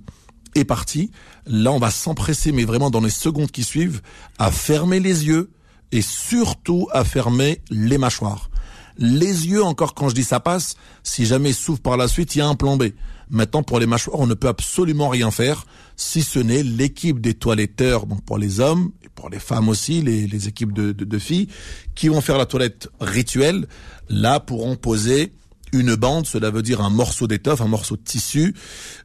est 0.56 0.66
parti. 0.66 1.12
Là, 1.46 1.72
on 1.72 1.80
va 1.80 1.92
s'empresser, 1.92 2.52
mais 2.52 2.66
vraiment 2.66 2.90
dans 2.90 3.02
les 3.02 3.10
secondes 3.10 3.52
qui 3.52 3.64
suivent, 3.64 4.02
à 4.38 4.52
fermer 4.52 5.00
les 5.00 5.26
yeux 5.26 5.52
et 5.92 6.02
surtout 6.02 6.88
à 6.92 7.04
fermer 7.04 7.62
les 7.70 7.98
mâchoires. 7.98 8.50
Les 8.98 9.48
yeux, 9.48 9.64
encore 9.64 9.94
quand 9.94 10.10
je 10.10 10.16
dis 10.16 10.24
ça 10.24 10.42
passe, 10.42 10.76
si 11.04 11.26
jamais 11.26 11.54
s'ouvre 11.54 11.80
par 11.80 11.96
la 11.96 12.08
suite, 12.08 12.36
il 12.36 12.40
y 12.40 12.42
a 12.42 12.48
un 12.48 12.56
plan 12.56 12.76
B. 12.76 12.90
Maintenant, 13.30 13.64
pour 13.64 13.80
les 13.80 13.86
mâchoires, 13.86 14.20
on 14.20 14.28
ne 14.28 14.34
peut 14.34 14.48
absolument 14.48 15.08
rien 15.08 15.32
faire, 15.32 15.66
si 15.96 16.22
ce 16.22 16.40
n'est 16.40 16.64
l'équipe 16.64 17.22
des 17.22 17.34
toiletteurs, 17.34 18.08
donc 18.08 18.24
pour 18.26 18.38
les 18.38 18.60
hommes, 18.60 18.92
et 19.04 19.10
pour 19.10 19.30
les 19.30 19.40
femmes 19.40 19.70
aussi, 19.70 20.02
les, 20.02 20.48
équipes 20.48 20.74
de, 20.74 20.92
de, 20.92 21.20
filles, 21.20 21.48
qui 21.96 22.10
vont 22.10 22.22
faire 22.22 22.38
la 22.38 22.46
toilette 22.46 22.90
rituelle, 23.00 23.68
là 24.10 24.40
pourront 24.40 24.76
poser 24.76 25.32
une 25.72 25.96
bande, 25.96 26.26
cela 26.26 26.50
veut 26.50 26.64
dire 26.64 26.82
un 26.82 26.90
morceau 26.90 27.28
d'étoffe, 27.28 27.62
un 27.62 27.68
morceau 27.68 27.96
de 27.96 28.02
tissu, 28.02 28.56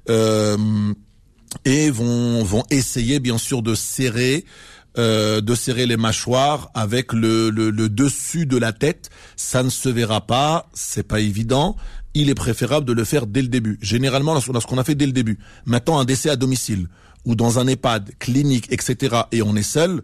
euh, 0.08 0.56
et 1.64 1.90
vont 1.90 2.42
vont 2.44 2.64
essayer 2.70 3.20
bien 3.20 3.38
sûr 3.38 3.62
de 3.62 3.74
serrer 3.74 4.44
euh, 4.96 5.40
de 5.40 5.56
serrer 5.56 5.86
les 5.86 5.96
mâchoires 5.96 6.70
avec 6.72 7.12
le, 7.12 7.50
le, 7.50 7.70
le, 7.70 7.88
dessus 7.88 8.46
de 8.46 8.56
la 8.56 8.72
tête. 8.72 9.10
Ça 9.34 9.64
ne 9.64 9.68
se 9.68 9.88
verra 9.88 10.20
pas, 10.24 10.68
c'est 10.72 11.02
pas 11.02 11.18
évident. 11.18 11.74
Il 12.14 12.30
est 12.30 12.36
préférable 12.36 12.86
de 12.86 12.92
le 12.92 13.02
faire 13.02 13.26
dès 13.26 13.42
le 13.42 13.48
début. 13.48 13.76
Généralement, 13.82 14.34
lorsqu'on 14.34 14.78
a 14.78 14.84
fait 14.84 14.94
dès 14.94 15.06
le 15.06 15.12
début. 15.12 15.40
Maintenant, 15.66 15.98
un 15.98 16.04
décès 16.04 16.30
à 16.30 16.36
domicile 16.36 16.86
ou 17.24 17.34
dans 17.34 17.58
un 17.58 17.66
EHPAD, 17.66 18.12
clinique, 18.20 18.70
etc. 18.70 19.22
et 19.32 19.42
on 19.42 19.56
est 19.56 19.64
seul, 19.64 20.02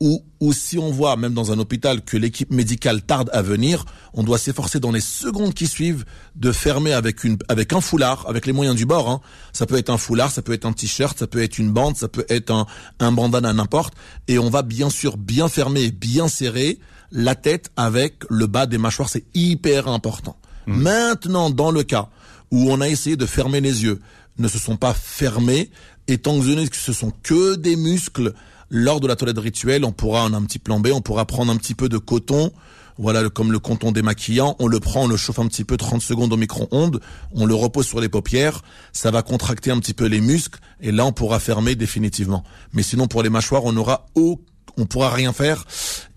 ou, 0.00 0.24
ou 0.40 0.52
si 0.52 0.78
on 0.78 0.90
voit, 0.90 1.16
même 1.16 1.34
dans 1.34 1.50
un 1.52 1.58
hôpital, 1.58 2.02
que 2.02 2.16
l'équipe 2.16 2.52
médicale 2.52 3.02
tarde 3.02 3.30
à 3.32 3.42
venir, 3.42 3.84
on 4.14 4.22
doit 4.22 4.38
s'efforcer 4.38 4.78
dans 4.78 4.92
les 4.92 5.00
secondes 5.00 5.54
qui 5.54 5.66
suivent 5.66 6.04
de 6.36 6.52
fermer 6.52 6.92
avec 6.92 7.24
une, 7.24 7.36
avec 7.48 7.72
un 7.72 7.80
foulard, 7.80 8.24
avec 8.28 8.46
les 8.46 8.52
moyens 8.52 8.76
du 8.76 8.86
bord. 8.86 9.10
Hein. 9.10 9.20
Ça 9.52 9.66
peut 9.66 9.76
être 9.76 9.90
un 9.90 9.98
foulard, 9.98 10.30
ça 10.30 10.42
peut 10.42 10.52
être 10.52 10.66
un 10.66 10.72
t-shirt, 10.72 11.18
ça 11.18 11.26
peut 11.26 11.42
être 11.42 11.58
une 11.58 11.72
bande, 11.72 11.96
ça 11.96 12.08
peut 12.08 12.26
être 12.28 12.50
un, 12.50 12.66
un 13.00 13.12
bandana, 13.12 13.52
n'importe. 13.52 13.94
Et 14.28 14.38
on 14.38 14.50
va 14.50 14.62
bien 14.62 14.90
sûr 14.90 15.16
bien 15.16 15.48
fermer, 15.48 15.90
bien 15.90 16.28
serrer 16.28 16.78
la 17.10 17.34
tête 17.34 17.70
avec 17.76 18.22
le 18.30 18.46
bas 18.46 18.66
des 18.66 18.78
mâchoires. 18.78 19.08
C'est 19.08 19.24
hyper 19.34 19.88
important. 19.88 20.36
Mmh. 20.66 20.76
Maintenant, 20.76 21.50
dans 21.50 21.70
le 21.70 21.82
cas 21.82 22.08
où 22.50 22.70
on 22.70 22.80
a 22.80 22.88
essayé 22.88 23.16
de 23.16 23.26
fermer 23.26 23.60
les 23.60 23.82
yeux, 23.82 24.00
ne 24.38 24.48
se 24.48 24.58
sont 24.58 24.76
pas 24.76 24.94
fermés, 24.94 25.70
étant 26.06 26.38
donné 26.38 26.68
que 26.68 26.76
ce 26.76 26.92
sont 26.92 27.12
que 27.22 27.56
des 27.56 27.76
muscles 27.76 28.32
lors 28.70 29.00
de 29.00 29.06
la 29.06 29.16
toilette 29.16 29.38
rituelle, 29.38 29.84
on 29.84 29.92
pourra, 29.92 30.24
en 30.24 30.32
un 30.32 30.42
petit 30.42 30.58
plan 30.58 30.80
B, 30.80 30.88
on 30.92 31.00
pourra 31.00 31.24
prendre 31.24 31.52
un 31.52 31.56
petit 31.56 31.74
peu 31.74 31.88
de 31.88 31.98
coton, 31.98 32.52
voilà, 32.98 33.28
comme 33.30 33.52
le 33.52 33.58
coton 33.58 33.92
démaquillant, 33.92 34.56
on 34.58 34.66
le 34.66 34.80
prend, 34.80 35.04
on 35.04 35.06
le 35.06 35.16
chauffe 35.16 35.38
un 35.38 35.46
petit 35.46 35.64
peu 35.64 35.76
30 35.76 36.02
secondes 36.02 36.32
au 36.32 36.36
micro-ondes, 36.36 37.00
on 37.32 37.46
le 37.46 37.54
repose 37.54 37.86
sur 37.86 38.00
les 38.00 38.08
paupières, 38.08 38.62
ça 38.92 39.10
va 39.10 39.22
contracter 39.22 39.70
un 39.70 39.78
petit 39.78 39.94
peu 39.94 40.06
les 40.06 40.20
muscles, 40.20 40.58
et 40.80 40.90
là 40.90 41.06
on 41.06 41.12
pourra 41.12 41.38
fermer 41.38 41.76
définitivement. 41.76 42.44
Mais 42.72 42.82
sinon 42.82 43.06
pour 43.06 43.22
les 43.22 43.30
mâchoires, 43.30 43.64
on 43.64 43.76
aura 43.76 44.06
aucun 44.14 44.42
on 44.78 44.86
pourra 44.86 45.10
rien 45.10 45.32
faire. 45.32 45.64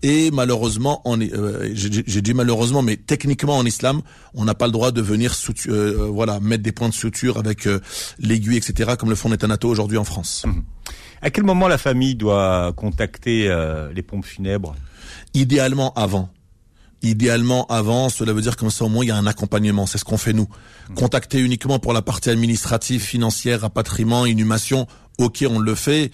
Et 0.02 0.30
malheureusement, 0.30 1.02
euh, 1.06 1.70
j'ai 1.74 2.22
dit 2.22 2.34
malheureusement, 2.34 2.82
mais 2.82 2.96
techniquement 2.96 3.56
en 3.56 3.66
islam, 3.66 4.02
on 4.34 4.44
n'a 4.44 4.54
pas 4.54 4.66
le 4.66 4.72
droit 4.72 4.92
de 4.92 5.02
venir 5.02 5.34
euh, 5.34 5.72
euh, 5.72 6.06
voilà, 6.06 6.40
mettre 6.40 6.62
des 6.62 6.72
points 6.72 6.88
de 6.88 6.94
suture 6.94 7.38
avec 7.38 7.68
l'aiguille, 8.18 8.56
etc., 8.56 8.92
comme 8.98 9.10
le 9.10 9.16
font 9.16 9.30
les 9.30 9.64
aujourd'hui 9.64 9.98
en 9.98 10.04
France. 10.04 10.44
Mmh. 10.46 10.52
À 11.22 11.30
quel 11.30 11.44
moment 11.44 11.68
la 11.68 11.78
famille 11.78 12.16
doit 12.16 12.72
contacter 12.76 13.46
euh, 13.48 13.92
les 13.92 14.02
pompes 14.02 14.26
funèbres? 14.26 14.74
Idéalement 15.34 15.94
avant. 15.94 16.28
Idéalement 17.02 17.66
avant, 17.66 18.08
cela 18.08 18.32
veut 18.32 18.42
dire 18.42 18.56
comme 18.56 18.70
ça 18.70 18.84
au 18.84 18.88
moins 18.88 19.04
il 19.04 19.08
y 19.08 19.10
a 19.12 19.16
un 19.16 19.26
accompagnement, 19.26 19.86
c'est 19.86 19.98
ce 19.98 20.04
qu'on 20.04 20.16
fait 20.16 20.32
nous. 20.32 20.48
Contacter 20.94 21.38
uniquement 21.38 21.78
pour 21.78 21.92
la 21.92 22.02
partie 22.02 22.30
administrative, 22.30 23.02
financière, 23.02 23.62
rapatriement, 23.62 24.26
inhumation, 24.26 24.86
ok 25.18 25.44
on 25.48 25.58
le 25.58 25.74
fait. 25.74 26.10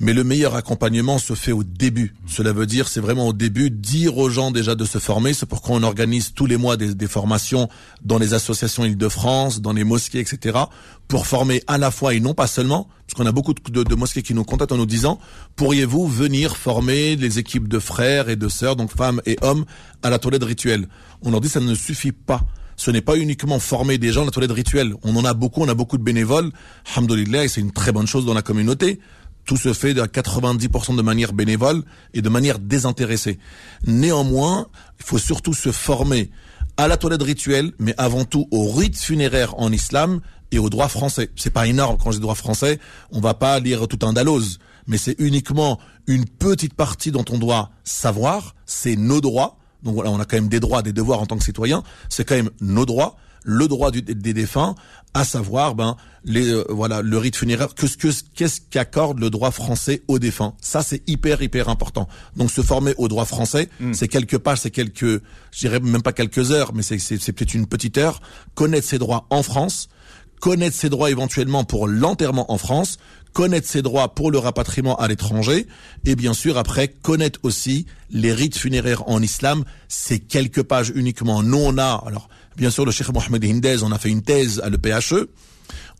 Mais 0.00 0.14
le 0.14 0.24
meilleur 0.24 0.54
accompagnement 0.54 1.18
se 1.18 1.34
fait 1.34 1.52
au 1.52 1.62
début. 1.62 2.14
Cela 2.26 2.54
veut 2.54 2.64
dire, 2.64 2.88
c'est 2.88 3.00
vraiment 3.00 3.28
au 3.28 3.32
début, 3.34 3.70
dire 3.70 4.16
aux 4.16 4.30
gens 4.30 4.50
déjà 4.50 4.74
de 4.74 4.86
se 4.86 4.96
former. 4.96 5.34
C'est 5.34 5.44
pourquoi 5.44 5.76
on 5.76 5.82
organise 5.82 6.32
tous 6.32 6.46
les 6.46 6.56
mois 6.56 6.78
des, 6.78 7.06
formations 7.06 7.68
dans 8.02 8.18
les 8.18 8.32
associations 8.32 8.86
Île-de-France, 8.86 9.60
dans 9.60 9.74
les 9.74 9.84
mosquées, 9.84 10.20
etc. 10.20 10.58
pour 11.06 11.26
former 11.26 11.62
à 11.66 11.76
la 11.76 11.90
fois 11.90 12.14
et 12.14 12.20
non 12.20 12.32
pas 12.32 12.46
seulement, 12.46 12.88
parce 13.06 13.14
qu'on 13.14 13.26
a 13.26 13.32
beaucoup 13.32 13.52
de, 13.52 13.94
mosquées 13.94 14.22
qui 14.22 14.32
nous 14.32 14.44
contactent 14.44 14.72
en 14.72 14.78
nous 14.78 14.86
disant, 14.86 15.18
pourriez-vous 15.56 16.08
venir 16.08 16.56
former 16.56 17.16
les 17.16 17.38
équipes 17.38 17.68
de 17.68 17.78
frères 17.78 18.30
et 18.30 18.36
de 18.36 18.48
sœurs, 18.48 18.76
donc 18.76 18.96
femmes 18.96 19.20
et 19.26 19.36
hommes, 19.42 19.66
à 20.02 20.08
la 20.08 20.18
toilette 20.18 20.44
rituelle? 20.44 20.88
On 21.20 21.30
leur 21.30 21.42
dit, 21.42 21.50
ça 21.50 21.60
ne 21.60 21.74
suffit 21.74 22.12
pas 22.12 22.46
ce 22.80 22.90
n'est 22.90 23.02
pas 23.02 23.18
uniquement 23.18 23.58
former 23.58 23.98
des 23.98 24.10
gens 24.10 24.22
à 24.22 24.24
la 24.24 24.30
toilette 24.30 24.52
rituelle. 24.52 24.94
On 25.02 25.14
en 25.14 25.26
a 25.26 25.34
beaucoup, 25.34 25.60
on 25.60 25.68
a 25.68 25.74
beaucoup 25.74 25.98
de 25.98 26.02
bénévoles. 26.02 26.50
Alhamdoulilah, 26.90 27.44
et 27.44 27.48
c'est 27.48 27.60
une 27.60 27.72
très 27.72 27.92
bonne 27.92 28.06
chose 28.06 28.24
dans 28.24 28.32
la 28.32 28.40
communauté. 28.40 29.00
Tout 29.50 29.56
se 29.56 29.72
fait 29.72 29.98
à 29.98 30.06
90% 30.06 30.94
de 30.94 31.02
manière 31.02 31.32
bénévole 31.32 31.82
et 32.14 32.22
de 32.22 32.28
manière 32.28 32.60
désintéressée. 32.60 33.40
Néanmoins, 33.84 34.68
il 35.00 35.04
faut 35.04 35.18
surtout 35.18 35.54
se 35.54 35.72
former 35.72 36.30
à 36.76 36.86
la 36.86 36.96
toilette 36.96 37.24
rituelle, 37.24 37.72
mais 37.80 37.92
avant 37.98 38.24
tout 38.24 38.46
au 38.52 38.70
rite 38.70 38.96
funéraire 38.96 39.58
en 39.58 39.72
islam 39.72 40.20
et 40.52 40.60
au 40.60 40.70
droit 40.70 40.86
français. 40.86 41.30
C'est 41.34 41.50
pas 41.50 41.66
énorme 41.66 41.98
quand 42.00 42.12
je 42.12 42.18
dis 42.18 42.22
droit 42.22 42.36
français, 42.36 42.78
on 43.10 43.18
va 43.18 43.34
pas 43.34 43.58
lire 43.58 43.88
tout 43.88 44.06
un 44.06 44.12
dalose, 44.12 44.60
mais 44.86 44.98
c'est 44.98 45.16
uniquement 45.18 45.80
une 46.06 46.26
petite 46.26 46.74
partie 46.74 47.10
dont 47.10 47.24
on 47.28 47.38
doit 47.38 47.70
savoir, 47.82 48.54
c'est 48.66 48.94
nos 48.94 49.20
droits. 49.20 49.58
Donc 49.82 49.94
voilà, 49.96 50.12
on 50.12 50.20
a 50.20 50.26
quand 50.26 50.36
même 50.36 50.48
des 50.48 50.60
droits, 50.60 50.82
des 50.82 50.92
devoirs 50.92 51.20
en 51.22 51.26
tant 51.26 51.36
que 51.36 51.44
citoyen, 51.44 51.82
c'est 52.08 52.24
quand 52.24 52.36
même 52.36 52.50
nos 52.60 52.86
droits 52.86 53.16
le 53.42 53.68
droit 53.68 53.90
du, 53.90 54.02
des 54.02 54.34
défunts, 54.34 54.74
à 55.14 55.24
savoir 55.24 55.74
ben 55.74 55.96
les 56.24 56.48
euh, 56.52 56.64
voilà 56.68 57.02
le 57.02 57.18
rite 57.18 57.36
funéraire. 57.36 57.74
Qu'est-ce 57.74 57.96
que 57.96 58.08
qu'est-ce 58.34 58.60
qu'accorde 58.70 59.18
le 59.18 59.30
droit 59.30 59.50
français 59.50 60.02
aux 60.08 60.18
défunts 60.18 60.54
Ça 60.60 60.82
c'est 60.82 61.02
hyper 61.08 61.42
hyper 61.42 61.68
important. 61.68 62.08
Donc 62.36 62.50
se 62.50 62.62
former 62.62 62.94
au 62.98 63.08
droit 63.08 63.24
français, 63.24 63.68
hmm. 63.80 63.92
c'est 63.92 64.08
quelques 64.08 64.38
pages, 64.38 64.58
c'est 64.58 64.70
quelques, 64.70 65.04
je 65.04 65.58
dirais 65.58 65.80
même 65.80 66.02
pas 66.02 66.12
quelques 66.12 66.52
heures, 66.52 66.72
mais 66.74 66.82
c'est 66.82 66.98
c'est 66.98 67.32
peut-être 67.32 67.54
une 67.54 67.66
petite 67.66 67.98
heure. 67.98 68.20
Connaître 68.54 68.86
ses 68.86 68.98
droits 68.98 69.26
en 69.30 69.42
France, 69.42 69.88
connaître 70.40 70.76
ses 70.76 70.88
droits 70.88 71.10
éventuellement 71.10 71.64
pour 71.64 71.88
l'enterrement 71.88 72.52
en 72.52 72.58
France, 72.58 72.98
connaître 73.32 73.68
ses 73.68 73.82
droits 73.82 74.14
pour 74.14 74.30
le 74.30 74.38
rapatriement 74.38 74.96
à 74.96 75.08
l'étranger, 75.08 75.66
et 76.04 76.16
bien 76.16 76.34
sûr 76.34 76.58
après 76.58 76.88
connaître 76.88 77.40
aussi 77.42 77.86
les 78.10 78.32
rites 78.32 78.56
funéraires 78.56 79.08
en 79.08 79.22
islam. 79.22 79.64
C'est 79.88 80.18
quelques 80.18 80.62
pages 80.62 80.92
uniquement. 80.94 81.42
Nous 81.42 81.58
on 81.58 81.78
a 81.78 82.02
alors 82.06 82.28
Bien 82.56 82.70
sûr, 82.70 82.84
le 82.84 82.92
Cheikh 82.92 83.12
Mohamed 83.12 83.44
Hindez, 83.44 83.82
on 83.82 83.92
a 83.92 83.98
fait 83.98 84.10
une 84.10 84.22
thèse 84.22 84.60
à 84.62 84.68
l'EPHE. 84.68 85.28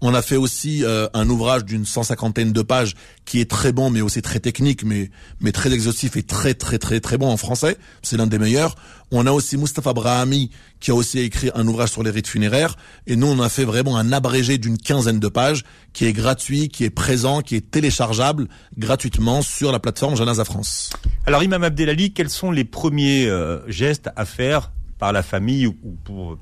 On 0.02 0.14
a 0.14 0.22
fait 0.22 0.36
aussi 0.36 0.82
euh, 0.82 1.08
un 1.12 1.28
ouvrage 1.28 1.64
d'une 1.64 1.84
cent 1.84 2.02
cinquantaine 2.02 2.52
de 2.52 2.62
pages 2.62 2.94
qui 3.24 3.40
est 3.40 3.48
très 3.48 3.70
bon, 3.70 3.90
mais 3.90 4.00
aussi 4.00 4.22
très 4.22 4.40
technique, 4.40 4.82
mais 4.82 5.10
mais 5.40 5.52
très 5.52 5.72
exhaustif 5.72 6.16
et 6.16 6.22
très 6.22 6.54
très 6.54 6.78
très 6.78 7.00
très 7.00 7.18
bon 7.18 7.28
en 7.28 7.36
français. 7.36 7.76
C'est 8.02 8.16
l'un 8.16 8.26
des 8.26 8.38
meilleurs. 8.38 8.74
On 9.10 9.26
a 9.26 9.32
aussi 9.32 9.58
Mustafa 9.58 9.92
Brahami 9.92 10.50
qui 10.80 10.90
a 10.90 10.94
aussi 10.94 11.18
écrit 11.18 11.50
un 11.54 11.66
ouvrage 11.66 11.90
sur 11.90 12.02
les 12.02 12.10
rites 12.10 12.28
funéraires. 12.28 12.76
Et 13.06 13.14
nous, 13.14 13.26
on 13.26 13.40
a 13.40 13.48
fait 13.48 13.64
vraiment 13.64 13.96
un 13.98 14.10
abrégé 14.12 14.56
d'une 14.56 14.78
quinzaine 14.78 15.20
de 15.20 15.28
pages 15.28 15.64
qui 15.92 16.06
est 16.06 16.12
gratuit, 16.12 16.68
qui 16.68 16.84
est 16.84 16.90
présent, 16.90 17.42
qui 17.42 17.54
est 17.54 17.70
téléchargeable 17.70 18.48
gratuitement 18.78 19.42
sur 19.42 19.70
la 19.70 19.80
plateforme 19.80 20.16
Janaza 20.16 20.44
France. 20.44 20.90
Alors 21.26 21.42
Imam 21.42 21.62
Abdelali, 21.62 22.12
quels 22.12 22.30
sont 22.30 22.50
les 22.50 22.64
premiers 22.64 23.26
euh, 23.26 23.60
gestes 23.70 24.08
à 24.16 24.24
faire 24.24 24.72
par 25.00 25.12
la 25.12 25.22
famille 25.22 25.66
ou, 25.66 25.74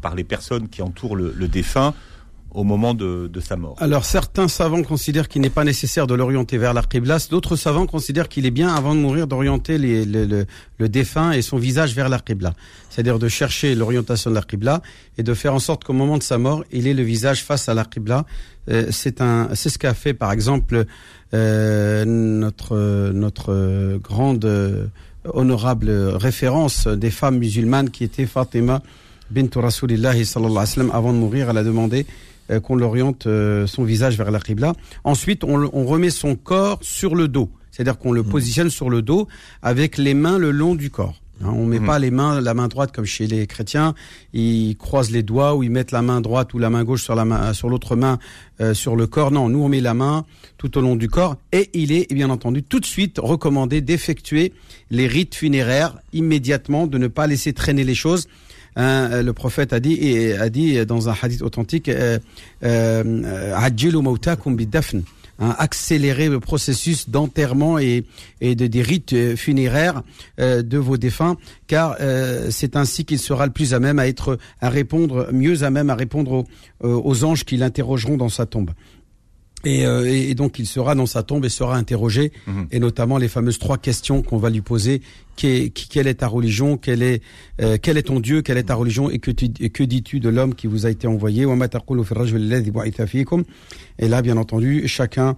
par 0.02 0.14
les 0.14 0.24
personnes 0.24 0.68
qui 0.68 0.82
entourent 0.82 1.16
le, 1.16 1.48
défunt 1.48 1.94
au 2.50 2.64
moment 2.64 2.92
de, 2.92 3.30
sa 3.40 3.56
mort. 3.56 3.76
Alors 3.78 4.04
certains 4.04 4.48
savants 4.48 4.82
considèrent 4.82 5.28
qu'il 5.28 5.42
n'est 5.42 5.50
pas 5.50 5.64
nécessaire 5.64 6.06
de 6.06 6.14
l'orienter 6.14 6.58
vers 6.58 6.74
la 6.74 6.82
Qibla, 6.82 7.18
d'autres 7.30 7.56
savants 7.56 7.86
considèrent 7.86 8.28
qu'il 8.28 8.46
est 8.46 8.50
bien 8.50 8.74
avant 8.74 8.94
de 8.94 9.00
mourir 9.00 9.28
d'orienter 9.28 9.78
le, 9.78 10.88
défunt 10.88 11.30
et 11.32 11.40
son 11.40 11.56
visage 11.56 11.94
vers 11.94 12.08
la 12.08 12.18
Qibla, 12.18 12.54
c'est-à-dire 12.90 13.18
de 13.20 13.28
chercher 13.28 13.74
l'orientation 13.76 14.30
de 14.30 14.34
la 14.34 14.42
Qibla 14.42 14.82
et 15.18 15.22
de 15.22 15.34
faire 15.34 15.54
en 15.54 15.60
sorte 15.60 15.84
qu'au 15.84 15.92
moment 15.92 16.18
de 16.18 16.22
sa 16.22 16.38
mort, 16.38 16.64
il 16.72 16.88
ait 16.88 16.94
le 16.94 17.04
visage 17.04 17.44
face 17.44 17.68
à 17.68 17.74
la 17.74 17.84
Qibla. 17.84 18.26
Euh, 18.68 18.88
c'est 18.90 19.18
ce 19.20 19.78
qu'a 19.78 19.94
fait 19.94 20.14
par 20.14 20.32
exemple 20.32 20.84
euh, 21.32 22.04
notre 22.04 23.98
grande 23.98 24.90
honorable 25.24 25.90
référence 25.90 26.86
des 26.86 27.10
femmes 27.10 27.38
musulmanes 27.38 27.90
qui 27.90 28.04
était 28.04 28.26
Fatima 28.26 28.82
bint 29.30 29.48
Rasulillahi 29.54 30.24
sallallahu 30.24 30.50
alayhi 30.52 30.58
wa 30.58 30.66
sallam 30.66 30.90
avant 30.92 31.12
de 31.12 31.18
mourir, 31.18 31.50
elle 31.50 31.58
a 31.58 31.64
demandé 31.64 32.06
euh, 32.50 32.60
qu'on 32.60 32.76
l'oriente 32.76 33.26
euh, 33.26 33.66
son 33.66 33.84
visage 33.84 34.16
vers 34.16 34.30
la 34.30 34.40
Qibla. 34.40 34.72
Ensuite, 35.04 35.44
on, 35.44 35.68
on, 35.72 35.84
remet 35.84 36.10
son 36.10 36.34
corps 36.34 36.78
sur 36.80 37.14
le 37.14 37.28
dos, 37.28 37.50
c'est-à-dire 37.70 37.98
qu'on 37.98 38.12
le 38.12 38.22
mmh. 38.22 38.28
positionne 38.28 38.70
sur 38.70 38.88
le 38.88 39.02
dos 39.02 39.28
avec 39.62 39.98
les 39.98 40.14
mains 40.14 40.38
le 40.38 40.50
long 40.50 40.74
du 40.74 40.90
corps. 40.90 41.20
Hein, 41.44 41.52
on 41.54 41.66
met 41.66 41.80
mmh. 41.80 41.86
pas 41.86 41.98
les 41.98 42.10
mains, 42.10 42.40
la 42.40 42.54
main 42.54 42.68
droite 42.68 42.92
comme 42.92 43.04
chez 43.04 43.26
les 43.26 43.46
chrétiens. 43.46 43.94
Ils 44.32 44.76
croisent 44.76 45.10
les 45.10 45.22
doigts 45.22 45.54
ou 45.54 45.62
ils 45.62 45.70
mettent 45.70 45.92
la 45.92 46.02
main 46.02 46.20
droite 46.20 46.54
ou 46.54 46.58
la 46.58 46.70
main 46.70 46.84
gauche 46.84 47.02
sur 47.02 47.14
la 47.14 47.24
main, 47.24 47.52
sur 47.52 47.68
l'autre 47.68 47.96
main, 47.96 48.18
euh, 48.60 48.74
sur 48.74 48.96
le 48.96 49.06
corps. 49.06 49.30
Non, 49.30 49.48
nous 49.48 49.62
on 49.62 49.68
met 49.68 49.80
la 49.80 49.94
main 49.94 50.24
tout 50.56 50.76
au 50.78 50.80
long 50.80 50.96
du 50.96 51.08
corps 51.08 51.36
et 51.52 51.70
il 51.74 51.92
est 51.92 52.12
bien 52.12 52.30
entendu 52.30 52.62
tout 52.62 52.80
de 52.80 52.86
suite 52.86 53.18
recommandé 53.22 53.80
d'effectuer 53.80 54.52
les 54.90 55.06
rites 55.06 55.34
funéraires 55.34 55.98
immédiatement, 56.12 56.86
de 56.86 56.98
ne 56.98 57.06
pas 57.06 57.26
laisser 57.26 57.52
traîner 57.52 57.84
les 57.84 57.94
choses. 57.94 58.28
Hein, 58.76 59.08
euh, 59.10 59.22
le 59.22 59.32
prophète 59.32 59.72
a 59.72 59.80
dit 59.80 59.94
et 59.94 60.34
a 60.34 60.48
dit 60.50 60.84
dans 60.86 61.08
un 61.08 61.14
hadith 61.20 61.42
authentique 61.42 61.88
euh, 61.88 62.18
euh, 62.62 63.52
hein, 65.38 65.54
accélérer 65.58 66.28
le 66.28 66.40
processus 66.40 67.08
d'enterrement 67.08 67.78
et, 67.78 68.04
et 68.40 68.54
de, 68.54 68.66
des 68.66 68.82
rites 68.82 69.36
funéraires 69.36 70.02
de 70.38 70.78
vos 70.78 70.96
défunts, 70.96 71.36
car 71.66 71.96
c'est 72.50 72.76
ainsi 72.76 73.04
qu'il 73.04 73.18
sera 73.18 73.46
le 73.46 73.52
plus 73.52 73.74
à 73.74 73.80
même 73.80 73.98
à 73.98 74.06
être 74.06 74.38
à 74.60 74.68
répondre, 74.68 75.28
mieux 75.32 75.62
à 75.62 75.70
même 75.70 75.90
à 75.90 75.94
répondre 75.94 76.44
aux 76.80 77.24
anges 77.24 77.44
qui 77.44 77.56
l'interrogeront 77.56 78.16
dans 78.16 78.28
sa 78.28 78.46
tombe. 78.46 78.70
Euh, 79.66 80.04
et, 80.06 80.30
et, 80.30 80.34
donc 80.34 80.58
il 80.58 80.66
sera 80.66 80.94
dans 80.94 81.06
sa 81.06 81.22
tombe 81.22 81.44
et 81.44 81.48
sera 81.48 81.76
interrogé, 81.76 82.32
mhm. 82.46 82.68
et 82.70 82.78
notamment 82.78 83.18
les 83.18 83.28
fameuses 83.28 83.58
trois 83.58 83.78
questions 83.78 84.22
qu'on 84.22 84.38
va 84.38 84.50
lui 84.50 84.60
poser. 84.60 85.02
Qui 85.36 85.70
quelle 85.70 86.08
est 86.08 86.14
ta 86.14 86.26
religion? 86.26 86.76
Quel 86.76 87.02
est 87.02 87.22
euh, 87.60 87.76
quel 87.80 87.96
est 87.96 88.02
ton 88.02 88.18
Dieu? 88.18 88.42
Quelle 88.42 88.58
est 88.58 88.64
ta 88.64 88.74
religion? 88.74 89.08
Et 89.08 89.18
que, 89.20 89.30
que 89.30 89.82
dis-tu 89.84 90.18
de 90.18 90.28
l'homme 90.28 90.54
qui 90.54 90.66
vous 90.66 90.84
a 90.84 90.90
été 90.90 91.06
envoyé? 91.06 91.46
Et 93.98 94.08
là 94.08 94.22
bien 94.22 94.36
entendu 94.36 94.88
chacun 94.88 95.36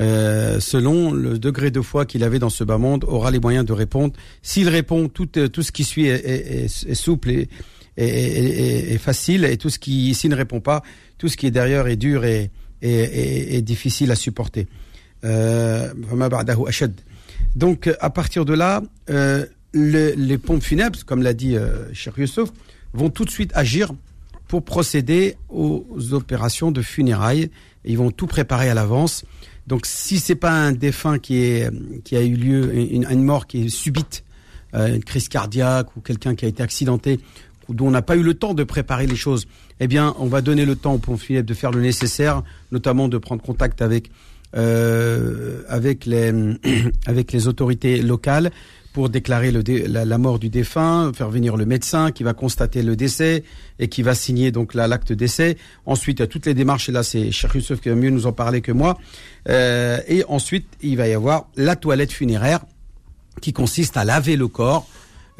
euh, 0.00 0.58
selon 0.58 1.12
le 1.12 1.38
degré 1.38 1.70
de 1.70 1.82
foi 1.82 2.06
qu'il 2.06 2.24
avait 2.24 2.38
dans 2.38 2.48
ce 2.48 2.64
bas 2.64 2.78
monde 2.78 3.04
aura 3.04 3.30
les 3.30 3.40
moyens 3.40 3.66
de 3.66 3.74
répondre. 3.74 4.14
S'il 4.40 4.70
répond 4.70 5.08
tout 5.08 5.26
tout 5.26 5.62
ce 5.62 5.70
qui 5.70 5.84
suit 5.84 6.06
est, 6.06 6.24
est, 6.26 6.64
est 6.64 6.94
souple 6.94 7.30
et, 7.30 7.48
et, 7.98 8.96
facile. 8.96 9.44
Et 9.44 9.58
tout 9.58 9.68
ce 9.68 9.78
qui 9.78 10.14
s'il 10.14 10.30
ne 10.30 10.36
répond 10.36 10.60
pas 10.60 10.82
tout 11.18 11.28
ce 11.28 11.36
qui 11.36 11.46
est 11.46 11.50
derrière 11.50 11.86
est 11.86 11.96
dur 11.96 12.24
et 12.24 12.50
est, 12.82 13.62
difficile 13.62 14.10
à 14.10 14.16
supporter. 14.16 14.66
Euh, 15.24 15.92
donc 17.54 17.90
à 18.00 18.10
partir 18.10 18.44
de 18.44 18.54
là, 18.54 18.82
euh, 19.10 19.46
les 19.74 20.38
pompes 20.38 20.62
funèbres, 20.62 20.98
comme 21.04 21.22
l'a 21.22 21.34
dit 21.34 21.56
euh, 21.56 21.92
Cheikh 21.92 22.16
Youssef, 22.18 22.50
vont 22.92 23.10
tout 23.10 23.24
de 23.24 23.30
suite 23.30 23.52
agir 23.54 23.92
pour 24.48 24.64
procéder 24.64 25.36
aux 25.48 25.86
opérations 26.12 26.70
de 26.70 26.82
funérailles. 26.82 27.50
Ils 27.84 27.96
vont 27.96 28.10
tout 28.10 28.26
préparer 28.26 28.68
à 28.68 28.74
l'avance. 28.74 29.24
Donc 29.66 29.86
si 29.86 30.18
c'est 30.18 30.34
pas 30.34 30.50
un 30.50 30.72
défunt 30.72 31.18
qui 31.18 31.36
est 31.38 31.70
qui 32.04 32.16
a 32.16 32.22
eu 32.22 32.34
lieu 32.34 32.74
une, 32.74 33.22
mort 33.22 33.46
qui 33.46 33.64
est 33.64 33.68
subite, 33.68 34.24
euh, 34.74 34.96
une 34.96 35.04
crise 35.04 35.28
cardiaque 35.28 35.96
ou 35.96 36.00
quelqu'un 36.00 36.34
qui 36.34 36.44
a 36.44 36.48
été 36.48 36.62
accidenté 36.62 37.20
dont 37.68 37.86
on 37.86 37.90
n'a 37.90 38.02
pas 38.02 38.16
eu 38.16 38.22
le 38.22 38.34
temps 38.34 38.54
de 38.54 38.64
préparer 38.64 39.06
les 39.06 39.16
choses, 39.16 39.46
eh 39.80 39.86
bien, 39.86 40.14
on 40.18 40.26
va 40.26 40.40
donner 40.40 40.64
le 40.64 40.76
temps 40.76 40.94
au 40.94 40.98
pont 40.98 41.16
funèbre 41.16 41.48
de 41.48 41.54
faire 41.54 41.70
le 41.70 41.80
nécessaire, 41.80 42.42
notamment 42.70 43.08
de 43.08 43.18
prendre 43.18 43.42
contact 43.42 43.82
avec 43.82 44.10
euh, 44.54 45.62
avec 45.68 46.04
les 46.04 46.32
avec 47.06 47.32
les 47.32 47.48
autorités 47.48 48.02
locales 48.02 48.50
pour 48.92 49.08
déclarer 49.08 49.50
la, 49.50 50.18
mort 50.18 50.38
du 50.38 50.50
défunt, 50.50 51.12
faire 51.14 51.30
venir 51.30 51.56
le 51.56 51.64
médecin 51.64 52.10
qui 52.10 52.24
va 52.24 52.34
constater 52.34 52.82
le 52.82 52.94
décès 52.94 53.42
et 53.78 53.88
qui 53.88 54.02
va 54.02 54.14
signer 54.14 54.52
donc 54.52 54.74
l'acte 54.74 55.12
décès. 55.12 55.56
Ensuite, 55.86 56.20
a 56.20 56.26
toutes 56.26 56.44
les 56.44 56.52
démarches, 56.52 56.90
et 56.90 56.92
là 56.92 57.02
c'est 57.02 57.30
Cheikh 57.30 57.54
Youssef 57.54 57.80
qui 57.80 57.88
va 57.88 57.94
mieux 57.94 58.10
nous 58.10 58.26
en 58.26 58.32
parler 58.32 58.60
que 58.60 58.72
moi. 58.72 58.98
Euh, 59.48 59.98
et 60.08 60.24
ensuite, 60.28 60.66
il 60.82 60.98
va 60.98 61.08
y 61.08 61.14
avoir 61.14 61.46
la 61.56 61.74
toilette 61.74 62.12
funéraire 62.12 62.60
qui 63.40 63.54
consiste 63.54 63.96
à 63.96 64.04
laver 64.04 64.36
le 64.36 64.48
corps 64.48 64.86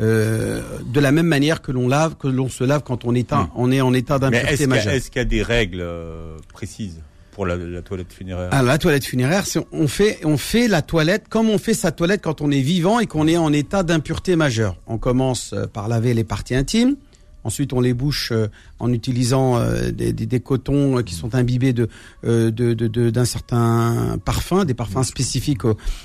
euh, 0.01 0.63
de 0.87 1.01
la 1.01 1.13
même 1.13 1.27
manière 1.27 1.61
que 1.61 1.71
l'on 1.71 1.89
lave, 1.89 2.17
que 2.17 2.29
l'on 2.29 2.49
se 2.49 2.65
lave 2.65 2.83
quand 2.83 3.05
on 3.05 3.15
est, 3.15 3.31
hmm. 3.31 3.49
on 3.55 3.71
est 3.71 3.81
en 3.81 3.93
état 3.93 4.19
d'impureté 4.19 4.67
majeure. 4.67 4.93
Est-ce 4.95 5.11
qu'il 5.11 5.21
y 5.21 5.23
a 5.23 5.27
des 5.27 5.43
règles 5.43 5.81
euh, 5.83 6.37
précises 6.53 7.03
pour 7.33 7.47
la, 7.47 7.57
toilette 7.83 8.13
funéraire? 8.13 8.49
Ah, 8.53 8.63
La 8.63 8.79
toilette 8.79 9.05
funéraire, 9.05 9.45
on 9.71 9.89
fait, 9.89 10.19
on 10.25 10.39
fait 10.39 10.67
la 10.67 10.83
toilette 10.83 11.29
comme 11.29 11.51
on 11.51 11.59
fait 11.59 11.75
sa 11.75 11.93
toilette 11.93 12.23
quand 12.23 12.41
on 12.41 12.51
est 12.51 12.61
vivant 12.61 13.01
et 13.01 13.07
qu'on 13.07 13.27
est 13.27 13.37
en 13.37 13.53
état 13.53 13.83
d'impureté 13.83 14.35
majeure. 14.35 14.77
On 14.87 14.99
commence 14.99 15.53
euh, 15.53 15.67
par 15.67 15.89
laver 15.89 16.15
les 16.15 16.25
parties 16.25 16.55
intimes. 16.55 16.97
Ensuite, 17.45 17.73
on 17.73 17.81
les 17.81 17.93
bouche 17.93 18.31
euh, 18.33 18.47
en 18.79 18.93
utilisant 18.93 19.57
euh, 19.57 19.91
des, 19.91 20.13
des, 20.13 20.27
des, 20.27 20.41
cotons 20.41 20.99
euh, 20.99 21.03
qui 21.03 21.15
sont 21.15 21.35
imbibés 21.35 21.73
de 21.73 21.89
d'un 22.23 22.51
de, 22.51 22.75
de, 22.75 23.25
certain 23.25 24.19
parfum, 24.25 24.65
des 24.65 24.75
parfums 24.75 25.03
spécifiques 25.03 25.63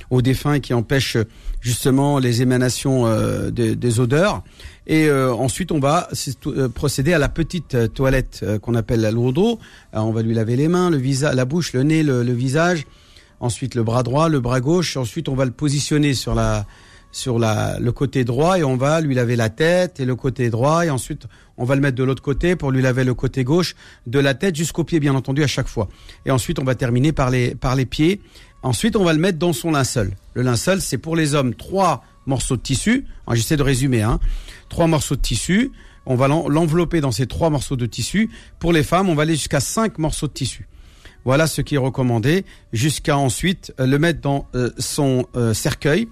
aux, 0.09 0.21
défunts 0.21 0.53
et 0.53 0.61
qui 0.61 0.73
empêchent 0.73 1.17
justement 1.61 2.19
les 2.19 2.41
émanations 2.41 3.05
des, 3.51 3.75
des, 3.75 3.99
odeurs. 3.99 4.43
Et 4.87 5.11
ensuite, 5.11 5.71
on 5.71 5.79
va 5.79 6.09
procéder 6.73 7.13
à 7.13 7.17
la 7.17 7.29
petite 7.29 7.93
toilette 7.93 8.45
qu'on 8.61 8.75
appelle 8.75 9.01
la 9.01 9.11
lourdeau. 9.11 9.59
on 9.93 10.11
va 10.11 10.21
lui 10.21 10.33
laver 10.33 10.55
les 10.55 10.67
mains, 10.67 10.89
le 10.89 10.97
visage, 10.97 11.35
la 11.35 11.45
bouche, 11.45 11.73
le 11.73 11.83
nez, 11.83 12.03
le, 12.03 12.23
le 12.23 12.33
visage. 12.33 12.85
Ensuite, 13.39 13.75
le 13.75 13.83
bras 13.83 14.03
droit, 14.03 14.29
le 14.29 14.39
bras 14.39 14.61
gauche. 14.61 14.97
Ensuite, 14.97 15.29
on 15.29 15.35
va 15.35 15.45
le 15.45 15.51
positionner 15.51 16.13
sur 16.13 16.35
la 16.35 16.65
sur 17.11 17.39
la, 17.39 17.79
le 17.79 17.91
côté 17.91 18.23
droit 18.23 18.59
et 18.59 18.63
on 18.63 18.77
va 18.77 19.01
lui 19.01 19.15
laver 19.15 19.35
la 19.35 19.49
tête 19.49 19.99
et 19.99 20.05
le 20.05 20.15
côté 20.15 20.49
droit 20.49 20.85
et 20.85 20.89
ensuite 20.89 21.25
on 21.57 21.65
va 21.65 21.75
le 21.75 21.81
mettre 21.81 21.95
de 21.95 22.03
l'autre 22.03 22.21
côté 22.21 22.55
pour 22.55 22.71
lui 22.71 22.81
laver 22.81 23.03
le 23.03 23.13
côté 23.13 23.43
gauche 23.43 23.75
de 24.05 24.19
la 24.19 24.33
tête 24.33 24.55
jusqu'aux 24.55 24.83
pieds 24.83 24.99
bien 24.99 25.15
entendu 25.15 25.43
à 25.43 25.47
chaque 25.47 25.67
fois. 25.67 25.87
Et 26.25 26.31
ensuite 26.31 26.59
on 26.59 26.63
va 26.63 26.75
terminer 26.75 27.11
par 27.11 27.29
les, 27.29 27.55
par 27.55 27.75
les 27.75 27.85
pieds. 27.85 28.21
Ensuite 28.61 28.95
on 28.95 29.03
va 29.03 29.13
le 29.13 29.19
mettre 29.19 29.39
dans 29.39 29.53
son 29.53 29.71
linceul. 29.71 30.11
Le 30.33 30.41
linceul 30.41 30.81
c'est 30.81 30.97
pour 30.97 31.15
les 31.15 31.35
hommes 31.35 31.55
trois 31.55 32.03
morceaux 32.25 32.57
de 32.57 32.61
tissu. 32.61 33.05
J'essaie 33.31 33.57
de 33.57 33.63
résumer. 33.63 34.01
Hein. 34.01 34.19
Trois 34.69 34.87
morceaux 34.87 35.15
de 35.15 35.21
tissu. 35.21 35.71
On 36.05 36.15
va 36.15 36.27
l'envelopper 36.27 37.01
dans 37.01 37.11
ces 37.11 37.27
trois 37.27 37.49
morceaux 37.49 37.75
de 37.75 37.85
tissu. 37.85 38.29
Pour 38.59 38.73
les 38.73 38.83
femmes 38.83 39.09
on 39.09 39.15
va 39.15 39.23
aller 39.23 39.35
jusqu'à 39.35 39.59
cinq 39.59 39.97
morceaux 39.97 40.27
de 40.27 40.33
tissu. 40.33 40.67
Voilà 41.25 41.47
ce 41.47 41.61
qui 41.61 41.75
est 41.75 41.79
recommandé 41.79 42.45
jusqu'à 42.71 43.17
ensuite 43.17 43.73
euh, 43.81 43.85
le 43.85 43.99
mettre 43.99 44.21
dans 44.21 44.47
euh, 44.55 44.69
son 44.77 45.25
euh, 45.35 45.53
cercueil 45.53 46.07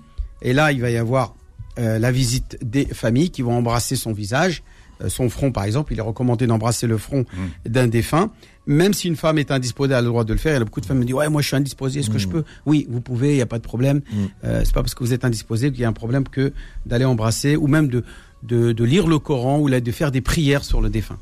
et 0.46 0.54
là, 0.54 0.72
il 0.72 0.80
va 0.80 0.92
y 0.92 0.98
avoir 0.98 1.36
euh, 1.80 1.98
la 1.98 2.12
visite 2.12 2.58
des 2.62 2.86
familles 2.86 3.32
qui 3.32 3.42
vont 3.42 3.58
embrasser 3.58 3.96
son 3.96 4.14
visage, 4.14 4.62
euh, 5.02 5.10
son 5.10 5.28
front 5.28 5.52
par 5.52 5.64
exemple. 5.64 5.92
Il 5.92 5.98
est 5.98 6.04
recommandé 6.04 6.46
d'embrasser 6.46 6.86
le 6.86 7.00
front 7.00 7.22
mmh. 7.22 7.70
d'un 7.70 7.88
défunt. 7.88 8.32
Même 8.68 8.94
si 8.94 9.08
une 9.08 9.16
femme 9.16 9.40
est 9.40 9.50
indisposée, 9.50 9.94
elle 9.94 9.98
a 9.98 10.02
le 10.02 10.08
droit 10.08 10.24
de 10.24 10.32
le 10.32 10.40
faire. 10.40 10.54
Il 10.54 10.60
y 10.60 10.62
a 10.62 10.64
beaucoup 10.64 10.82
de 10.82 10.86
femmes 10.86 10.98
qui 10.98 11.02
me 11.02 11.06
disent 11.08 11.16
ouais, 11.16 11.30
moi 11.30 11.42
je 11.42 11.48
suis 11.48 11.56
indisposée, 11.56 12.00
est-ce 12.00 12.12
que 12.12 12.20
je 12.20 12.28
mmh. 12.28 12.32
peux? 12.32 12.44
Oui, 12.68 12.86
vous 12.90 13.02
pouvez, 13.02 13.32
il 13.32 13.36
n'y 13.38 13.42
a 13.42 13.48
pas 13.48 13.58
de 13.58 13.64
problème. 13.64 13.98
Mmh. 13.98 14.18
Euh, 14.44 14.62
c'est 14.64 14.74
pas 14.74 14.84
parce 14.84 14.94
que 14.94 15.04
vous 15.04 15.14
êtes 15.14 15.26
indisposé 15.26 15.72
qu'il 15.72 15.82
y 15.82 15.84
a 15.84 15.90
un 15.90 15.94
problème 15.94 16.26
que 16.28 16.54
d'aller 16.86 17.06
embrasser 17.06 17.56
ou 17.56 17.66
même 17.66 17.88
de, 17.88 18.04
de, 18.44 18.72
de 18.72 18.84
lire 18.84 19.08
le 19.08 19.18
Coran 19.18 19.60
ou 19.60 19.68
de 19.68 19.92
faire 19.92 20.12
des 20.12 20.22
prières 20.22 20.64
sur 20.64 20.80
le 20.80 20.90
défunt. 20.92 21.18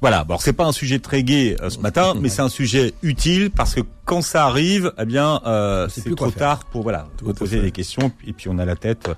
Voilà. 0.00 0.20
Alors 0.20 0.42
c'est 0.42 0.52
pas 0.52 0.64
un 0.64 0.72
sujet 0.72 0.98
très 0.98 1.22
gai 1.22 1.56
euh, 1.60 1.70
ce 1.70 1.78
matin, 1.78 2.14
mais 2.20 2.28
c'est 2.28 2.42
un 2.42 2.48
sujet 2.48 2.94
utile 3.02 3.50
parce 3.50 3.74
que 3.74 3.80
quand 4.04 4.22
ça 4.22 4.46
arrive, 4.46 4.92
eh 4.98 5.04
bien, 5.04 5.40
euh, 5.46 5.88
c'est 5.88 6.14
trop 6.14 6.30
tard 6.30 6.64
pour 6.64 6.82
voilà 6.82 7.06
poser 7.36 7.60
des 7.60 7.70
questions 7.70 8.12
et 8.26 8.32
puis 8.32 8.48
on 8.48 8.58
a 8.58 8.64
la 8.64 8.76
tête 8.76 9.10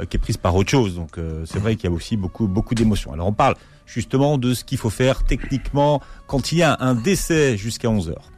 euh, 0.00 0.04
qui 0.04 0.16
est 0.16 0.20
prise 0.20 0.36
par 0.36 0.54
autre 0.54 0.70
chose. 0.70 0.94
Donc 0.94 1.18
c'est 1.44 1.58
vrai 1.58 1.76
qu'il 1.76 1.88
y 1.88 1.92
a 1.92 1.96
aussi 1.96 2.16
beaucoup 2.16 2.46
beaucoup 2.46 2.74
d'émotions. 2.74 3.12
Alors 3.12 3.26
on 3.26 3.32
parle 3.32 3.54
justement 3.86 4.36
de 4.36 4.52
ce 4.52 4.64
qu'il 4.64 4.78
faut 4.78 4.90
faire 4.90 5.24
techniquement 5.24 6.02
quand 6.26 6.52
il 6.52 6.58
y 6.58 6.62
a 6.62 6.76
un 6.80 6.94
décès 6.94 7.56
jusqu'à 7.56 7.88
11 7.88 8.10
heures. 8.10 8.30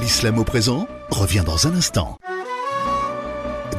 L'islam 0.00 0.38
au 0.38 0.44
présent 0.44 0.88
revient 1.10 1.44
dans 1.46 1.68
un 1.68 1.76
instant. 1.76 2.18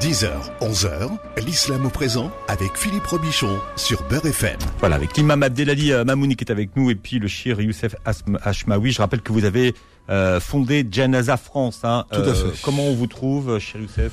10h, 0.04 0.28
11h, 0.60 1.12
l'islam 1.46 1.86
au 1.86 1.90
présent 1.90 2.30
avec 2.50 2.76
Philippe 2.76 3.08
Robichon 3.08 3.58
sur 3.78 4.04
Beurre 4.10 4.26
FM. 4.26 4.58
Voilà, 4.80 4.98
avec 4.98 5.16
l'imam 5.16 5.42
Abdelali 5.42 5.94
euh, 5.94 6.04
Mamouni 6.04 6.36
qui 6.36 6.44
est 6.44 6.52
avec 6.52 6.76
nous 6.76 6.92
et 6.92 6.96
puis 6.96 7.20
le 7.20 7.30
shir 7.30 7.62
Youssef 7.62 7.96
Hashmawi. 8.44 8.92
Je 8.92 9.02
rappelle 9.02 9.22
que 9.22 9.32
vous 9.32 9.46
avez 9.46 9.74
euh, 10.10 10.42
fondé 10.42 10.86
Janaza 10.92 11.38
France. 11.38 11.80
Hein. 11.86 12.04
Tout 12.12 12.20
à 12.20 12.24
euh, 12.24 12.34
fait. 12.34 12.62
comment 12.62 12.84
on 12.84 12.94
vous 12.94 13.08
trouve, 13.08 13.58
shir 13.60 13.80
Youssef? 13.80 14.12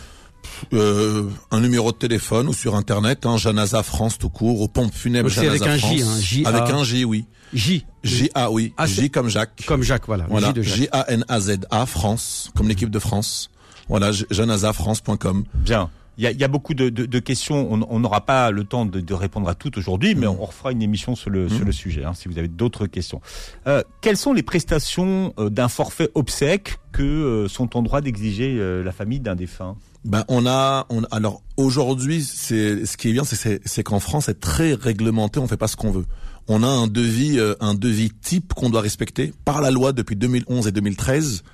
Euh, 0.72 1.24
un 1.50 1.58
numéro 1.58 1.90
de 1.90 1.96
téléphone 1.96 2.46
ou 2.46 2.52
sur 2.52 2.76
internet, 2.76 3.26
hein, 3.26 3.36
Janaza 3.36 3.82
France 3.82 4.16
tout 4.16 4.30
court, 4.30 4.60
aux 4.60 4.68
pompes 4.68 4.94
funèbres 4.94 5.28
Janaza 5.28 5.50
avec 5.50 5.62
un 5.62 5.76
France. 5.76 6.20
J, 6.20 6.44
hein, 6.46 6.54
avec 6.54 6.72
un 6.72 6.84
J, 6.84 7.04
oui. 7.04 7.24
J. 7.52 7.84
J 8.04 8.30
A 8.36 8.52
oui, 8.52 8.72
Ah, 8.76 8.86
J 8.86 9.10
comme 9.10 9.28
Jacques. 9.28 9.64
Comme 9.66 9.82
Jacques, 9.82 10.06
voilà. 10.06 10.26
Voilà, 10.30 10.46
J 10.48 10.52
de 10.52 10.62
Jacques. 10.62 10.76
J 10.76 10.88
A 10.92 11.10
N 11.10 11.24
A 11.26 11.40
Z 11.40 11.58
A 11.72 11.84
France, 11.84 12.52
comme 12.54 12.68
l'équipe 12.68 12.90
de 12.90 12.98
France. 13.00 13.50
Voilà, 13.90 14.12
j- 14.12 14.24
janazafrance.com. 14.30 15.44
Bien. 15.54 15.90
Il 16.18 16.24
y 16.24 16.26
a, 16.26 16.32
il 16.32 16.40
y 16.40 16.44
a 16.44 16.48
beaucoup 16.48 16.74
de, 16.74 16.90
de- 16.90 17.06
de 17.06 17.18
questions. 17.18 17.68
On 17.72 17.98
n'aura 17.98 18.26
pas 18.26 18.50
le 18.50 18.64
temps 18.64 18.84
de, 18.84 19.00
de 19.00 19.14
répondre 19.14 19.48
à 19.48 19.54
toutes 19.54 19.78
aujourd'hui, 19.78 20.14
mais 20.14 20.26
on 20.26 20.44
refera 20.44 20.70
une 20.70 20.82
émission 20.82 21.14
sur 21.16 21.30
le, 21.30 21.48
sur 21.48 21.64
le 21.64 21.72
sujet, 21.72 22.04
hein, 22.04 22.12
si 22.14 22.28
vous 22.28 22.36
avez 22.36 22.48
d'autres 22.48 22.86
questions. 22.86 23.20
Euh, 23.66 23.82
quelles 24.02 24.18
sont 24.18 24.32
les 24.34 24.42
prestations 24.42 25.32
euh, 25.38 25.48
d'un 25.48 25.68
forfait 25.68 26.10
obsèque 26.14 26.78
que 26.92 27.02
euh, 27.02 27.48
sont 27.48 27.74
en 27.76 27.82
droit 27.82 28.00
d'exiger 28.02 28.56
euh, 28.58 28.82
la 28.84 28.92
famille 28.92 29.20
d'un 29.20 29.34
défunt? 29.34 29.76
Ben 30.04 30.24
on 30.28 30.46
a, 30.46 30.86
on, 30.90 31.04
alors 31.10 31.42
aujourd'hui, 31.56 32.22
c'est 32.22 32.84
ce 32.84 32.96
qui 32.98 33.08
est 33.08 33.12
bien, 33.12 33.24
c'est- 33.24 33.82
qu'en 33.82 34.00
France, 34.00 34.24
c'est 34.26 34.40
très 34.40 34.74
réglementé. 34.74 35.38
On 35.40 35.46
fait 35.48 35.56
pas 35.56 35.68
ce 35.68 35.76
qu'on 35.76 35.90
veut. 35.90 36.06
On 36.48 36.62
a 36.62 36.66
un 36.68 36.86
devis, 36.86 37.38
un 37.60 37.74
devis 37.74 38.10
type 38.10 38.52
qu'on 38.52 38.68
doit 38.68 38.80
respecter 38.82 39.32
par 39.46 39.60
la 39.62 39.70
loi 39.70 39.92
depuis 39.92 40.16
2011 40.16 40.66
et 40.66 40.72
2013, 40.72 41.44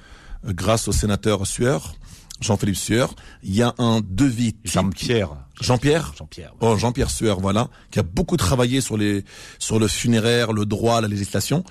euh, 0.47 0.53
grâce 0.53 0.89
au 0.89 0.93
sénateur 0.93 1.47
Sueur, 1.47 1.95
Jean-Philippe 2.41 2.77
Sueur. 2.77 3.15
Il 3.43 3.55
y 3.55 3.63
a 3.63 3.75
un 3.79 4.01
devis 4.01 4.53
type. 4.55 4.73
Jean-Pierre. 4.73 5.31
Jean-Pierre. 5.61 6.13
Jean-Pierre. 6.17 6.53
ouais. 6.61 6.69
Oh, 6.69 6.77
Jean-Pierre 6.77 7.11
Sueur, 7.11 7.41
voilà, 7.41 7.69
qui 7.91 7.99
a 7.99 8.03
beaucoup 8.03 8.37
travaillé 8.37 8.81
sur 8.81 8.97
les 8.97 9.25
sur 9.59 9.79
le 9.79 9.89
funéraire, 9.89 10.53
le 10.53 10.67
droit, 10.67 11.01
la 11.01 11.09
législation. 11.09 11.65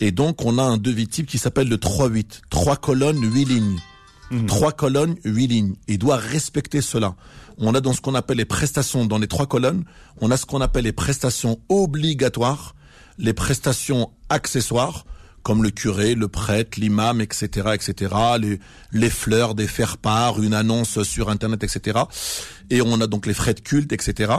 Et 0.00 0.12
donc, 0.12 0.44
on 0.44 0.58
a 0.58 0.62
un 0.62 0.78
devis 0.78 1.08
type 1.08 1.26
qui 1.26 1.38
s'appelle 1.38 1.68
le 1.68 1.76
3-8. 1.76 2.40
Trois 2.48 2.76
colonnes, 2.76 3.22
huit 3.22 3.44
lignes. 3.44 3.78
Trois 4.46 4.72
colonnes, 4.72 5.16
huit 5.24 5.48
lignes. 5.48 5.74
Il 5.88 5.98
doit 5.98 6.16
respecter 6.16 6.80
cela. 6.80 7.16
On 7.58 7.74
a 7.74 7.80
dans 7.80 7.92
ce 7.92 8.00
qu'on 8.00 8.14
appelle 8.14 8.38
les 8.38 8.44
prestations 8.44 9.04
dans 9.04 9.18
les 9.18 9.26
trois 9.26 9.46
colonnes, 9.46 9.84
on 10.20 10.30
a 10.30 10.36
ce 10.36 10.46
qu'on 10.46 10.60
appelle 10.62 10.84
les 10.84 10.92
prestations 10.92 11.60
obligatoires, 11.68 12.74
les 13.18 13.34
prestations 13.34 14.10
accessoires, 14.30 15.04
comme 15.42 15.62
le 15.62 15.70
curé, 15.70 16.14
le 16.14 16.28
prêtre, 16.28 16.78
l'imam, 16.78 17.20
etc., 17.20 17.70
etc., 17.74 18.14
les, 18.40 18.60
les 18.92 19.10
fleurs, 19.10 19.54
des 19.54 19.66
faire-part, 19.66 20.42
une 20.42 20.54
annonce 20.54 21.02
sur 21.02 21.30
Internet, 21.30 21.64
etc. 21.64 22.00
Et 22.70 22.82
on 22.82 23.00
a 23.00 23.06
donc 23.06 23.26
les 23.26 23.34
frais 23.34 23.54
de 23.54 23.60
culte, 23.60 23.92
etc. 23.92 24.32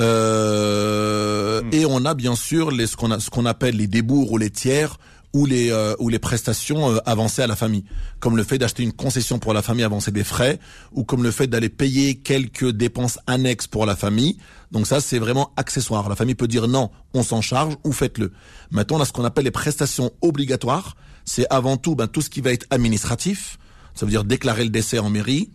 Euh, 0.00 1.62
Et 1.72 1.84
on 1.84 2.04
a 2.04 2.14
bien 2.14 2.34
sûr 2.34 2.70
les, 2.70 2.86
ce 2.86 2.96
qu'on 2.96 3.46
appelle 3.46 3.76
les 3.76 3.86
débours 3.86 4.32
ou 4.32 4.38
les 4.38 4.50
tiers 4.50 4.98
ou 5.32 5.46
les 5.46 5.70
euh, 5.70 5.94
ou 5.98 6.08
les 6.08 6.18
prestations 6.18 6.90
euh, 6.90 6.98
avancées 7.06 7.42
à 7.42 7.46
la 7.46 7.54
famille, 7.54 7.84
comme 8.18 8.36
le 8.36 8.42
fait 8.42 8.58
d'acheter 8.58 8.82
une 8.82 8.92
concession 8.92 9.38
pour 9.38 9.54
la 9.54 9.62
famille 9.62 9.84
avancer 9.84 10.10
des 10.10 10.24
frais, 10.24 10.58
ou 10.92 11.04
comme 11.04 11.22
le 11.22 11.30
fait 11.30 11.46
d'aller 11.46 11.68
payer 11.68 12.16
quelques 12.16 12.70
dépenses 12.70 13.18
annexes 13.26 13.68
pour 13.68 13.86
la 13.86 13.94
famille. 13.94 14.38
Donc 14.72 14.86
ça, 14.86 15.00
c'est 15.00 15.18
vraiment 15.18 15.52
accessoire. 15.56 16.08
La 16.08 16.16
famille 16.16 16.34
peut 16.34 16.48
dire 16.48 16.68
non, 16.68 16.90
on 17.14 17.22
s'en 17.22 17.40
charge 17.40 17.74
ou 17.84 17.92
faites-le. 17.92 18.32
Maintenant, 18.70 18.98
on 18.98 19.00
a 19.00 19.04
ce 19.04 19.12
qu'on 19.12 19.24
appelle 19.24 19.44
les 19.44 19.50
prestations 19.50 20.10
obligatoires. 20.20 20.96
C'est 21.24 21.46
avant 21.50 21.76
tout 21.76 21.94
ben, 21.94 22.06
tout 22.06 22.22
ce 22.22 22.30
qui 22.30 22.40
va 22.40 22.52
être 22.52 22.66
administratif. 22.70 23.58
Ça 23.94 24.06
veut 24.06 24.10
dire 24.10 24.24
déclarer 24.24 24.64
le 24.64 24.70
décès 24.70 24.98
en 25.00 25.10
mairie, 25.10 25.50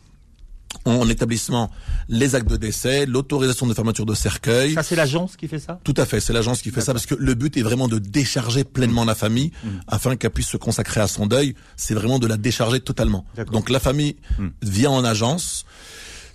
en 0.84 1.08
établissement, 1.08 1.72
les 2.10 2.36
actes 2.36 2.50
de 2.50 2.58
décès, 2.58 3.06
l'autorisation 3.06 3.66
de 3.66 3.74
fermeture 3.74 4.06
de 4.06 4.14
cercueil. 4.14 4.74
Ça, 4.74 4.84
c'est 4.84 4.98
l'agence 4.98 5.38
qui 5.38 5.48
fait 5.48 5.60
ça? 5.60 5.80
Tout 5.86 5.94
à 5.96 6.06
fait, 6.06 6.20
c'est 6.20 6.34
l'agence 6.34 6.62
qui 6.62 6.70
fait 6.70 6.82
ça 6.82 6.94
parce 6.94 7.06
que 7.06 7.16
le 7.16 7.34
but 7.34 7.56
est 7.56 7.62
vraiment 7.62 7.88
de 7.88 7.98
décharger 7.98 8.66
pleinement 8.66 9.06
la 9.06 9.16
famille 9.16 9.52
afin 9.88 10.18
qu'elle 10.18 10.32
puisse 10.32 10.50
se 10.50 10.58
consacrer 10.58 11.00
à 11.00 11.08
son 11.08 11.26
deuil. 11.26 11.56
C'est 11.78 11.94
vraiment 11.94 12.20
de 12.20 12.28
la 12.28 12.36
décharger 12.36 12.82
totalement. 12.82 13.26
Donc 13.52 13.70
la 13.70 13.80
famille 13.80 14.18
vient 14.62 14.92
en 14.92 15.06
agence. 15.06 15.66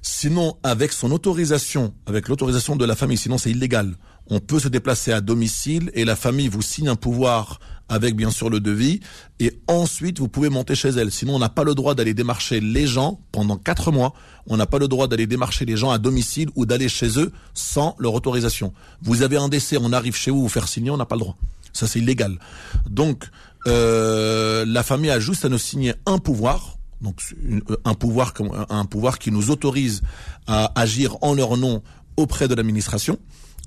Sinon, 0.02 0.56
avec 0.62 0.92
son 0.92 1.10
autorisation, 1.12 1.92
avec 2.06 2.28
l'autorisation 2.28 2.76
de 2.76 2.84
la 2.84 2.96
famille, 2.96 3.18
sinon 3.18 3.36
c'est 3.36 3.50
illégal. 3.50 3.94
On 4.28 4.40
peut 4.40 4.58
se 4.60 4.68
déplacer 4.68 5.12
à 5.12 5.20
domicile 5.20 5.90
et 5.94 6.04
la 6.04 6.16
famille 6.16 6.48
vous 6.48 6.62
signe 6.62 6.88
un 6.88 6.96
pouvoir 6.96 7.58
avec 7.88 8.14
bien 8.14 8.30
sûr 8.30 8.48
le 8.48 8.60
devis 8.60 9.00
et 9.40 9.60
ensuite 9.66 10.20
vous 10.20 10.28
pouvez 10.28 10.48
monter 10.48 10.74
chez 10.74 10.90
elle. 10.90 11.10
Sinon, 11.10 11.34
on 11.34 11.38
n'a 11.38 11.48
pas 11.48 11.64
le 11.64 11.74
droit 11.74 11.94
d'aller 11.94 12.14
démarcher 12.14 12.60
les 12.60 12.86
gens 12.86 13.20
pendant 13.32 13.56
quatre 13.56 13.90
mois. 13.90 14.14
On 14.46 14.56
n'a 14.56 14.66
pas 14.66 14.78
le 14.78 14.88
droit 14.88 15.08
d'aller 15.08 15.26
démarcher 15.26 15.64
les 15.64 15.76
gens 15.76 15.90
à 15.90 15.98
domicile 15.98 16.48
ou 16.54 16.64
d'aller 16.64 16.88
chez 16.88 17.18
eux 17.18 17.32
sans 17.52 17.96
leur 17.98 18.14
autorisation. 18.14 18.72
Vous 19.02 19.22
avez 19.22 19.36
un 19.36 19.48
décès, 19.48 19.76
on 19.80 19.92
arrive 19.92 20.16
chez 20.16 20.30
vous 20.30 20.42
vous 20.42 20.48
faire 20.48 20.68
signer, 20.68 20.90
on 20.90 20.96
n'a 20.96 21.06
pas 21.06 21.16
le 21.16 21.20
droit. 21.20 21.36
Ça 21.72 21.86
c'est 21.86 21.98
illégal. 21.98 22.38
Donc 22.88 23.28
euh, 23.66 24.64
la 24.66 24.82
famille 24.82 25.10
a 25.10 25.20
juste 25.20 25.44
à 25.44 25.48
nous 25.48 25.58
signer 25.58 25.94
un 26.06 26.18
pouvoir 26.18 26.78
donc 27.00 27.20
une- 27.42 27.62
un 27.84 27.94
pouvoir 27.94 28.34
un 28.68 28.84
pouvoir 28.84 29.18
qui 29.18 29.30
nous 29.30 29.50
autorise 29.50 30.02
à 30.46 30.72
agir 30.80 31.16
en 31.22 31.34
leur 31.34 31.56
nom 31.56 31.82
auprès 32.16 32.48
de 32.48 32.54
l'administration. 32.54 33.18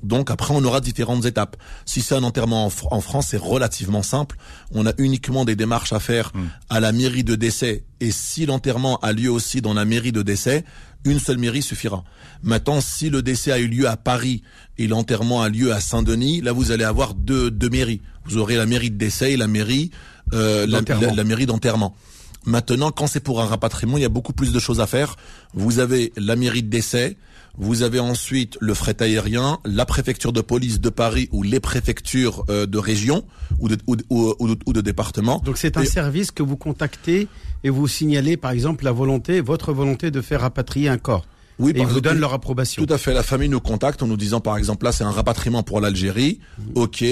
Donc 0.04 0.30
après, 0.32 0.54
on 0.54 0.62
aura 0.66 0.82
différentes 0.82 1.24
étapes. 1.26 1.56
Si 1.86 2.02
c'est 2.02 2.14
un 2.14 2.24
enterrement 2.24 2.66
en, 2.66 2.70
Fr- 2.70 2.88
en 2.92 3.00
France, 3.00 3.28
c'est 3.30 3.38
relativement 3.38 4.04
simple. 4.04 4.36
On 4.72 4.86
a 4.86 4.92
uniquement 4.98 5.46
des 5.46 5.56
démarches 5.56 5.94
à 5.94 6.00
faire 6.02 6.34
à 6.70 6.82
la 6.82 6.92
mairie 6.92 7.24
de 7.24 7.36
décès. 7.36 7.86
Et 8.02 8.12
si 8.12 8.46
l'enterrement 8.46 8.98
a 8.98 9.14
lieu 9.14 9.32
aussi 9.32 9.62
dans 9.62 9.74
la 9.74 9.86
mairie 9.86 10.12
de 10.12 10.22
décès, 10.22 10.66
une 11.06 11.20
seule 11.20 11.38
mairie 11.38 11.62
suffira. 11.62 12.04
Maintenant, 12.44 12.82
si 12.82 13.10
le 13.10 13.22
décès 13.22 13.54
a 13.54 13.60
eu 13.60 13.68
lieu 13.68 13.88
à 13.88 13.96
Paris 13.96 14.44
et 14.78 14.88
l'enterrement 14.88 15.42
a 15.42 15.48
lieu 15.48 15.72
à 15.74 15.80
Saint-Denis, 15.80 16.42
là, 16.42 16.52
vous 16.52 16.72
allez 16.72 16.84
avoir 16.84 17.14
deux, 17.14 17.50
deux 17.50 17.70
mairies. 17.70 18.02
Vous 18.26 18.38
aurez 18.38 18.58
la 18.58 18.66
mairie 18.66 18.92
de 18.92 18.98
décès 18.98 19.32
et 19.34 19.38
la 19.38 19.48
mairie, 19.48 19.90
euh, 20.34 20.66
la, 20.68 20.80
D'enterrement. 20.80 21.08
la- 21.08 21.14
la 21.14 21.24
mairie 21.24 21.46
d'enterrement. 21.46 21.96
Maintenant, 22.46 22.92
quand 22.92 23.08
c'est 23.08 23.20
pour 23.20 23.42
un 23.42 23.46
rapatriement, 23.46 23.98
il 23.98 24.02
y 24.02 24.06
a 24.06 24.10
beaucoup 24.10 24.34
plus 24.34 24.52
de 24.52 24.60
choses 24.60 24.80
à 24.82 24.88
faire. 24.88 25.16
Vous 25.54 25.80
avez 25.80 26.12
la 26.18 26.36
mairie 26.36 26.64
de 26.64 26.70
décès, 26.70 27.16
vous 27.58 27.84
avez 27.84 28.00
ensuite 28.00 28.58
le 28.60 28.74
fret 28.74 29.02
aérien, 29.02 29.60
la 29.66 29.86
préfecture 29.86 30.34
de 30.34 30.42
police 30.42 30.80
de 30.82 30.90
Paris 30.90 31.30
ou 31.32 31.44
les 31.44 31.60
préfectures 31.60 32.44
euh, 32.50 32.66
de 32.66 32.78
région 32.78 33.24
ou 33.60 33.68
de, 33.70 33.78
ou, 33.88 33.96
ou- 34.10 34.34
ou 34.40 34.48
de- 34.56 34.60
ou 34.66 34.74
de 34.74 34.82
département. 34.82 35.42
Donc 35.46 35.58
c'est 35.58 35.78
un 35.78 35.82
Et- 35.84 35.86
service 35.86 36.32
que 36.32 36.42
vous 36.44 36.58
contactez 36.58 37.28
et 37.64 37.70
vous 37.70 37.88
signalez 37.88 38.38
par 38.38 38.52
exemple 38.52 38.84
la 38.86 38.92
volonté, 38.92 39.40
votre 39.40 39.72
volonté 39.72 40.10
de 40.12 40.20
faire 40.22 40.42
rapatrier 40.42 40.90
un 40.90 40.98
corps. 40.98 41.26
Oui, 41.60 41.72
et 41.76 41.80
ils 41.82 41.86
vous 41.86 42.02
donnent 42.02 42.20
leur 42.20 42.34
approbation. 42.34 42.84
Tout 42.84 42.92
à 42.92 42.98
fait. 42.98 43.14
La 43.14 43.22
famille 43.22 43.48
nous 43.50 43.60
contacte 43.62 44.02
en 44.02 44.08
nous 44.08 44.18
disant, 44.18 44.40
par 44.40 44.58
exemple, 44.58 44.86
là, 44.86 44.92
c'est 44.92 45.04
un 45.04 45.12
rapatriement 45.12 45.62
pour 45.62 45.80
l'Algérie. 45.82 46.40
OK. 46.74 47.06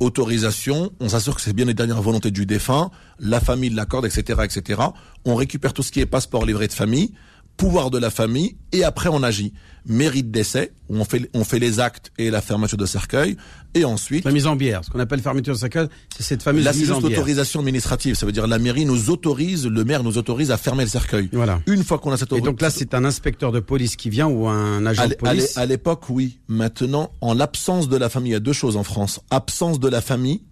Autorisation. 0.00 0.92
On 0.98 1.10
s'assure 1.10 1.34
que 1.34 1.42
c'est 1.42 1.52
bien 1.52 1.66
les 1.66 1.74
dernières 1.74 2.00
volontés 2.00 2.30
du 2.30 2.46
défunt. 2.46 2.90
La 3.18 3.38
famille 3.38 3.70
l'accorde, 3.70 4.06
etc., 4.06 4.40
etc. 4.44 4.80
On 5.24 5.34
récupère 5.34 5.74
tout 5.74 5.82
ce 5.82 5.92
qui 5.92 6.00
est 6.00 6.06
passeport 6.06 6.46
livré 6.46 6.66
de 6.66 6.72
famille, 6.72 7.12
pouvoir 7.60 7.90
de 7.90 7.98
la 7.98 8.10
famille, 8.10 8.56
et 8.72 8.84
après 8.84 9.08
on 9.10 9.22
agit. 9.22 9.52
Mairie 9.86 10.22
de 10.22 10.28
décès, 10.30 10.72
où 10.90 10.96
on 10.98 11.04
fait, 11.04 11.30
on 11.32 11.42
fait 11.42 11.58
les 11.58 11.80
actes 11.80 12.12
et 12.18 12.30
la 12.30 12.42
fermeture 12.42 12.76
de 12.76 12.84
cercueil, 12.86 13.36
et 13.74 13.84
ensuite, 13.84 14.24
La 14.26 14.30
mise 14.30 14.46
en 14.46 14.54
bière, 14.56 14.84
ce 14.84 14.90
qu'on 14.90 14.98
appelle 14.98 15.20
fermeture 15.20 15.54
de 15.54 15.58
cercueil, 15.58 15.88
c'est 16.14 16.22
cette 16.22 16.42
fameuse 16.42 16.64
c'est 16.64 16.76
mise 16.78 16.90
en 16.92 16.98
bière. 17.00 17.10
l'autorisation 17.10 17.60
administrative. 17.60 18.14
Ça 18.14 18.26
veut 18.26 18.32
dire 18.32 18.46
la 18.46 18.58
mairie 18.58 18.84
nous 18.84 19.08
autorise, 19.10 19.66
le 19.66 19.84
maire 19.84 20.02
nous 20.02 20.18
autorise 20.18 20.50
à 20.50 20.56
fermer 20.58 20.84
le 20.84 20.90
cercueil. 20.90 21.28
Voilà. 21.32 21.60
Une 21.66 21.82
fois 21.84 21.98
qu'on 21.98 22.12
a 22.12 22.16
cette 22.18 22.32
Et 22.34 22.40
donc 22.42 22.60
là, 22.60 22.68
c'est 22.70 22.92
un 22.94 23.04
inspecteur 23.06 23.52
de 23.52 23.60
police 23.60 23.96
qui 23.96 24.10
vient 24.10 24.26
ou 24.26 24.48
un 24.48 24.84
agent 24.86 25.02
à 25.02 25.08
de 25.08 25.14
police. 25.14 25.56
à 25.56 25.64
l'époque, 25.66 26.10
oui. 26.10 26.38
Maintenant, 26.48 27.12
en 27.22 27.32
l'absence 27.34 27.88
de 27.88 27.96
la 27.96 28.08
famille, 28.10 28.30
il 28.32 28.34
y 28.34 28.36
a 28.36 28.40
deux 28.40 28.52
choses 28.52 28.76
en 28.76 28.84
France. 28.84 29.20
Absence 29.30 29.80
de 29.80 29.88
la 29.88 30.00
famille, 30.02 30.42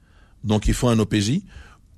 donc 0.45 0.69
il 0.69 0.75
faut 0.75 0.89
un 0.89 0.99
OPJ. 0.99 1.43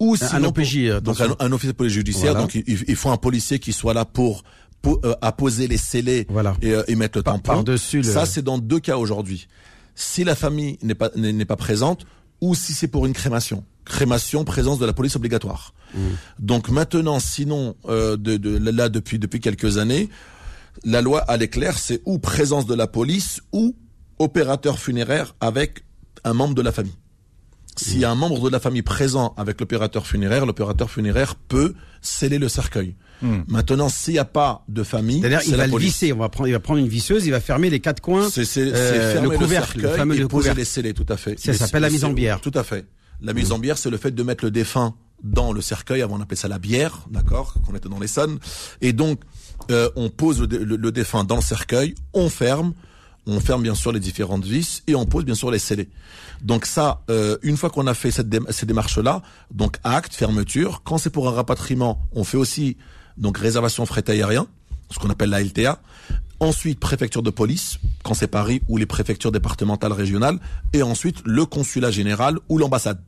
Ou 0.00 0.14
Un- 0.14 0.24
un 0.24 0.28
sinon, 0.36 0.48
OPJ, 0.48 1.00
donc 1.02 1.20
un, 1.20 1.36
un 1.38 1.52
officier 1.52 1.72
de 1.72 1.76
police 1.76 1.92
judiciaire. 1.92 2.32
Voilà. 2.32 2.40
Donc 2.40 2.54
il, 2.54 2.84
il 2.88 2.96
faut 2.96 3.10
un 3.10 3.18
policier 3.18 3.58
qui 3.58 3.72
soit 3.74 3.92
là 3.94 4.04
pour, 4.06 4.42
euh, 4.86 5.14
à 5.20 5.32
poser 5.32 5.66
les 5.68 5.76
scellés 5.76 6.26
Voilà. 6.30 6.56
et, 6.62 6.72
euh, 6.72 6.82
et 6.88 6.94
mettre 6.94 7.18
le 7.18 7.22
Par- 7.22 7.34
tampon. 7.34 7.52
par-dessus 7.54 7.98
le- 7.98 8.02
Ça, 8.12 8.26
c'est 8.26 8.42
dans 8.42 8.58
deux 8.58 8.80
cas 8.80 8.96
aujourd'hui. 8.96 9.48
Si 9.94 10.24
la 10.24 10.34
famille 10.34 10.78
n'est 10.82 10.94
pas 10.94 11.10
n'est 11.16 11.32
n'est 11.32 11.44
pas 11.44 11.56
présente, 11.56 12.06
ou 12.40 12.54
si 12.54 12.72
c'est 12.72 12.88
pour 12.88 13.04
une 13.06 13.12
crémation. 13.12 13.64
Crémation, 13.84 14.44
présence 14.44 14.78
de 14.78 14.86
la 14.86 14.92
police 14.92 15.16
obligatoire. 15.16 15.74
Mmh. 15.94 15.98
Donc 16.38 16.68
maintenant, 16.70 17.18
sinon, 17.20 17.74
euh, 17.88 18.16
de, 18.16 18.36
de, 18.36 18.56
là 18.70 18.88
depuis 18.88 19.18
depuis 19.18 19.40
quelques 19.40 19.76
années, 19.78 20.08
la 20.84 21.02
loi 21.02 21.20
à 21.20 21.36
l'éclair, 21.36 21.76
c'est 21.78 22.00
ou 22.06 22.18
présence 22.18 22.64
de 22.66 22.74
la 22.74 22.86
police 22.86 23.40
ou 23.52 23.74
opérateur 24.18 24.78
funéraire 24.78 25.34
avec 25.40 25.84
un 26.24 26.32
membre 26.34 26.54
de 26.54 26.62
la 26.62 26.72
famille. 26.72 26.94
S'il 27.76 27.98
y 27.98 28.04
a 28.04 28.10
un 28.10 28.14
membre 28.14 28.40
de 28.40 28.50
la 28.50 28.60
famille 28.60 28.82
présent 28.82 29.32
avec 29.36 29.60
l'opérateur 29.60 30.06
funéraire, 30.06 30.44
l'opérateur 30.46 30.90
funéraire 30.90 31.34
peut 31.36 31.74
sceller 32.02 32.38
le 32.38 32.48
cercueil. 32.48 32.94
Maintenant, 33.48 33.90
s'il 33.90 34.14
n'y 34.14 34.18
a 34.18 34.24
pas 34.24 34.64
de 34.68 34.82
famille, 34.82 35.20
C'est-à-dire, 35.20 35.40
c'est 35.42 35.48
il 35.48 35.56
la 35.56 35.66
va 35.66 35.66
le 35.66 35.76
visser. 35.78 36.12
On 36.14 36.16
va 36.18 36.30
prendre, 36.30 36.48
il 36.48 36.52
va 36.52 36.60
prendre 36.60 36.78
une 36.80 36.88
visseuse, 36.88 37.26
il 37.26 37.30
va 37.32 37.40
fermer 37.40 37.68
les 37.68 37.80
quatre 37.80 38.00
coins. 38.00 38.30
C'est 38.30 38.46
c'est- 38.46 38.72
euh, 38.72 39.12
fermer 39.12 39.28
le 39.28 39.32
le, 39.34 39.38
couvercle, 39.38 39.76
le 39.76 39.82
cercueil 39.82 39.98
fameux 39.98 40.14
et 40.14 40.18
le 40.18 40.28
poser 40.28 40.40
couvercle. 40.44 40.58
les 40.60 40.64
scellés, 40.64 40.94
tout 40.94 41.06
à 41.08 41.16
fait. 41.18 41.38
Ça 41.38 41.52
s'appelle 41.52 41.82
la 41.82 41.90
mise 41.90 42.04
en 42.04 42.12
bière. 42.14 42.40
Tout 42.40 42.52
à 42.54 42.64
fait. 42.64 42.86
La 43.20 43.34
mise 43.34 43.52
en 43.52 43.58
bière, 43.58 43.76
c'est 43.76 43.90
le 43.90 43.98
fait 43.98 44.10
de 44.12 44.22
mettre 44.22 44.42
le 44.44 44.50
défunt 44.50 44.94
dans 45.22 45.52
le 45.52 45.60
cercueil. 45.60 46.00
Avant, 46.00 46.16
on 46.18 46.20
appelait 46.22 46.36
ça 46.36 46.48
la 46.48 46.58
bière, 46.58 47.00
d'accord, 47.10 47.54
qu'on 47.66 47.74
était 47.74 47.90
dans 47.90 47.98
les 48.00 48.06
sonnes. 48.06 48.38
Et 48.80 48.94
donc, 48.94 49.20
euh, 49.70 49.90
on 49.96 50.08
pose 50.08 50.40
le, 50.40 50.46
dé- 50.46 50.58
le- 50.58 50.76
le 50.76 50.90
défunt 50.92 51.24
dans 51.24 51.36
le 51.36 51.42
cercueil, 51.42 51.94
on 52.14 52.30
ferme, 52.30 52.72
on 53.30 53.40
ferme 53.40 53.62
bien 53.62 53.74
sûr 53.74 53.92
les 53.92 54.00
différentes 54.00 54.44
vis 54.44 54.82
et 54.86 54.94
on 54.94 55.06
pose 55.06 55.24
bien 55.24 55.34
sûr 55.34 55.50
les 55.50 55.58
scellés. 55.58 55.88
Donc 56.42 56.66
ça, 56.66 57.02
euh, 57.10 57.36
une 57.42 57.56
fois 57.56 57.70
qu'on 57.70 57.86
a 57.86 57.94
fait 57.94 58.10
cette 58.10 58.28
ces 58.50 58.66
démarches-là, 58.66 59.22
donc 59.50 59.76
acte, 59.84 60.14
fermeture. 60.14 60.82
Quand 60.84 60.98
c'est 60.98 61.10
pour 61.10 61.28
un 61.28 61.32
rapatriement, 61.32 62.02
on 62.12 62.24
fait 62.24 62.36
aussi 62.36 62.76
donc 63.16 63.38
réservation 63.38 63.86
fret 63.86 64.08
aérien. 64.08 64.46
ce 64.90 64.98
qu'on 64.98 65.10
appelle 65.10 65.30
la 65.30 65.40
LTA. 65.40 65.80
Ensuite, 66.40 66.80
préfecture 66.80 67.22
de 67.22 67.30
police, 67.30 67.78
quand 68.02 68.14
c'est 68.14 68.26
Paris, 68.26 68.62
ou 68.68 68.76
les 68.76 68.86
préfectures 68.86 69.30
départementales 69.30 69.92
régionales. 69.92 70.40
Et 70.72 70.82
ensuite, 70.82 71.18
le 71.24 71.46
consulat 71.46 71.90
général 71.90 72.38
ou 72.48 72.58
l'ambassade. 72.58 73.00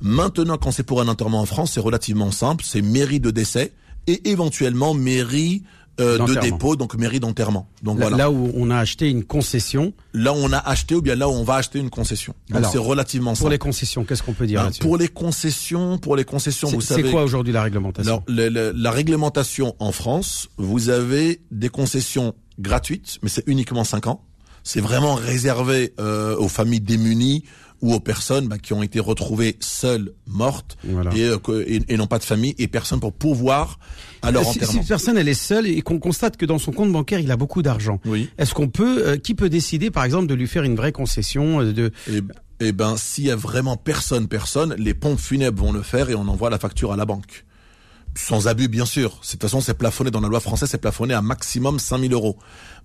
Maintenant, 0.00 0.56
quand 0.58 0.70
c'est 0.70 0.84
pour 0.84 1.00
un 1.00 1.08
enterrement 1.08 1.40
en 1.40 1.46
France, 1.46 1.72
c'est 1.72 1.80
relativement 1.80 2.30
simple. 2.30 2.64
C'est 2.64 2.82
mairie 2.82 3.18
de 3.18 3.30
décès 3.30 3.72
et 4.06 4.30
éventuellement 4.30 4.94
mairie 4.94 5.62
euh, 6.00 6.18
de 6.18 6.34
dépôt, 6.40 6.76
donc 6.76 6.94
mairie 6.96 7.20
d'enterrement. 7.20 7.68
Donc 7.82 7.98
Là, 7.98 8.08
voilà. 8.08 8.16
là 8.24 8.30
où 8.30 8.50
on 8.54 8.70
a 8.70 8.76
acheté 8.78 9.10
une 9.10 9.24
concession. 9.24 9.92
Là 10.14 10.32
où 10.32 10.36
on 10.36 10.52
a 10.52 10.58
acheté 10.58 10.94
ou 10.94 11.02
bien 11.02 11.14
là 11.14 11.28
où 11.28 11.32
on 11.32 11.44
va 11.44 11.56
acheter 11.56 11.78
une 11.78 11.90
concession. 11.90 12.34
Donc 12.50 12.64
c'est 12.70 12.78
relativement 12.78 13.32
Pour 13.32 13.38
simple. 13.38 13.50
les 13.52 13.58
concessions, 13.58 14.04
qu'est-ce 14.04 14.22
qu'on 14.22 14.32
peut 14.32 14.46
dire 14.46 14.60
Ben, 14.60 14.64
là-dessus 14.66 14.80
pour 14.80 14.96
les 14.96 15.08
concessions, 15.08 15.98
pour 15.98 16.16
les 16.16 16.24
concessions, 16.24 16.68
C'est 16.68 16.74
vous 16.74 16.80
c'est 16.80 16.94
savez. 16.94 17.10
quoi 17.10 17.22
aujourd'hui 17.22 17.52
la 17.52 17.62
réglementation 17.62 18.22
le- 18.28 18.72
la 18.74 18.90
réglementation 18.90 19.74
en 19.78 19.92
France, 19.92 20.48
vous 20.56 20.88
avez 20.88 21.40
des 21.50 21.68
concessions 21.68 22.34
gratuites, 22.58 23.18
mais 23.22 23.28
c'est 23.28 23.44
uniquement 23.46 23.84
5 23.84 24.06
ans. 24.06 24.24
C'est 24.62 24.80
vraiment 24.82 25.14
réservé 25.14 25.94
euh, 25.98 26.36
aux 26.36 26.48
familles 26.48 26.80
démunies 26.82 27.44
ou 27.82 27.94
aux 27.94 28.00
personnes 28.00 28.46
bah, 28.48 28.58
qui 28.58 28.72
ont 28.72 28.82
été 28.82 29.00
retrouvées 29.00 29.56
seules, 29.60 30.12
mortes, 30.26 30.76
Voilà. 30.84 31.10
et, 31.16 31.24
euh, 31.24 31.64
et, 31.66 31.80
et 31.88 31.96
n'ont 31.96 32.06
pas 32.06 32.18
de 32.18 32.24
famille 32.24 32.54
et 32.58 32.68
personne 32.68 33.00
pour 33.00 33.12
pourvoir 33.12 33.78
à 34.22 34.30
leur 34.30 34.44
si, 34.44 34.52
si 34.52 34.58
enterrement. 34.58 34.80
une 34.82 34.86
personne 34.88 35.16
elle 35.18 35.28
est 35.28 35.34
seule 35.34 35.66
et 35.66 35.80
qu'on 35.82 35.98
constate 35.98 36.36
que 36.36 36.44
dans 36.46 36.58
son 36.58 36.72
compte 36.72 36.92
bancaire 36.92 37.20
il 37.20 37.30
a 37.30 37.36
beaucoup 37.36 37.62
d'argent, 37.62 38.00
Oui. 38.04 38.28
est-ce 38.38 38.52
qu'on 38.54 38.68
peut, 38.68 39.06
euh, 39.06 39.16
qui 39.16 39.34
peut 39.34 39.48
décider 39.48 39.90
par 39.90 40.04
exemple 40.04 40.26
de 40.26 40.34
lui 40.34 40.46
faire 40.46 40.62
une 40.64 40.76
vraie 40.76 40.92
concession 40.92 41.60
euh, 41.60 41.72
de 41.72 41.90
Et, 42.10 42.66
et 42.68 42.72
ben, 42.72 42.96
s'il 42.98 43.24
y 43.24 43.30
a 43.30 43.36
vraiment 43.36 43.76
personne, 43.78 44.28
personne, 44.28 44.74
les 44.78 44.92
pompes 44.94 45.18
funèbres 45.18 45.62
vont 45.64 45.72
le 45.72 45.82
faire 45.82 46.10
et 46.10 46.14
on 46.14 46.28
envoie 46.28 46.50
la 46.50 46.58
facture 46.58 46.92
à 46.92 46.96
la 46.96 47.06
banque. 47.06 47.44
Sans 48.16 48.48
abus, 48.48 48.68
bien 48.68 48.84
sûr. 48.86 49.10
De 49.22 49.26
toute 49.30 49.40
façon, 49.40 49.60
c'est 49.60 49.74
plafonné 49.74 50.10
dans 50.10 50.20
la 50.20 50.28
loi 50.28 50.40
française, 50.40 50.68
c'est 50.70 50.78
plafonné 50.80 51.14
à 51.14 51.22
maximum 51.22 51.78
5000 51.78 52.12
euros. 52.12 52.36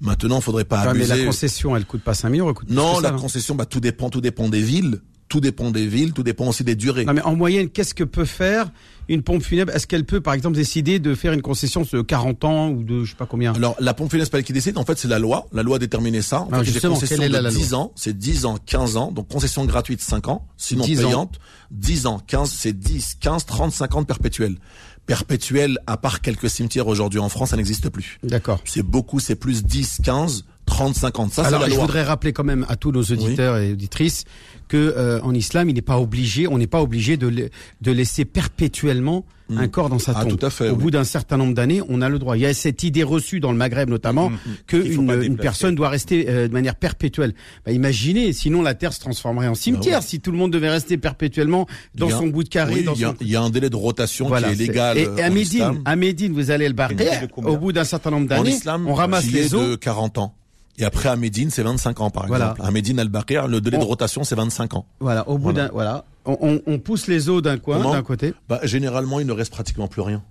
Maintenant, 0.01 0.39
faudrait 0.41 0.65
pas 0.65 0.83
mais 0.85 0.89
abuser. 0.91 1.15
la 1.17 1.25
concession 1.25 1.75
elle 1.75 1.85
coûte 1.85 2.01
pas 2.03 2.13
5 2.13 2.29
000 2.29 2.41
euros, 2.41 2.49
elle 2.49 2.55
coûte 2.55 2.67
plus 2.67 2.75
Non, 2.75 2.97
que 2.97 3.03
la 3.03 3.09
ça, 3.09 3.15
hein. 3.15 3.19
concession, 3.19 3.55
bah, 3.55 3.65
tout 3.65 3.79
dépend, 3.79 4.09
tout 4.09 4.21
dépend 4.21 4.49
des 4.49 4.61
villes. 4.61 5.01
Tout 5.27 5.39
dépend 5.39 5.71
des 5.71 5.87
villes, 5.87 6.13
tout 6.13 6.21
dépend 6.21 6.45
aussi 6.47 6.63
des 6.63 6.75
durées. 6.75 7.03
Non 7.03 7.13
mais 7.13 7.21
en 7.23 7.35
moyenne, 7.35 7.69
qu'est-ce 7.69 7.95
que 7.95 8.03
peut 8.03 8.25
faire 8.25 8.69
une 9.09 9.23
pompe 9.23 9.41
funèbre? 9.41 9.73
Est-ce 9.73 9.87
qu'elle 9.87 10.05
peut 10.05 10.21
par 10.21 10.35
exemple 10.35 10.55
décider 10.55 10.99
de 10.99 11.15
faire 11.15 11.33
une 11.33 11.41
concession 11.41 11.81
de 11.91 12.01
40 12.03 12.43
ans 12.43 12.69
ou 12.69 12.83
de 12.83 13.03
je 13.03 13.09
sais 13.09 13.15
pas 13.17 13.25
combien? 13.25 13.51
Alors, 13.55 13.75
la 13.79 13.95
pompe 13.95 14.11
funèbre, 14.11 14.27
c'est 14.27 14.31
pas 14.31 14.37
elle 14.37 14.43
qui 14.43 14.53
décide. 14.53 14.77
En 14.77 14.85
fait, 14.85 14.99
c'est 14.99 15.07
la 15.07 15.17
loi. 15.17 15.47
La 15.51 15.63
loi 15.63 15.77
a 15.77 15.79
déterminé 15.79 16.21
ça. 16.21 16.41
En 16.41 16.49
Ah, 16.51 16.59
fait, 16.59 16.65
justement, 16.65 16.93
concessions 16.93 17.15
quelle 17.17 17.25
est 17.25 17.29
la- 17.29 17.39
de 17.39 17.43
la 17.45 17.49
loi? 17.49 17.57
10 17.59 17.73
ans. 17.73 17.91
C'est 17.95 18.15
10 18.15 18.45
ans, 18.45 18.59
15 18.63 18.97
ans. 18.97 19.11
Donc, 19.11 19.27
concession 19.27 19.65
gratuite 19.65 19.99
5 19.99 20.27
ans. 20.27 20.45
Sinon 20.57 20.85
10 20.85 20.99
ans. 21.03 21.07
payante. 21.07 21.39
10 21.71 22.05
ans, 22.05 22.19
15, 22.19 22.51
c'est 22.55 22.73
10, 22.77 23.15
15, 23.19 23.45
30, 23.45 23.71
50 23.71 24.05
perpétuels. 24.07 24.57
Perpétuel, 25.05 25.77
à 25.87 25.97
part 25.97 26.21
quelques 26.21 26.49
cimetières 26.49 26.87
aujourd'hui 26.87 27.19
en 27.19 27.29
France, 27.29 27.49
ça 27.49 27.57
n'existe 27.57 27.89
plus. 27.89 28.17
D'accord. 28.23 28.59
C'est 28.65 28.81
beaucoup, 28.83 29.19
c'est 29.19 29.35
plus 29.35 29.63
10, 29.63 29.99
15, 30.03 30.45
30, 30.65 30.95
50. 30.95 31.31
Ça, 31.33 31.45
Alors, 31.45 31.61
la 31.61 31.67
je 31.67 31.73
loi. 31.75 31.81
voudrais 31.81 32.03
rappeler 32.03 32.33
quand 32.33 32.43
même 32.43 32.65
à 32.69 32.75
tous 32.75 32.91
nos 32.91 33.03
auditeurs 33.03 33.57
et 33.57 33.71
auditrices 33.73 34.23
que 34.67 34.77
euh, 34.77 35.21
en 35.21 35.33
islam, 35.35 35.69
il 35.69 35.75
n'est 35.75 35.81
pas 35.83 35.99
obligé, 35.99 36.47
on 36.47 36.57
n'est 36.57 36.65
pas 36.67 36.81
obligé 36.81 37.17
de, 37.17 37.29
de 37.29 37.91
laisser 37.91 38.25
perpétuellement 38.25 39.25
un 39.55 39.67
corps 39.67 39.89
dans 39.89 39.99
sa 39.99 40.13
Ah, 40.15 40.23
tombe. 40.23 40.37
tout 40.37 40.45
à 40.45 40.49
fait, 40.49 40.69
Au 40.69 40.73
oui. 40.73 40.83
bout 40.83 40.91
d'un 40.91 41.03
certain 41.03 41.37
nombre 41.37 41.53
d'années, 41.53 41.81
on 41.89 42.01
a 42.01 42.09
le 42.09 42.17
droit. 42.19 42.35
Il 42.37 42.41
y 42.41 42.45
a 42.45 42.53
cette 42.53 42.83
idée 42.83 43.03
reçue 43.03 43.39
dans 43.39 43.51
le 43.51 43.57
Maghreb 43.57 43.89
notamment 43.89 44.31
que 44.67 44.77
Qu'il 44.77 44.93
faut 44.93 45.01
une, 45.01 45.07
pas 45.07 45.13
une 45.15 45.19
déplacer. 45.21 45.41
personne 45.41 45.75
doit 45.75 45.89
rester 45.89 46.25
euh, 46.29 46.47
de 46.47 46.53
manière 46.53 46.75
perpétuelle. 46.75 47.33
Bah, 47.65 47.71
imaginez, 47.71 48.33
sinon 48.33 48.61
la 48.61 48.73
terre 48.73 48.93
se 48.93 48.99
transformerait 48.99 49.47
en 49.47 49.55
cimetière 49.55 50.01
si 50.03 50.19
tout 50.19 50.31
le 50.31 50.37
monde 50.37 50.51
devait 50.51 50.69
rester 50.69 50.97
perpétuellement 50.97 51.67
dans 51.93 52.07
a- 52.07 52.11
son 52.11 52.27
bout 52.27 52.43
de 52.43 52.49
carré. 52.49 52.73
Il 52.79 52.85
y, 52.99 53.03
a, 53.05 53.09
son... 53.09 53.15
il 53.21 53.29
y 53.29 53.35
a 53.35 53.41
un 53.41 53.49
délai 53.49 53.69
de 53.69 53.75
rotation 53.75 54.27
Voilà, 54.27 54.47
qui 54.47 54.53
est 54.53 54.67
légal. 54.67 54.97
Et, 54.97 55.05
euh, 55.07 55.15
et 55.17 55.23
à 55.23 55.27
en 55.29 55.31
Médine, 55.33 55.81
à 55.85 55.95
Médine, 55.95 56.33
vous 56.33 56.51
allez 56.51 56.67
le 56.67 56.73
barrer. 56.73 56.95
Au 57.37 57.57
bout 57.57 57.71
d'un 57.71 57.83
certain 57.83 58.11
nombre 58.11 58.27
d'années, 58.27 58.55
on 58.87 58.93
ramasse 58.93 59.29
les 59.31 59.53
os. 59.53 59.69
de 59.69 59.75
40 59.75 60.17
ans. 60.17 60.33
Et 60.77 60.83
après, 60.85 61.07
à 61.09 61.15
Médine, 61.15 61.49
c'est 61.51 61.63
25 61.63 62.01
ans, 62.01 62.09
par 62.09 62.27
Voilà. 62.27 62.51
exemple. 62.51 62.61
À 62.67 62.71
Médine, 62.71 62.99
Al-Baqir, 62.99 63.47
le 63.47 63.61
délai 63.61 63.77
de 63.77 63.83
On- 63.83 63.87
rotation, 63.87 64.23
c'est 64.23 64.35
25 64.35 64.73
ans. 64.73 64.85
Voilà, 64.99 65.27
au 65.29 65.37
bout 65.37 65.43
Voilà. 65.51 65.67
d'un, 65.67 65.73
voilà, 65.73 66.05
on, 66.25 66.37
on- 66.41 66.61
on 66.67 66.79
pousse 66.79 67.07
les 67.07 67.29
os 67.29 67.41
d'un 67.41 67.57
coin, 67.57 67.79
d'un 67.79 68.03
côté. 68.03 68.33
Bah, 68.49 68.59
généralement, 68.63 69.19
il 69.19 69.27
ne 69.27 69.31
reste 69.31 69.51
pratiquement 69.51 69.87
plus 69.87 70.01
rien. 70.01 70.21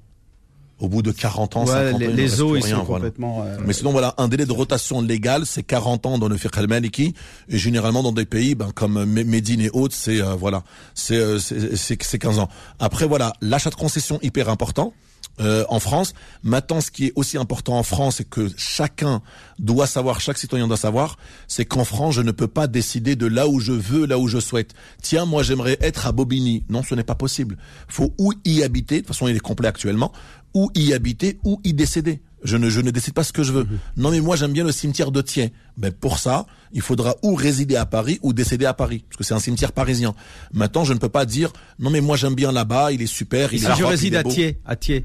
Au 0.80 0.88
bout 0.88 1.02
de 1.02 1.12
40 1.12 1.56
ans, 1.56 1.60
Ouais, 1.64 1.68
50 1.72 1.94
ans, 1.94 1.98
les, 1.98 2.04
il 2.06 2.10
ne 2.10 2.16
les 2.16 2.22
reste 2.24 2.40
os, 2.40 2.50
plus 2.50 2.60
ils 2.60 2.64
rien, 2.64 2.76
sont 2.78 2.82
voilà. 2.82 3.04
complètement. 3.04 3.42
euh, 3.44 3.56
Mais 3.64 3.72
sinon, 3.72 3.92
voilà, 3.92 4.12
un 4.18 4.26
délai 4.28 4.44
de 4.44 4.52
rotation 4.52 5.00
légal, 5.00 5.46
c'est 5.46 5.62
40 5.62 6.04
ans 6.04 6.18
dans 6.18 6.28
le 6.28 6.36
fiqh 6.36 6.58
al-maliki, 6.58 7.14
et 7.48 7.56
généralement 7.58 8.02
dans 8.02 8.12
des 8.12 8.24
pays 8.26 8.54
ben, 8.56 8.70
comme 8.74 8.98
Mé- 9.04 9.24
Médine 9.24 9.60
et 9.60 9.70
autres, 9.70 9.94
c'est 9.96 10.20
euh, 10.20 10.34
voilà, 10.34 10.62
c'est 10.92 11.16
euh, 11.16 11.38
c'est 11.38 11.76
c'est- 11.76 12.02
c'est 12.02 12.18
15 12.18 12.40
ans. 12.40 12.48
Après, 12.80 13.06
voilà, 13.06 13.32
l'achat 13.40 13.70
de 13.70 13.76
concession 13.76 14.18
hyper 14.20 14.48
important. 14.50 14.92
Euh, 15.40 15.64
en 15.68 15.80
France. 15.80 16.14
Maintenant, 16.42 16.80
ce 16.80 16.90
qui 16.90 17.06
est 17.06 17.12
aussi 17.16 17.36
important 17.38 17.78
en 17.78 17.82
France, 17.82 18.20
et 18.20 18.24
que 18.24 18.48
chacun 18.56 19.22
doit 19.58 19.86
savoir, 19.86 20.20
chaque 20.20 20.38
citoyen 20.38 20.68
doit 20.68 20.76
savoir, 20.76 21.16
c'est 21.48 21.64
qu'en 21.64 21.84
France, 21.84 22.14
je 22.14 22.22
ne 22.22 22.30
peux 22.30 22.46
pas 22.46 22.66
décider 22.66 23.16
de 23.16 23.26
là 23.26 23.48
où 23.48 23.58
je 23.60 23.72
veux, 23.72 24.06
là 24.06 24.18
où 24.18 24.28
je 24.28 24.38
souhaite. 24.38 24.74
Tiens, 25.02 25.24
moi, 25.24 25.42
j'aimerais 25.42 25.76
être 25.80 26.06
à 26.06 26.12
Bobigny. 26.12 26.64
Non, 26.68 26.82
ce 26.82 26.94
n'est 26.94 27.04
pas 27.04 27.14
possible. 27.14 27.56
Faut 27.88 28.14
ou 28.18 28.32
y 28.44 28.62
habiter, 28.62 28.96
de 28.96 29.00
toute 29.00 29.08
façon, 29.08 29.28
il 29.28 29.36
est 29.36 29.40
complet 29.40 29.68
actuellement, 29.68 30.12
ou 30.54 30.70
y 30.74 30.92
habiter, 30.92 31.38
ou 31.44 31.60
y 31.64 31.72
décéder. 31.72 32.22
Je 32.44 32.58
ne, 32.58 32.68
je 32.68 32.80
ne 32.80 32.90
décide 32.90 33.14
pas 33.14 33.24
ce 33.24 33.32
que 33.32 33.42
je 33.42 33.52
veux. 33.52 33.66
Non, 33.96 34.10
mais 34.10 34.20
moi, 34.20 34.36
j'aime 34.36 34.52
bien 34.52 34.64
le 34.64 34.72
cimetière 34.72 35.10
de 35.10 35.22
Thiers. 35.22 35.52
Ben, 35.78 35.90
pour 35.90 36.18
ça, 36.18 36.46
il 36.74 36.82
faudra 36.82 37.14
ou 37.22 37.34
résider 37.34 37.76
à 37.76 37.86
Paris 37.86 38.18
ou 38.22 38.32
décéder 38.32 38.66
à 38.66 38.74
Paris. 38.74 39.04
Parce 39.08 39.16
que 39.16 39.24
c'est 39.24 39.32
un 39.32 39.38
cimetière 39.38 39.72
parisien. 39.72 40.14
Maintenant, 40.52 40.84
je 40.84 40.92
ne 40.92 40.98
peux 40.98 41.08
pas 41.08 41.24
dire, 41.24 41.52
non, 41.78 41.88
mais 41.88 42.00
moi, 42.00 42.16
j'aime 42.16 42.34
bien 42.34 42.52
là-bas, 42.52 42.92
il 42.92 43.00
est 43.00 43.06
super, 43.06 43.54
il 43.54 43.60
si 43.60 43.66
est 43.66 43.76
je 43.76 43.84
réside 43.84 44.12
il 44.12 44.14
est 44.14 44.18
à. 44.18 44.24
Thiers, 44.24 44.58
à 44.66 44.76
Thiers, 44.76 45.04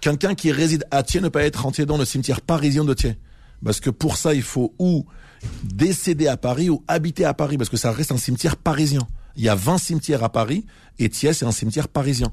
Quelqu'un 0.00 0.34
qui 0.34 0.50
réside 0.50 0.84
à 0.90 1.04
Thiers 1.04 1.20
ne 1.20 1.26
peut 1.26 1.38
pas 1.38 1.44
être 1.44 1.64
entier 1.64 1.86
dans 1.86 1.96
le 1.96 2.04
cimetière 2.04 2.40
parisien 2.40 2.84
de 2.84 2.92
Thiers. 2.92 3.16
Parce 3.64 3.78
que 3.78 3.90
pour 3.90 4.16
ça, 4.16 4.34
il 4.34 4.42
faut 4.42 4.74
ou 4.80 5.06
décéder 5.62 6.26
à 6.26 6.36
Paris 6.36 6.70
ou 6.70 6.82
habiter 6.88 7.24
à 7.24 7.34
Paris. 7.34 7.56
Parce 7.56 7.70
que 7.70 7.76
ça 7.76 7.92
reste 7.92 8.10
un 8.10 8.16
cimetière 8.16 8.56
parisien. 8.56 9.06
Il 9.36 9.44
y 9.44 9.48
a 9.48 9.54
20 9.54 9.78
cimetières 9.78 10.24
à 10.24 10.32
Paris 10.32 10.66
et 10.98 11.08
Thiers, 11.08 11.34
c'est 11.34 11.46
un 11.46 11.52
cimetière 11.52 11.88
parisien. 11.88 12.32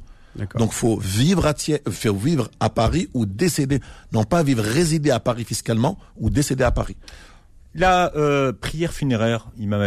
Donc, 0.55 0.73
faut 0.73 0.97
vivre 0.97 1.45
à 1.45 1.53
Thiers, 1.53 1.81
euh, 1.87 1.91
faut 1.91 2.13
vivre 2.13 2.49
à 2.59 2.69
Paris 2.69 3.09
ou 3.13 3.25
décéder. 3.25 3.79
Non 4.13 4.23
pas 4.23 4.43
vivre, 4.43 4.63
résider 4.63 5.11
à 5.11 5.19
Paris 5.19 5.43
fiscalement 5.43 5.97
ou 6.17 6.29
décéder 6.29 6.63
à 6.63 6.71
Paris. 6.71 6.95
La 7.75 8.15
euh, 8.15 8.51
prière 8.51 8.91
funéraire, 8.91 9.49
Imam 9.55 9.79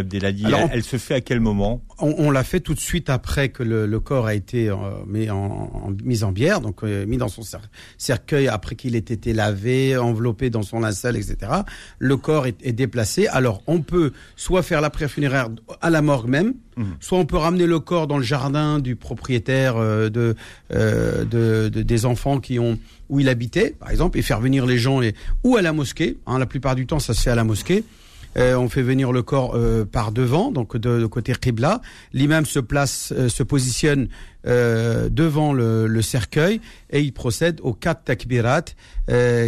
Alors, 0.44 0.68
elle, 0.72 0.84
se 0.84 0.96
fait 0.98 1.14
à 1.14 1.20
quel 1.20 1.40
moment? 1.40 1.82
On, 1.98 2.14
on 2.16 2.30
l'a 2.30 2.44
fait 2.44 2.60
tout 2.60 2.74
de 2.74 2.80
suite 2.80 3.10
après 3.10 3.48
que 3.48 3.64
le, 3.64 3.86
le 3.86 4.00
corps 4.00 4.26
a 4.26 4.34
été 4.34 4.68
euh, 4.68 4.76
mis 5.06 5.28
en, 5.30 5.36
en- 5.36 5.90
mis 6.04 6.22
en 6.22 6.30
bière, 6.30 6.60
donc 6.60 6.84
euh, 6.84 7.04
mis 7.06 7.16
dans 7.16 7.26
son 7.28 7.42
cer- 7.42 7.58
cercueil 7.98 8.46
après 8.46 8.76
qu'il 8.76 8.94
ait 8.94 8.98
été 8.98 9.32
lavé, 9.32 9.96
enveloppé 9.96 10.48
dans 10.48 10.62
son 10.62 10.78
linceul, 10.78 11.16
etc. 11.16 11.50
Le 11.98 12.16
corps 12.16 12.46
est, 12.46 12.64
est 12.64 12.72
déplacé. 12.72 13.26
Alors, 13.26 13.62
on 13.66 13.80
peut 13.82 14.12
soit 14.36 14.62
faire 14.62 14.80
la 14.80 14.90
prière 14.90 15.10
funéraire 15.10 15.48
à 15.80 15.90
la 15.90 16.02
morgue 16.02 16.28
même, 16.28 16.54
soit 17.00 17.18
on 17.18 17.26
peut 17.26 17.36
ramener 17.36 17.66
le 17.66 17.78
corps 17.80 18.06
dans 18.06 18.16
le 18.18 18.22
jardin 18.24 18.78
du 18.78 18.96
propriétaire 18.96 19.76
euh, 19.76 20.08
de, 20.08 20.34
euh, 20.72 21.24
de, 21.24 21.68
de- 21.68 21.82
des 21.82 22.06
enfants 22.06 22.40
qui 22.40 22.58
ont 22.58 22.78
où 23.08 23.20
il 23.20 23.28
habitait, 23.28 23.74
par 23.78 23.90
exemple, 23.90 24.18
et 24.18 24.22
faire 24.22 24.40
venir 24.40 24.64
les 24.64 24.78
gens 24.78 25.02
et, 25.02 25.14
ou 25.44 25.56
à 25.56 25.62
la 25.62 25.72
mosquée. 25.72 26.16
hein, 26.26 26.38
la 26.38 26.46
plupart 26.46 26.74
du 26.74 26.86
temps, 26.86 26.98
ça 26.98 27.12
se 27.12 27.20
fait 27.22 27.30
à 27.30 27.34
la 27.34 27.44
mosquée. 27.44 27.84
Euh, 28.38 28.54
on 28.56 28.70
fait 28.70 28.80
venir 28.80 29.12
le 29.12 29.22
corps 29.22 29.54
par 29.92 30.10
devant, 30.10 30.50
donc 30.50 30.78
de, 30.78 30.98
de 31.00 31.04
côté 31.06 31.34
Qibla. 31.38 31.82
L'imam 32.14 32.46
se 32.46 32.58
place, 32.60 33.12
se 33.28 33.42
positionne 33.42 34.08
devant 35.10 35.52
le, 35.52 36.00
cercueil 36.02 36.60
et 36.90 37.00
il 37.00 37.12
procède 37.12 37.60
aux 37.62 37.74
quatre 37.74 38.04
takbirat 38.04 38.62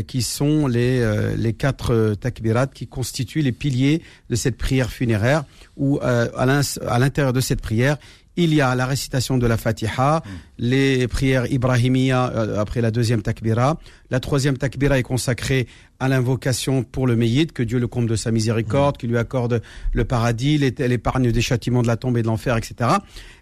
qui 0.06 0.22
sont 0.22 0.66
les, 0.66 1.34
les 1.36 1.52
quatre 1.54 2.14
takbirat 2.20 2.66
qui 2.66 2.86
constituent 2.86 3.40
les 3.42 3.52
piliers 3.52 4.02
de 4.30 4.36
cette 4.36 4.56
prière 4.58 4.90
funéraire 4.90 5.44
où 5.76 5.98
euh, 6.02 6.28
à 6.36 6.98
l'intérieur 6.98 7.32
de 7.32 7.40
cette 7.40 7.60
prière 7.60 7.98
il 8.36 8.52
y 8.52 8.60
a 8.60 8.74
la 8.74 8.86
récitation 8.86 9.38
de 9.38 9.46
la 9.46 9.56
Fatiha, 9.56 10.22
les 10.58 11.06
prières 11.08 11.50
Ibrahimiya 11.50 12.32
euh, 12.34 12.60
après 12.60 12.80
la 12.80 12.90
deuxième 12.90 13.22
takbira. 13.22 13.78
La 14.10 14.20
troisième 14.20 14.58
takbira 14.58 14.98
est 14.98 15.04
consacrée 15.04 15.68
à 16.04 16.08
l'invocation 16.08 16.82
pour 16.82 17.06
le 17.06 17.16
Meyyid, 17.16 17.52
que 17.52 17.62
Dieu 17.62 17.78
le 17.78 17.86
comble 17.88 18.08
de 18.08 18.16
sa 18.16 18.30
miséricorde, 18.30 18.96
qu'il 18.96 19.10
lui 19.10 19.18
accorde 19.18 19.62
le 19.92 20.04
paradis, 20.04 20.58
l'é- 20.58 20.74
l'épargne 20.78 21.32
des 21.32 21.40
châtiments 21.40 21.82
de 21.82 21.86
la 21.86 21.96
tombe 21.96 22.16
et 22.18 22.22
de 22.22 22.26
l'enfer, 22.26 22.56
etc. 22.56 22.90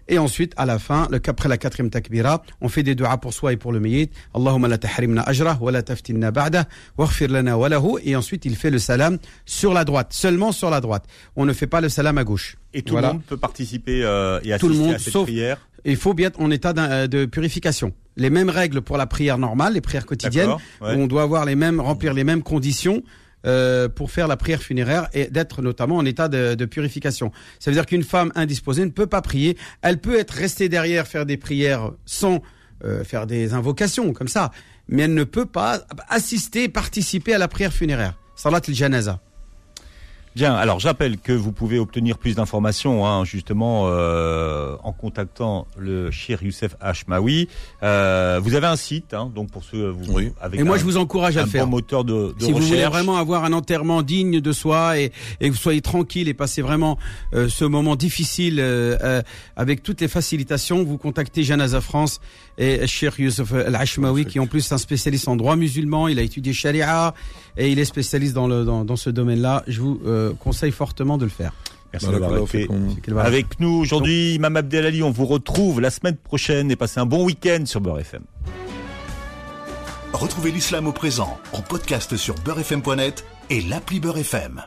Et 0.09 0.17
ensuite, 0.17 0.53
à 0.57 0.65
la 0.65 0.79
fin, 0.79 1.07
le, 1.11 1.21
après 1.27 1.47
la 1.47 1.57
quatrième 1.57 1.89
takbira, 1.89 2.43
on 2.61 2.67
fait 2.69 2.83
des 2.83 2.93
duas 2.95 3.17
pour 3.17 3.33
soi 3.33 3.53
et 3.53 3.57
pour 3.57 3.71
le 3.71 3.79
Meyyid. 3.79 4.09
Allahumma 4.33 4.67
la 4.67 4.77
tahrimna 4.77 5.21
ajrah, 5.23 5.57
wa 5.61 5.71
la 5.71 5.81
taftinna 5.81 6.31
ba'dah, 6.31 6.65
waghfir 6.97 7.29
lana 7.29 7.57
wa 7.57 7.69
lahu. 7.69 7.99
Et 8.03 8.15
ensuite, 8.15 8.45
il 8.45 8.55
fait 8.55 8.69
le 8.71 8.79
salam 8.79 9.17
sur 9.45 9.73
la 9.73 9.85
droite, 9.85 10.07
seulement 10.11 10.51
sur 10.51 10.69
la 10.69 10.81
droite. 10.81 11.05
On 11.35 11.45
ne 11.45 11.53
fait 11.53 11.67
pas 11.67 11.79
le 11.81 11.89
salam 11.89 12.17
à 12.17 12.23
gauche. 12.23 12.57
Et 12.73 12.81
tout 12.81 12.93
Voilà. 12.93 13.09
le 13.09 13.13
monde 13.13 13.23
peut 13.23 13.37
participer 13.37 14.03
euh, 14.03 14.39
et 14.43 14.57
Tout 14.57 14.67
le 14.67 14.73
assister 14.73 14.77
monde, 14.87 14.93
à 14.95 14.99
cette 14.99 15.13
sauf- 15.13 15.23
prière 15.25 15.57
Il 15.85 15.97
faut 15.97 16.13
bien 16.13 16.27
être 16.27 16.39
en 16.39 16.51
état 16.51 16.73
euh, 16.77 17.07
de 17.07 17.25
purification. 17.25 17.93
Les 18.15 18.29
mêmes 18.29 18.49
règles 18.49 18.81
pour 18.81 18.97
la 18.97 19.07
prière 19.07 19.37
normale, 19.37 19.73
les 19.73 19.81
prières 19.81 20.05
quotidiennes. 20.05 20.51
Ouais. 20.81 20.95
On 20.95 21.07
doit 21.07 21.23
avoir 21.23 21.45
les 21.45 21.55
mêmes, 21.55 21.79
remplir 21.79 22.13
les 22.13 22.23
mêmes 22.23 22.43
conditions 22.43 23.03
euh, 23.45 23.89
pour 23.89 24.11
faire 24.11 24.27
la 24.27 24.37
prière 24.37 24.61
funéraire 24.61 25.09
et 25.13 25.27
d'être 25.27 25.61
notamment 25.61 25.97
en 25.97 26.05
état 26.05 26.29
de, 26.29 26.55
de 26.55 26.65
purification. 26.65 27.31
Ça 27.59 27.71
veut 27.71 27.75
dire 27.75 27.85
qu'une 27.85 28.03
femme 28.03 28.31
indisposée 28.35 28.85
ne 28.85 28.91
peut 28.91 29.07
pas 29.07 29.21
prier. 29.21 29.57
Elle 29.81 29.99
peut 29.99 30.17
être 30.17 30.31
restée 30.31 30.69
derrière 30.69 31.07
faire 31.07 31.25
des 31.25 31.37
prières 31.37 31.91
sans 32.05 32.41
euh, 32.85 33.03
faire 33.03 33.27
des 33.27 33.53
invocations 33.53 34.13
comme 34.13 34.27
ça, 34.27 34.51
mais 34.87 35.03
elle 35.03 35.13
ne 35.13 35.23
peut 35.23 35.45
pas 35.45 35.81
assister, 36.09 36.69
participer 36.69 37.33
à 37.33 37.37
la 37.37 37.47
prière 37.47 37.73
funéraire. 37.73 38.17
Salat 38.35 38.61
al-janaza. 38.67 39.21
Bien, 40.35 40.55
alors 40.55 40.79
j'appelle 40.79 41.17
que 41.19 41.31
vous 41.31 41.51
pouvez 41.51 41.77
obtenir 41.77 42.17
plus 42.17 42.33
d'informations, 42.35 43.05
hein, 43.05 43.23
justement, 43.23 43.83
euh, 43.85 44.75
en 44.83 44.91
contactant 44.91 45.67
le 45.77 46.09
Shir 46.09 46.41
Youssef 46.41 46.75
Hashmawi. 46.81 47.47
Euh, 47.83 48.39
vous 48.41 48.55
avez 48.55 48.65
un 48.65 48.75
site, 48.75 49.13
hein, 49.13 49.31
donc 49.33 49.51
pour 49.51 49.63
ceux 49.63 49.89
vous, 49.89 50.11
Oui. 50.11 50.31
avec 50.41 50.59
Et 50.59 50.63
moi, 50.63 50.75
un- 50.75 50.79
je 50.79 50.85
vous 50.85 50.97
encourage 50.97 51.37
à 51.37 51.41
un 51.41 51.43
le 51.43 51.49
faire. 51.51 51.65
bon 51.65 51.71
moteur 51.71 52.03
de, 52.03 52.33
de 52.39 52.43
si 52.45 52.51
vous 52.51 52.57
voulez 52.59 52.83
vraiment 52.85 53.17
avoir 53.17 53.45
un 53.45 53.53
enterrement 53.53 54.01
digne 54.01 54.41
de 54.41 54.51
soi 54.51 54.97
et, 54.99 55.11
et 55.39 55.49
que 55.49 55.53
vous 55.53 55.59
soyez 55.59 55.81
tranquille 55.81 56.27
et 56.27 56.33
passer 56.33 56.63
vraiment 56.63 56.97
euh, 57.35 57.47
ce 57.47 57.63
moment 57.65 57.95
difficile 57.95 58.59
euh, 58.59 58.97
euh, 59.03 59.21
avec 59.55 59.83
toutes 59.83 60.01
les 60.01 60.07
facilitations, 60.07 60.83
vous 60.83 60.97
contactez 60.97 61.43
Janaza 61.43 61.79
France 61.79 62.19
et 62.57 62.87
Cheikh 62.87 63.19
Youssef 63.19 63.53
Al-Hashmawi 63.53 64.25
qui 64.25 64.39
en 64.39 64.47
plus 64.47 64.65
est 64.67 64.73
un 64.73 64.77
spécialiste 64.79 65.27
en 65.27 65.35
droit 65.35 65.55
musulman, 65.55 66.07
il 66.07 66.17
a 66.17 66.23
étudié 66.23 66.53
Sharia 66.53 67.13
et 67.55 67.71
il 67.71 67.77
est 67.77 67.85
spécialiste 67.85 68.33
dans, 68.33 68.47
le, 68.47 68.65
dans, 68.65 68.83
dans 68.83 68.95
ce 68.95 69.11
domaine-là. 69.11 69.63
Je 69.67 69.79
vous 69.79 70.01
euh, 70.07 70.22
conseille 70.31 70.71
fortement 70.71 71.17
de 71.17 71.25
le 71.25 71.31
faire. 71.31 71.53
Merci 71.93 72.07
été 72.07 72.45
fikum. 72.47 72.95
Voilà. 73.07 73.27
avec 73.27 73.59
nous 73.59 73.69
aujourd'hui. 73.69 74.33
Imam 74.33 74.57
Abdelali, 74.57 75.03
on 75.03 75.11
vous 75.11 75.25
retrouve 75.25 75.79
la 75.79 75.91
semaine 75.91 76.17
prochaine 76.17 76.71
et 76.71 76.75
passez 76.75 76.99
un 76.99 77.05
bon 77.05 77.23
week-end 77.23 77.65
sur 77.65 77.81
Beurre 77.81 77.99
FM. 77.99 78.23
Retrouvez 80.13 80.51
l'islam 80.51 80.87
au 80.87 80.91
présent 80.91 81.37
en 81.53 81.61
podcast 81.61 82.17
sur 82.17 82.35
beurrefm.net 82.35 83.25
et 83.49 83.61
l'appli 83.61 83.99
Beurre 83.99 84.19
FM. 84.19 84.63